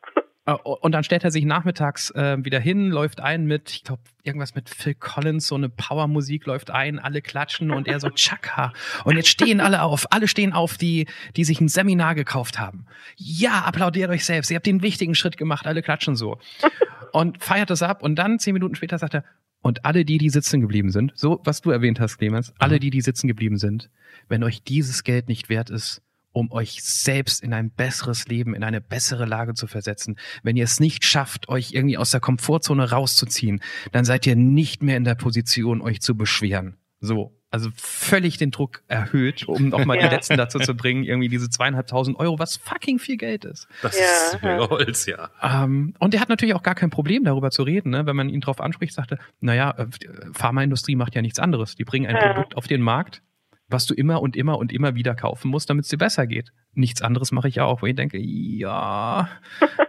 Äh, 0.46 0.52
Und 0.52 0.92
dann 0.92 1.04
stellt 1.04 1.24
er 1.24 1.30
sich 1.30 1.44
nachmittags 1.44 2.10
äh, 2.12 2.42
wieder 2.42 2.60
hin, 2.60 2.90
läuft 2.90 3.20
ein 3.20 3.46
mit, 3.46 3.70
ich 3.70 3.84
glaube, 3.84 4.02
irgendwas 4.22 4.54
mit 4.54 4.70
Phil 4.70 4.94
Collins, 4.94 5.46
so 5.46 5.56
eine 5.56 5.68
Powermusik 5.68 6.46
läuft 6.46 6.70
ein, 6.70 6.98
alle 6.98 7.20
klatschen 7.20 7.70
und 7.70 7.86
er 7.88 8.00
so 8.00 8.10
Chaka. 8.14 8.72
Und 9.04 9.16
jetzt 9.16 9.28
stehen 9.28 9.60
alle 9.60 9.82
auf, 9.82 10.06
alle 10.10 10.28
stehen 10.28 10.52
auf, 10.52 10.76
die, 10.78 11.06
die 11.36 11.44
sich 11.44 11.60
ein 11.60 11.68
Seminar 11.68 12.14
gekauft 12.14 12.58
haben. 12.58 12.86
Ja, 13.16 13.62
applaudiert 13.64 14.10
euch 14.10 14.24
selbst, 14.24 14.50
ihr 14.50 14.56
habt 14.56 14.66
den 14.66 14.82
wichtigen 14.82 15.14
Schritt 15.14 15.36
gemacht, 15.36 15.66
alle 15.66 15.82
klatschen 15.82 16.16
so. 16.16 16.38
Und 17.12 17.42
feiert 17.42 17.70
es 17.70 17.82
ab 17.82 18.02
und 18.02 18.16
dann 18.16 18.38
zehn 18.38 18.52
Minuten 18.52 18.74
später 18.74 18.98
sagt 18.98 19.14
er, 19.14 19.24
und 19.62 19.86
alle 19.86 20.04
die, 20.04 20.18
die 20.18 20.28
sitzen 20.28 20.60
geblieben 20.60 20.90
sind, 20.90 21.12
so 21.14 21.40
was 21.44 21.62
du 21.62 21.70
erwähnt 21.70 21.98
hast, 21.98 22.18
Clemens, 22.18 22.52
alle 22.58 22.78
die, 22.78 22.90
die 22.90 23.00
sitzen 23.00 23.26
geblieben 23.26 23.56
sind, 23.56 23.90
wenn 24.28 24.44
euch 24.44 24.62
dieses 24.62 25.02
Geld 25.02 25.28
nicht 25.28 25.48
wert 25.48 25.70
ist, 25.70 26.02
um 26.36 26.52
euch 26.52 26.82
selbst 26.84 27.42
in 27.42 27.54
ein 27.54 27.70
besseres 27.70 28.28
Leben, 28.28 28.54
in 28.54 28.62
eine 28.62 28.82
bessere 28.82 29.24
Lage 29.24 29.54
zu 29.54 29.66
versetzen. 29.66 30.16
Wenn 30.42 30.54
ihr 30.54 30.64
es 30.64 30.80
nicht 30.80 31.06
schafft, 31.06 31.48
euch 31.48 31.72
irgendwie 31.72 31.96
aus 31.96 32.10
der 32.10 32.20
Komfortzone 32.20 32.90
rauszuziehen, 32.90 33.62
dann 33.92 34.04
seid 34.04 34.26
ihr 34.26 34.36
nicht 34.36 34.82
mehr 34.82 34.98
in 34.98 35.04
der 35.04 35.14
Position, 35.14 35.80
euch 35.80 36.02
zu 36.02 36.14
beschweren. 36.14 36.76
So. 37.00 37.32
Also 37.50 37.70
völlig 37.76 38.36
den 38.36 38.50
Druck 38.50 38.82
erhöht, 38.86 39.48
um 39.48 39.70
noch 39.70 39.86
mal 39.86 39.96
die 39.98 40.04
Ja. 40.04 40.10
Letzten 40.10 40.36
dazu 40.36 40.58
zu 40.58 40.74
bringen, 40.74 41.04
irgendwie 41.04 41.28
diese 41.28 41.48
zweieinhalbtausend 41.48 42.18
Euro, 42.18 42.38
was 42.38 42.56
fucking 42.58 42.98
viel 42.98 43.16
Geld 43.16 43.46
ist. 43.46 43.66
Das 43.80 43.98
Ja, 43.98 44.04
ist 44.04 44.38
ja. 44.42 44.68
Holz, 44.68 45.06
ja. 45.06 45.30
Ähm, 45.42 45.94
und 46.00 46.12
er 46.12 46.20
hat 46.20 46.28
natürlich 46.28 46.54
auch 46.54 46.62
gar 46.62 46.74
kein 46.74 46.90
Problem, 46.90 47.24
darüber 47.24 47.50
zu 47.50 47.62
reden, 47.62 47.90
ne? 47.92 48.04
wenn 48.04 48.16
man 48.16 48.28
ihn 48.28 48.42
darauf 48.42 48.60
anspricht, 48.60 48.92
sagte, 48.92 49.18
naja, 49.40 49.70
äh, 49.78 49.86
Pharmaindustrie 50.34 50.96
macht 50.96 51.14
ja 51.14 51.22
nichts 51.22 51.38
anderes. 51.38 51.76
Die 51.76 51.84
bringen 51.84 52.06
ein 52.08 52.16
Ja. 52.16 52.34
Produkt 52.34 52.58
auf 52.58 52.66
den 52.66 52.82
Markt, 52.82 53.22
was 53.68 53.86
du 53.86 53.94
immer 53.94 54.22
und 54.22 54.36
immer 54.36 54.58
und 54.58 54.72
immer 54.72 54.94
wieder 54.94 55.14
kaufen 55.14 55.50
musst, 55.50 55.68
damit 55.70 55.84
es 55.84 55.90
dir 55.90 55.98
besser 55.98 56.26
geht. 56.26 56.52
Nichts 56.74 57.02
anderes 57.02 57.32
mache 57.32 57.48
ich 57.48 57.60
auch, 57.60 57.82
wo 57.82 57.86
ich 57.86 57.94
denke, 57.94 58.18
ja, 58.18 59.28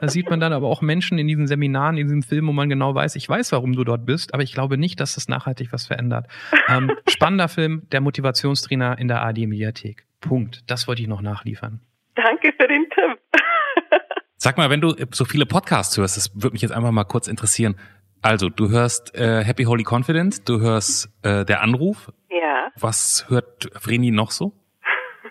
da 0.01 0.07
sieht 0.07 0.29
man 0.29 0.39
dann 0.39 0.53
aber 0.53 0.67
auch 0.67 0.81
Menschen 0.81 1.17
in 1.17 1.27
diesen 1.27 1.47
Seminaren, 1.47 1.97
in 1.97 2.07
diesem 2.07 2.23
Film, 2.23 2.47
wo 2.47 2.53
man 2.53 2.69
genau 2.69 2.95
weiß, 2.95 3.15
ich 3.15 3.27
weiß, 3.27 3.51
warum 3.51 3.73
du 3.73 3.83
dort 3.83 4.05
bist, 4.05 4.33
aber 4.33 4.43
ich 4.43 4.53
glaube 4.53 4.77
nicht, 4.77 4.99
dass 4.99 5.15
das 5.15 5.27
nachhaltig 5.27 5.71
was 5.71 5.85
verändert. 5.85 6.27
Ähm, 6.67 6.91
spannender 7.09 7.49
Film, 7.49 7.83
der 7.91 8.01
Motivationstrainer 8.01 8.97
in 8.97 9.07
der 9.07 9.23
AD 9.23 9.45
Mediathek. 9.45 10.05
Punkt. 10.21 10.63
Das 10.67 10.87
wollte 10.87 11.01
ich 11.01 11.07
noch 11.07 11.21
nachliefern. 11.21 11.81
Danke 12.15 12.53
für 12.59 12.67
den 12.67 12.85
Tipp. 12.89 13.19
Sag 14.37 14.57
mal, 14.57 14.69
wenn 14.69 14.81
du 14.81 14.95
so 15.11 15.25
viele 15.25 15.45
Podcasts 15.45 15.97
hörst, 15.97 16.17
das 16.17 16.33
würde 16.35 16.53
mich 16.53 16.61
jetzt 16.61 16.71
einfach 16.71 16.91
mal 16.91 17.03
kurz 17.03 17.27
interessieren. 17.27 17.75
Also, 18.21 18.49
du 18.49 18.69
hörst 18.69 19.15
äh, 19.15 19.43
Happy 19.43 19.63
Holy 19.63 19.83
Confidence, 19.87 20.43
du 20.43 20.59
hörst 20.59 21.09
äh, 21.21 21.45
Der 21.45 21.61
Anruf. 21.61 22.11
Ja. 22.29 22.71
Was 22.79 23.25
hört 23.29 23.69
Vreni 23.73 24.11
noch 24.11 24.31
so? 24.31 24.53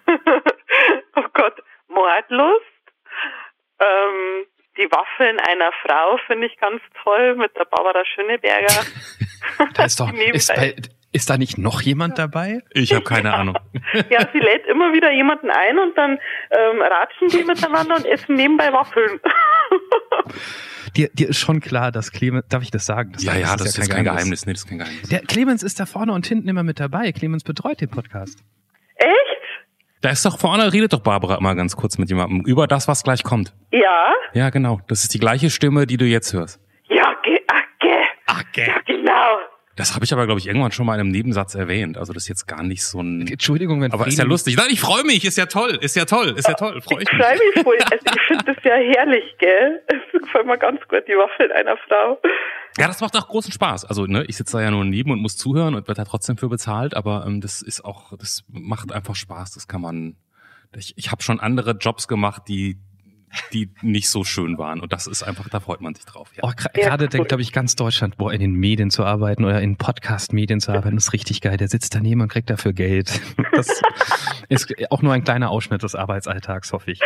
oh 1.16 1.24
Gott. 1.32 1.62
Mordlust. 1.88 2.62
Ähm, 3.80 4.46
die 4.76 4.90
Waffeln 4.90 5.38
einer 5.40 5.70
Frau 5.82 6.18
finde 6.26 6.46
ich 6.46 6.56
ganz 6.58 6.82
toll 7.02 7.34
mit 7.36 7.56
der 7.56 7.64
Barbara 7.64 8.04
Schöneberger. 8.04 8.84
Da 9.74 9.84
ist 9.84 10.00
doch, 10.00 10.12
ist, 10.32 10.54
bei, 10.54 10.74
ist 11.12 11.30
da 11.30 11.38
nicht 11.38 11.56
noch 11.56 11.80
jemand 11.80 12.18
dabei? 12.18 12.62
Ich 12.72 12.92
habe 12.92 13.04
keine 13.04 13.32
Ahnung. 13.32 13.56
Ja, 14.10 14.28
sie 14.32 14.40
lädt 14.40 14.66
immer 14.66 14.92
wieder 14.92 15.12
jemanden 15.12 15.50
ein 15.50 15.78
und 15.78 15.96
dann 15.96 16.18
ähm, 16.50 16.82
ratschen 16.82 17.28
die 17.28 17.44
miteinander 17.44 17.96
und 17.96 18.04
essen 18.06 18.34
nebenbei 18.34 18.72
Waffeln. 18.72 19.20
Dir, 20.96 21.10
dir 21.12 21.28
ist 21.28 21.38
schon 21.38 21.60
klar, 21.60 21.92
dass 21.92 22.10
Clemens, 22.10 22.46
darf 22.48 22.62
ich 22.62 22.70
das 22.70 22.86
sagen? 22.86 23.12
Das 23.12 23.22
Ja, 23.22 23.32
das 23.32 23.42
ja, 23.42 23.56
das 23.56 23.78
ist 23.78 23.90
kein 23.90 24.04
Geheimnis. 24.04 24.46
Nee, 24.46 24.54
das 24.54 24.62
ist 24.62 24.68
kein 24.68 24.78
Geheimnis. 24.78 25.08
Der 25.10 25.20
Clemens 25.20 25.62
ist 25.62 25.78
da 25.78 25.84
vorne 25.84 26.12
und 26.12 26.26
hinten 26.26 26.48
immer 26.48 26.62
mit 26.62 26.80
dabei. 26.80 27.12
Clemens 27.12 27.44
betreut 27.44 27.80
den 27.82 27.90
Podcast. 27.90 28.42
Echt? 28.94 29.10
Da 30.00 30.10
ist 30.10 30.24
doch 30.24 30.38
vorne, 30.38 30.72
redet 30.72 30.94
doch 30.94 31.00
Barbara 31.00 31.36
immer 31.36 31.54
ganz 31.54 31.76
kurz 31.76 31.98
mit 31.98 32.08
jemandem 32.08 32.40
über 32.46 32.66
das, 32.66 32.88
was 32.88 33.02
gleich 33.02 33.22
kommt. 33.22 33.54
Ja. 33.72 34.12
Ja, 34.32 34.48
genau. 34.50 34.80
Das 34.88 35.02
ist 35.02 35.12
die 35.12 35.18
gleiche 35.18 35.50
Stimme, 35.50 35.86
die 35.86 35.98
du 35.98 36.06
jetzt 36.06 36.32
hörst. 36.32 36.60
Ja, 36.88 37.14
ge 37.22 37.40
ach, 37.46 37.62
ge 37.80 37.90
Ach, 38.26 38.44
ja, 38.54 38.80
genau. 38.86 39.38
Das 39.76 39.94
habe 39.94 40.04
ich 40.06 40.12
aber, 40.12 40.24
glaube 40.26 40.40
ich, 40.40 40.46
irgendwann 40.46 40.72
schon 40.72 40.86
mal 40.86 40.94
in 40.94 41.00
einem 41.00 41.10
Nebensatz 41.10 41.54
erwähnt. 41.54 41.98
Also 41.98 42.12
das 42.14 42.24
ist 42.24 42.28
jetzt 42.28 42.46
gar 42.48 42.62
nicht 42.62 42.82
so 42.82 43.00
ein... 43.00 43.26
Entschuldigung, 43.26 43.80
wenn 43.82 43.92
Aber 43.92 44.06
ist 44.06 44.14
ja 44.16 44.22
Frieden- 44.22 44.30
lustig. 44.30 44.56
Nein, 44.56 44.68
ich 44.70 44.80
freue 44.80 45.04
mich. 45.04 45.24
Ist 45.24 45.36
ja 45.36 45.46
toll. 45.46 45.78
Ist 45.82 45.94
ja 45.96 46.06
toll. 46.06 46.34
Ist 46.36 46.48
ja 46.48 46.54
toll. 46.54 46.80
Freue 46.80 47.02
ich 47.02 47.08
Ich 47.10 47.12
mich. 47.18 47.26
freue 47.26 47.38
mich 47.54 47.62
voll. 47.62 47.76
Also 47.90 48.04
ich 48.14 48.22
finde 48.26 48.44
das 48.54 48.56
ja 48.64 48.74
herrlich, 48.74 49.24
gell? 49.38 49.82
Es 49.88 50.20
gefällt 50.22 50.46
mir 50.46 50.56
ganz 50.58 50.80
gut, 50.88 51.02
die 51.06 51.12
Waffeln 51.12 51.52
einer 51.52 51.76
Frau. 51.86 52.18
Ja, 52.78 52.86
das 52.88 53.00
macht 53.00 53.16
auch 53.16 53.28
großen 53.28 53.52
Spaß. 53.52 53.84
Also, 53.84 54.06
ne, 54.06 54.24
ich 54.26 54.36
sitze 54.36 54.56
da 54.56 54.62
ja 54.62 54.70
nur 54.70 54.84
neben 54.84 55.10
und 55.10 55.20
muss 55.20 55.36
zuhören 55.36 55.74
und 55.74 55.88
wird 55.88 55.98
da 55.98 56.04
trotzdem 56.04 56.36
für 56.36 56.48
bezahlt, 56.48 56.94
aber 56.94 57.24
ähm, 57.26 57.40
das 57.40 57.62
ist 57.62 57.84
auch, 57.84 58.12
das 58.18 58.44
macht 58.48 58.92
einfach 58.92 59.14
Spaß. 59.14 59.52
Das 59.52 59.68
kann 59.68 59.80
man. 59.80 60.16
Ich, 60.76 60.92
ich 60.98 61.10
habe 61.10 61.22
schon 61.22 61.38
andere 61.40 61.72
Jobs 61.72 62.06
gemacht, 62.08 62.42
die 62.48 62.76
die 63.52 63.70
nicht 63.82 64.08
so 64.08 64.24
schön 64.24 64.58
waren. 64.58 64.80
Und 64.80 64.92
das 64.92 65.06
ist 65.06 65.22
einfach, 65.22 65.48
da 65.48 65.60
freut 65.60 65.80
man 65.80 65.94
sich 65.94 66.04
drauf. 66.04 66.30
Ja. 66.36 66.42
Oh, 66.44 66.52
Ja, 66.74 66.88
gerade 66.88 67.04
cool. 67.04 67.08
denkt, 67.08 67.28
glaube 67.28 67.42
ich, 67.42 67.52
ganz 67.52 67.76
Deutschland, 67.76 68.16
boah, 68.16 68.32
in 68.32 68.40
den 68.40 68.54
Medien 68.54 68.90
zu 68.90 69.04
arbeiten 69.04 69.44
oder 69.44 69.60
in 69.62 69.76
Podcast-Medien 69.76 70.60
zu 70.60 70.72
arbeiten, 70.72 70.96
ist 70.96 71.12
richtig 71.12 71.40
geil. 71.40 71.56
Der 71.56 71.68
sitzt 71.68 71.94
daneben 71.94 72.20
und 72.20 72.28
kriegt 72.28 72.50
dafür 72.50 72.72
Geld. 72.72 73.20
Das 73.52 73.80
ist 74.50 74.72
auch 74.90 75.00
nur 75.00 75.14
ein 75.14 75.24
kleiner 75.24 75.48
Ausschnitt 75.50 75.82
des 75.82 75.94
Arbeitsalltags, 75.94 76.72
hoffe 76.72 76.90
ich. 76.90 77.00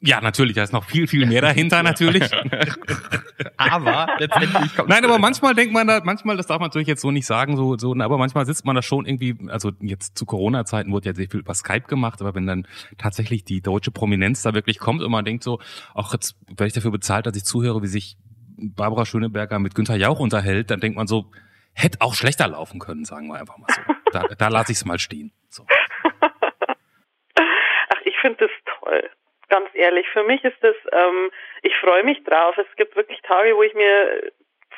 Ja, 0.00 0.20
natürlich, 0.20 0.54
da 0.54 0.62
ist 0.62 0.72
noch 0.72 0.84
viel, 0.84 1.08
viel 1.08 1.26
mehr 1.26 1.42
dahinter 1.42 1.82
natürlich. 1.82 2.22
Aber 3.56 4.08
letztendlich 4.18 4.76
kommt 4.76 4.88
Nein, 4.88 5.04
aber 5.04 5.18
manchmal 5.18 5.54
denkt 5.54 5.72
man 5.72 5.86
da, 5.86 6.00
manchmal, 6.02 6.36
das 6.36 6.46
darf 6.46 6.58
man 6.58 6.68
natürlich 6.68 6.88
jetzt 6.88 7.00
so 7.02 7.10
nicht 7.10 7.26
sagen, 7.26 7.56
so, 7.56 7.76
so, 7.76 7.94
aber 7.94 8.18
manchmal 8.18 8.46
sitzt 8.46 8.64
man 8.64 8.74
da 8.74 8.82
schon 8.82 9.06
irgendwie, 9.06 9.36
also 9.48 9.72
jetzt 9.80 10.18
zu 10.18 10.26
Corona-Zeiten 10.26 10.92
wurde 10.92 11.06
ja 11.06 11.14
sehr 11.14 11.28
viel 11.28 11.40
über 11.40 11.54
Skype 11.54 11.86
gemacht, 11.86 12.20
aber 12.20 12.34
wenn 12.34 12.46
dann 12.46 12.66
tatsächlich 12.96 13.44
die 13.44 13.60
deutsche 13.60 13.90
Prominenz 13.90 14.42
da 14.42 14.54
wirklich 14.54 14.78
kommt 14.78 15.02
und 15.02 15.10
man 15.10 15.24
denkt 15.24 15.44
so, 15.44 15.60
ach, 15.94 16.12
jetzt 16.12 16.36
werde 16.48 16.66
ich 16.66 16.72
dafür 16.72 16.90
bezahlt, 16.90 17.26
dass 17.26 17.36
ich 17.36 17.44
zuhöre, 17.44 17.82
wie 17.82 17.88
sich 17.88 18.16
Barbara 18.56 19.06
Schöneberger 19.06 19.58
mit 19.58 19.74
Günther 19.74 19.96
Jauch 19.96 20.18
unterhält, 20.18 20.70
dann 20.70 20.80
denkt 20.80 20.96
man 20.96 21.06
so, 21.06 21.30
hätte 21.72 22.00
auch 22.00 22.14
schlechter 22.14 22.48
laufen 22.48 22.80
können, 22.80 23.04
sagen 23.04 23.28
wir 23.28 23.38
einfach 23.38 23.58
mal 23.58 23.68
so. 23.68 23.80
Da, 24.12 24.24
da 24.36 24.48
lasse 24.48 24.72
ich 24.72 24.78
es 24.78 24.84
mal 24.84 24.98
stehen. 24.98 25.32
So. 25.48 25.64
Ach, 26.22 28.00
ich 28.04 28.14
finde 28.20 28.38
das 28.38 28.50
toll. 28.80 29.10
Ganz 29.48 29.68
ehrlich. 29.74 30.08
Für 30.10 30.24
mich 30.24 30.44
ist 30.44 30.62
das, 30.62 30.76
ähm, 30.92 31.30
ich 31.62 31.74
freue 31.76 32.04
mich 32.04 32.22
drauf. 32.24 32.56
Es 32.58 32.76
gibt 32.76 32.96
wirklich 32.96 33.20
Tage, 33.22 33.56
wo 33.56 33.62
ich 33.62 33.74
mir 33.74 34.30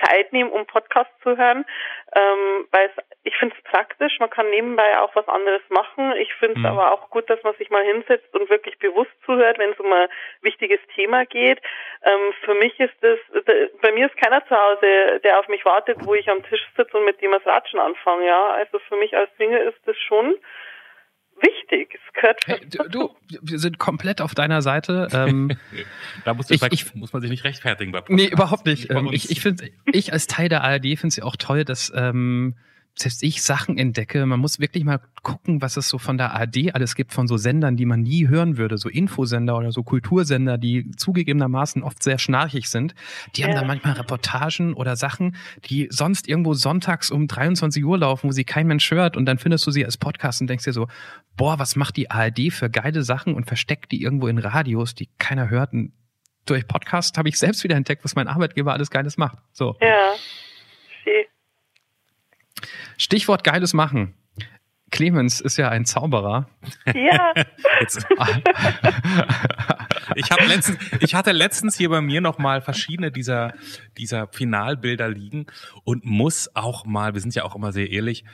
Zeit 0.04 0.32
nehme, 0.32 0.50
um 0.50 0.66
Podcasts 0.66 1.12
zu 1.22 1.36
hören, 1.36 1.64
ähm, 2.14 2.66
weil 2.70 2.86
es, 2.96 3.04
ich 3.24 3.36
finde 3.36 3.54
es 3.56 3.64
praktisch. 3.64 4.18
Man 4.18 4.30
kann 4.30 4.48
nebenbei 4.50 4.98
auch 4.98 5.14
was 5.14 5.28
anderes 5.28 5.62
machen. 5.68 6.12
Ich 6.16 6.32
finde 6.34 6.54
es 6.54 6.60
Mhm. 6.60 6.66
aber 6.66 6.92
auch 6.92 7.10
gut, 7.10 7.28
dass 7.28 7.42
man 7.42 7.54
sich 7.56 7.70
mal 7.70 7.84
hinsetzt 7.84 8.32
und 8.34 8.48
wirklich 8.48 8.78
bewusst 8.78 9.10
zuhört, 9.26 9.58
wenn 9.58 9.72
es 9.72 9.80
um 9.80 9.92
ein 9.92 10.08
wichtiges 10.42 10.80
Thema 10.94 11.26
geht. 11.26 11.60
Ähm, 12.04 12.32
für 12.44 12.54
mich 12.54 12.78
ist 12.80 12.94
das, 13.02 13.18
bei 13.82 13.92
mir 13.92 14.06
ist 14.06 14.16
keiner 14.16 14.44
zu 14.46 14.56
Hause, 14.56 15.20
der 15.22 15.38
auf 15.38 15.48
mich 15.48 15.64
wartet, 15.64 15.98
wo 16.06 16.14
ich 16.14 16.28
am 16.30 16.42
Tisch 16.44 16.64
sitze 16.76 16.96
und 16.96 17.04
mit 17.04 17.20
dem 17.20 17.32
das 17.32 17.44
Ratschen 17.46 17.80
anfange. 17.80 18.26
Ja, 18.26 18.50
also 18.50 18.78
für 18.78 18.96
mich 18.96 19.16
als 19.16 19.30
Single 19.36 19.60
ist 19.68 19.86
das 19.86 19.98
schon 19.98 20.36
wichtig. 21.42 21.94
Es 21.94 22.12
gehört 22.14 22.40
Hey, 22.46 22.60
du, 22.90 23.10
wir 23.42 23.58
sind 23.58 23.78
komplett 23.78 24.20
auf 24.20 24.34
deiner 24.34 24.62
Seite. 24.62 25.08
Ähm, 25.12 25.50
Da 26.24 26.34
muss, 26.34 26.50
Ich- 26.50 26.60
bei, 26.60 26.68
ich- 26.70 26.94
muss 26.94 27.12
man 27.12 27.22
sich 27.22 27.30
nicht 27.30 27.44
rechtfertigen 27.44 27.92
bei 27.92 28.02
nee, 28.08 28.26
überhaupt 28.26 28.66
nicht. 28.66 28.90
Ähm, 28.90 29.08
ich 29.12 29.30
ich 29.30 29.40
finde, 29.40 29.70
ich 29.86 30.12
als 30.12 30.26
Teil 30.26 30.48
der 30.48 30.62
ARD 30.64 30.82
finde 30.98 31.08
es 31.08 31.16
ja 31.16 31.24
auch 31.24 31.36
toll, 31.36 31.64
dass 31.64 31.92
ähm, 31.94 32.54
selbst 32.94 33.22
ich 33.22 33.42
Sachen 33.42 33.78
entdecke. 33.78 34.24
Man 34.26 34.40
muss 34.40 34.60
wirklich 34.60 34.84
mal 34.84 35.00
gucken, 35.22 35.62
was 35.62 35.76
es 35.76 35.88
so 35.88 35.98
von 35.98 36.18
der 36.18 36.34
ARD 36.34 36.74
alles 36.74 36.94
gibt, 36.94 37.12
von 37.12 37.26
so 37.26 37.36
Sendern, 37.36 37.76
die 37.76 37.86
man 37.86 38.02
nie 38.02 38.28
hören 38.28 38.56
würde, 38.56 38.78
so 38.78 38.88
Infosender 38.88 39.56
oder 39.56 39.72
so 39.72 39.82
Kultursender, 39.82 40.58
die 40.58 40.90
zugegebenermaßen 40.92 41.82
oft 41.82 42.02
sehr 42.02 42.18
schnarchig 42.18 42.68
sind. 42.68 42.94
Die 43.36 43.42
ja. 43.42 43.48
haben 43.48 43.54
dann 43.54 43.66
manchmal 43.66 43.94
Reportagen 43.94 44.74
oder 44.74 44.96
Sachen, 44.96 45.36
die 45.64 45.88
sonst 45.90 46.28
irgendwo 46.28 46.54
sonntags 46.54 47.10
um 47.10 47.26
23 47.26 47.84
Uhr 47.84 47.98
laufen, 47.98 48.28
wo 48.28 48.32
sie 48.32 48.44
kein 48.44 48.66
Mensch 48.66 48.90
hört 48.90 49.16
und 49.16 49.26
dann 49.26 49.38
findest 49.38 49.66
du 49.66 49.70
sie 49.70 49.84
als 49.84 49.96
Podcast 49.96 50.40
und 50.40 50.48
denkst 50.48 50.64
dir 50.64 50.72
so, 50.72 50.88
boah, 51.36 51.58
was 51.58 51.76
macht 51.76 51.96
die 51.96 52.10
ARD 52.10 52.52
für 52.52 52.70
geile 52.70 53.02
Sachen 53.02 53.34
und 53.34 53.46
versteckt 53.46 53.92
die 53.92 54.02
irgendwo 54.02 54.26
in 54.26 54.38
Radios, 54.38 54.94
die 54.94 55.08
keiner 55.18 55.48
hört. 55.48 55.72
Und 55.72 55.92
durch 56.46 56.66
Podcast 56.66 57.16
habe 57.18 57.28
ich 57.28 57.38
selbst 57.38 57.62
wieder 57.64 57.76
entdeckt, 57.76 58.04
was 58.04 58.14
mein 58.14 58.28
Arbeitgeber 58.28 58.72
alles 58.72 58.90
Geiles 58.90 59.16
macht. 59.16 59.38
So. 59.52 59.76
Ja. 59.80 60.12
Stichwort 63.00 63.44
geiles 63.44 63.72
Machen. 63.72 64.14
Clemens 64.90 65.40
ist 65.40 65.56
ja 65.56 65.70
ein 65.70 65.86
Zauberer. 65.86 66.50
Ja. 66.86 67.32
ich 70.16 70.30
habe 70.30 70.44
letztens, 70.44 70.78
ich 71.00 71.14
hatte 71.14 71.32
letztens 71.32 71.78
hier 71.78 71.88
bei 71.88 72.02
mir 72.02 72.20
noch 72.20 72.38
mal 72.38 72.60
verschiedene 72.60 73.10
dieser 73.10 73.54
dieser 73.96 74.28
Finalbilder 74.28 75.08
liegen 75.08 75.46
und 75.84 76.04
muss 76.04 76.54
auch 76.54 76.84
mal, 76.84 77.14
wir 77.14 77.22
sind 77.22 77.34
ja 77.34 77.44
auch 77.44 77.56
immer 77.56 77.72
sehr 77.72 77.90
ehrlich, 77.90 78.24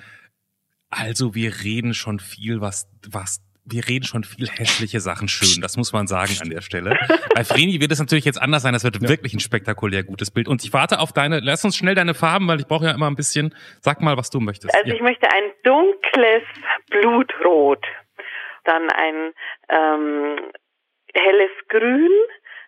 also 0.89 1.37
wir 1.37 1.62
reden 1.62 1.95
schon 1.95 2.19
viel, 2.19 2.61
was 2.61 2.89
was 3.09 3.43
wir 3.67 3.89
reden 3.89 4.05
schon 4.05 4.23
viel 4.25 4.49
hässliche 4.49 5.01
Sachen 5.01 5.29
schön. 5.29 5.61
Das 5.61 5.77
muss 5.77 5.93
man 5.93 6.07
sagen 6.07 6.33
an 6.41 6.51
der 6.51 6.61
Stelle. 6.61 6.97
Bei 7.35 7.45
Vreni 7.45 7.81
wird 7.81 7.91
es 7.91 7.99
natürlich 7.99 8.25
jetzt 8.25 8.41
anders 8.41 8.62
sein. 8.62 8.73
Das 8.73 8.85
wird 8.85 9.03
ja. 9.03 9.09
wirklich 9.09 9.35
ein 9.35 9.41
spektakulär 9.41 10.05
gutes 10.05 10.31
Bild. 10.31 10.47
Und 10.47 10.64
ich 10.64 10.73
warte 10.73 11.01
auf 11.01 11.12
deine, 11.12 11.41
lass 11.41 11.64
uns 11.64 11.77
schnell 11.77 11.97
deine 11.97 12.14
Farben, 12.14 12.47
weil 12.47 12.61
ich 12.61 12.67
brauche 12.67 12.87
ja 12.87 12.93
immer 12.93 13.09
ein 13.09 13.17
bisschen. 13.17 13.55
Sag 13.81 14.01
mal, 14.01 14.17
was 14.17 14.31
du 14.31 14.39
möchtest. 14.41 14.75
Also 14.75 14.89
ja. 14.89 14.95
ich 14.95 15.01
möchte 15.01 15.29
ein 15.29 15.51
dunkles 15.64 16.43
Blutrot, 16.91 17.85
dann 18.64 18.89
ein 18.91 19.33
ähm, 19.69 20.53
helles 21.12 21.51
Grün, 21.69 22.12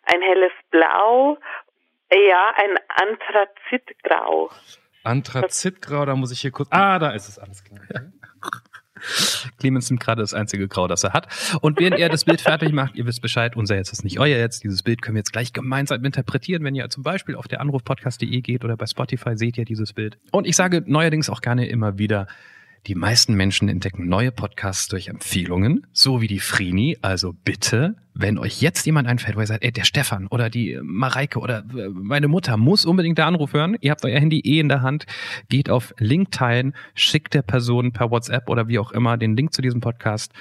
ein 0.03 0.21
helles 0.21 0.53
Blau, 0.71 1.39
ja, 2.11 2.53
ein 2.57 2.77
Anthrazitgrau. 2.89 4.51
Anthrazitgrau, 5.05 6.05
da 6.07 6.17
muss 6.17 6.33
ich 6.33 6.41
hier 6.41 6.51
kurz. 6.51 6.69
Ah, 6.73 6.99
da 6.99 7.11
ist 7.11 7.29
es 7.29 7.39
alles 7.39 7.63
klar. 7.63 7.81
Clemens 9.59 9.91
nimmt 9.91 10.01
gerade 10.01 10.23
das 10.23 10.35
einzige 10.35 10.69
Grau, 10.69 10.89
das 10.89 11.05
er 11.05 11.13
hat. 11.13 11.29
Und 11.61 11.79
während 11.79 11.99
er 11.99 12.09
das 12.09 12.25
Bild 12.25 12.41
fertig 12.41 12.73
macht, 12.73 12.95
ihr 12.97 13.07
wisst 13.07 13.23
Bescheid, 13.23 13.57
unser 13.57 13.77
jetzt 13.77 13.93
ist 13.93 14.05
nicht 14.05 14.19
euer 14.19 14.39
jetzt. 14.39 14.65
Dieses 14.65 14.83
Bild 14.83 15.03
können 15.03 15.17
wir 15.17 15.21
jetzt 15.21 15.33
gleich 15.33 15.53
gemeinsam 15.53 16.05
interpretieren. 16.05 16.65
Wenn 16.65 16.75
ihr 16.75 16.89
zum 16.91 17.03
Beispiel 17.03 17.35
auf 17.35 17.49
der 17.49 17.61
Anrufpodcast.de 17.61 18.41
geht 18.41 18.65
oder 18.65 18.77
bei 18.77 18.87
Spotify 18.87 19.37
seht 19.37 19.59
ihr 19.59 19.65
dieses 19.65 19.93
Bild. 19.93 20.19
Und 20.33 20.47
ich 20.47 20.57
sage 20.57 20.83
neuerdings 20.87 21.31
auch 21.31 21.41
gerne 21.41 21.69
immer 21.69 21.99
wieder, 21.99 22.27
die 22.87 22.95
meisten 22.95 23.35
Menschen 23.35 23.69
entdecken 23.69 24.09
neue 24.09 24.33
Podcasts 24.33 24.89
durch 24.89 25.09
Empfehlungen, 25.09 25.87
so 25.93 26.21
wie 26.21 26.27
die 26.27 26.41
Frini. 26.41 26.97
Also 27.03 27.35
bitte, 27.45 27.97
wenn 28.15 28.39
euch 28.39 28.63
jetzt 28.63 28.87
jemand 28.87 29.09
einfällt, 29.09 29.37
wo 29.37 29.41
ihr 29.41 29.47
sagt, 29.47 29.65
ey, 29.65 29.73
der 29.73 29.85
Stefan 29.85 30.27
oder 30.29 30.49
die 30.49 30.79
Mareike 30.83 31.39
oder 31.39 31.59
äh, 31.59 31.89
meine 31.91 32.29
Mutter 32.29 32.57
muss 32.57 32.85
unbedingt 32.85 33.19
der 33.19 33.27
Anruf 33.27 33.53
hören. 33.53 33.77
Ihr 33.81 33.91
habt 33.91 34.05
euer 34.05 34.19
Handy 34.19 34.41
eh 34.41 34.61
in 34.61 34.69
der 34.69 34.83
Hand, 34.83 35.07
geht 35.49 35.71
auf 35.71 35.95
Link 35.99 36.31
teilen, 36.31 36.75
schickt 36.95 37.35
der 37.35 37.43
Person 37.43 37.93
per 37.93 38.11
WhatsApp 38.11 38.49
oder 38.49 38.69
wie 38.69 38.79
auch 38.79 38.93
immer 38.93 39.17
den 39.17 39.37
Link 39.37 39.53
zu 39.53 39.63
diesem 39.63 39.81
Podcast. 39.81 40.33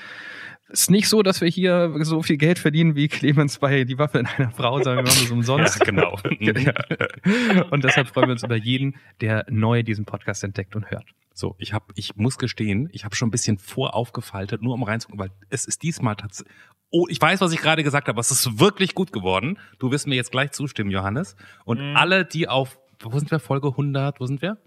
Ist 0.69 0.91
nicht 0.91 1.07
so, 1.07 1.23
dass 1.23 1.39
wir 1.39 1.47
hier 1.47 1.93
so 2.01 2.21
viel 2.21 2.35
Geld 2.38 2.59
verdienen 2.59 2.95
wie 2.95 3.07
Clemens 3.07 3.59
bei 3.59 3.85
Die 3.85 3.97
Waffe 3.97 4.19
in 4.19 4.25
einer 4.25 4.51
Frau, 4.51 4.81
sondern 4.83 5.05
wir 5.05 5.11
machen 5.11 5.21
das 5.21 5.31
umsonst. 5.31 5.79
Ja, 5.88 5.91
genau. 5.91 7.67
und 7.71 7.83
deshalb 7.83 8.09
freuen 8.09 8.27
wir 8.27 8.33
uns 8.33 8.43
über 8.43 8.57
jeden, 8.57 8.95
der 9.21 9.45
neu 9.49 9.83
diesen 9.83 10.05
Podcast 10.05 10.43
entdeckt 10.43 10.75
und 10.75 10.91
hört. 10.91 11.05
So, 11.38 11.53
ich 11.59 11.71
habe, 11.71 11.85
ich 11.93 12.15
muss 12.15 12.39
gestehen, 12.39 12.89
ich 12.93 13.05
habe 13.05 13.15
schon 13.15 13.27
ein 13.27 13.31
bisschen 13.31 13.59
voraufgefaltet, 13.59 14.63
nur 14.63 14.73
um 14.73 14.81
reinzugucken, 14.81 15.19
weil 15.19 15.29
es 15.51 15.65
ist 15.65 15.83
diesmal 15.83 16.15
tatsächlich. 16.15 16.51
Oh, 16.89 17.05
ich 17.09 17.21
weiß, 17.21 17.41
was 17.41 17.51
ich 17.51 17.61
gerade 17.61 17.83
gesagt 17.83 18.07
habe, 18.07 18.19
es 18.19 18.31
ist 18.31 18.59
wirklich 18.59 18.95
gut 18.95 19.11
geworden. 19.11 19.59
Du 19.77 19.91
wirst 19.91 20.07
mir 20.07 20.15
jetzt 20.15 20.31
gleich 20.31 20.51
zustimmen, 20.51 20.89
Johannes. 20.89 21.35
Und 21.63 21.91
mhm. 21.91 21.95
alle, 21.95 22.25
die 22.25 22.47
auf, 22.47 22.79
wo 23.03 23.19
sind 23.19 23.29
wir, 23.29 23.39
Folge 23.39 23.67
100, 23.67 24.19
wo 24.19 24.25
sind 24.25 24.41
wir? 24.41 24.57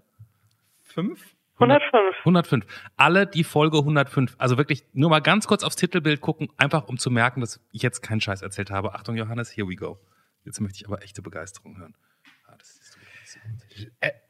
Fünf? 0.81 1.35
105. 1.55 2.15
105. 2.19 2.65
Alle, 2.95 3.27
die 3.27 3.43
Folge 3.43 3.79
105, 3.79 4.35
also 4.37 4.57
wirklich 4.57 4.85
nur 4.93 5.09
mal 5.09 5.19
ganz 5.19 5.47
kurz 5.47 5.65
aufs 5.65 5.75
Titelbild 5.75 6.21
gucken, 6.21 6.47
einfach 6.55 6.87
um 6.87 6.97
zu 6.97 7.11
merken, 7.11 7.41
dass 7.41 7.59
ich 7.73 7.81
jetzt 7.81 8.01
keinen 8.01 8.21
Scheiß 8.21 8.43
erzählt 8.43 8.71
habe. 8.71 8.95
Achtung, 8.95 9.17
Johannes, 9.17 9.53
here 9.53 9.67
we 9.67 9.75
go. 9.75 9.99
Jetzt 10.45 10.61
möchte 10.61 10.77
ich 10.77 10.87
aber 10.87 11.03
echte 11.03 11.21
Begeisterung 11.21 11.77
hören. 11.77 11.95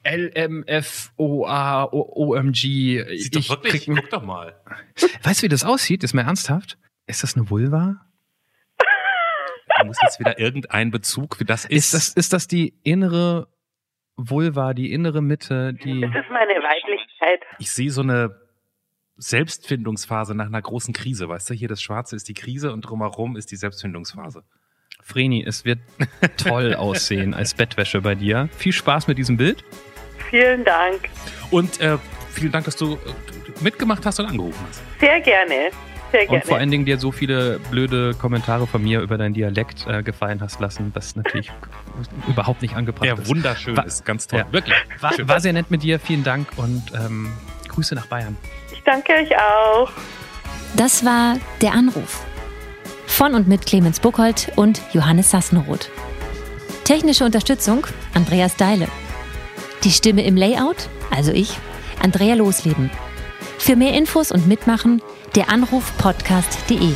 L-M-F-O-A-O-M-G. 0.04 1.18
Sieht 3.18 3.36
doch 3.36 3.50
wirklich, 3.50 3.86
krieg, 3.86 3.96
guck 3.96 4.10
doch 4.10 4.24
mal. 4.24 4.60
Weißt 5.24 5.42
du, 5.42 5.46
wie 5.46 5.50
das 5.50 5.64
aussieht? 5.64 6.04
Ist 6.04 6.14
mir 6.14 6.24
ernsthaft? 6.24 6.78
Ist 7.08 7.24
das 7.24 7.36
eine 7.36 7.50
Vulva? 7.50 8.06
Da 9.78 9.84
muss 9.86 9.98
jetzt 10.04 10.20
wieder 10.20 10.38
irgendein 10.40 10.92
Bezug, 10.92 11.40
wie 11.40 11.46
das 11.46 11.66
ist. 11.66 11.72
Ist 11.72 11.94
das, 11.94 12.10
ist 12.10 12.34
das 12.34 12.48
die 12.48 12.76
innere 12.84 13.48
Vulva, 14.16 14.74
die 14.74 14.92
innere 14.92 15.22
Mitte, 15.22 15.74
die. 15.74 16.02
Das 16.02 16.16
ist 16.16 16.30
meine 16.32 16.54
Weiblichkeit. 16.54 17.42
Ich 17.60 17.72
sehe 17.72 17.90
so 17.90 18.02
eine 18.02 18.40
Selbstfindungsphase 19.18 20.36
nach 20.36 20.48
einer 20.48 20.62
großen 20.62 20.94
Krise, 20.94 21.30
weißt 21.30 21.50
du? 21.50 21.54
Hier 21.54 21.68
das 21.68 21.82
Schwarze 21.82 22.16
ist 22.16 22.28
die 22.28 22.34
Krise 22.34 22.74
und 22.74 22.82
drumherum 22.82 23.36
ist 23.38 23.52
die 23.52 23.56
Selbstfindungsphase. 23.56 24.44
Vreni, 25.04 25.44
es 25.46 25.66
wird 25.66 25.80
toll 26.38 26.76
aussehen 26.78 27.34
als 27.34 27.54
Bettwäsche 27.54 28.02
bei 28.02 28.16
dir. 28.16 28.50
Viel 28.58 28.74
Spaß 28.74 29.08
mit 29.08 29.18
diesem 29.18 29.38
Bild. 29.38 29.64
Vielen 30.30 30.64
Dank. 30.64 31.10
Und 31.50 31.80
äh, 31.82 31.98
vielen 32.32 32.52
Dank, 32.52 32.66
dass 32.66 32.76
du 32.76 32.94
äh, 32.94 32.98
mitgemacht 33.62 34.06
hast 34.06 34.20
und 34.20 34.28
angerufen 34.28 34.66
hast. 34.68 34.82
Sehr 35.00 35.20
gerne. 35.20 35.72
Sehr 36.12 36.26
gerne. 36.26 36.36
Und 36.36 36.46
vor 36.46 36.58
allen 36.58 36.72
Dingen 36.72 36.86
dir 36.86 36.98
so 36.98 37.12
viele 37.12 37.60
blöde 37.70 38.14
Kommentare 38.14 38.68
von 38.68 38.84
mir 38.84 39.02
über 39.02 39.18
deinen 39.18 39.34
Dialekt 39.34 39.86
äh, 39.88 40.04
gefallen 40.04 40.42
hast 40.42 40.60
lassen, 40.60 40.92
was 40.94 41.16
natürlich 41.16 41.52
überhaupt 42.28 42.62
nicht 42.62 42.76
angebracht 42.76 43.06
ja, 43.06 43.14
ist. 43.14 43.22
Ja, 43.22 43.28
wunderschön 43.28 43.78
war, 43.78 43.86
ist, 43.86 44.06
ganz 44.06 44.28
toll. 44.28 44.40
Ja. 44.40 44.52
Wirklich. 44.52 44.76
War, 45.00 45.12
war, 45.28 45.40
sehr 45.40 45.54
nett 45.54 45.72
mit 45.72 45.84
dir, 45.84 46.00
vielen 46.00 46.24
Dank 46.24 46.48
und 46.58 46.84
ähm, 46.96 47.32
Grüße 47.68 47.96
nach 47.96 48.08
Bayern. 48.08 48.38
Ich 48.72 48.84
danke 48.84 49.14
euch 49.14 49.36
auch. 49.38 49.92
Das 50.76 51.06
war 51.06 51.38
der 51.62 51.74
Anruf 51.74 52.26
von 53.12 53.36
und 53.36 53.48
mit 53.48 53.66
Clemens 53.66 54.00
Buchholz 54.00 54.48
und 54.56 54.82
Johannes 54.94 55.32
Sassenroth. 55.32 55.90
Technische 56.86 57.26
Unterstützung 57.26 57.86
Andreas 58.14 58.56
Deile. 58.56 58.88
Die 59.84 59.92
Stimme 59.92 60.24
im 60.24 60.36
Layout, 60.36 60.90
also 61.12 61.32
ich, 61.32 61.58
Andrea 62.02 62.36
Losleben. 62.36 62.90
Für 63.58 63.76
mehr 63.76 63.94
Infos 63.94 64.32
und 64.32 64.48
Mitmachen 64.48 65.02
der 65.36 65.50
Anruf 65.50 65.96
podcast.de. 65.98 66.96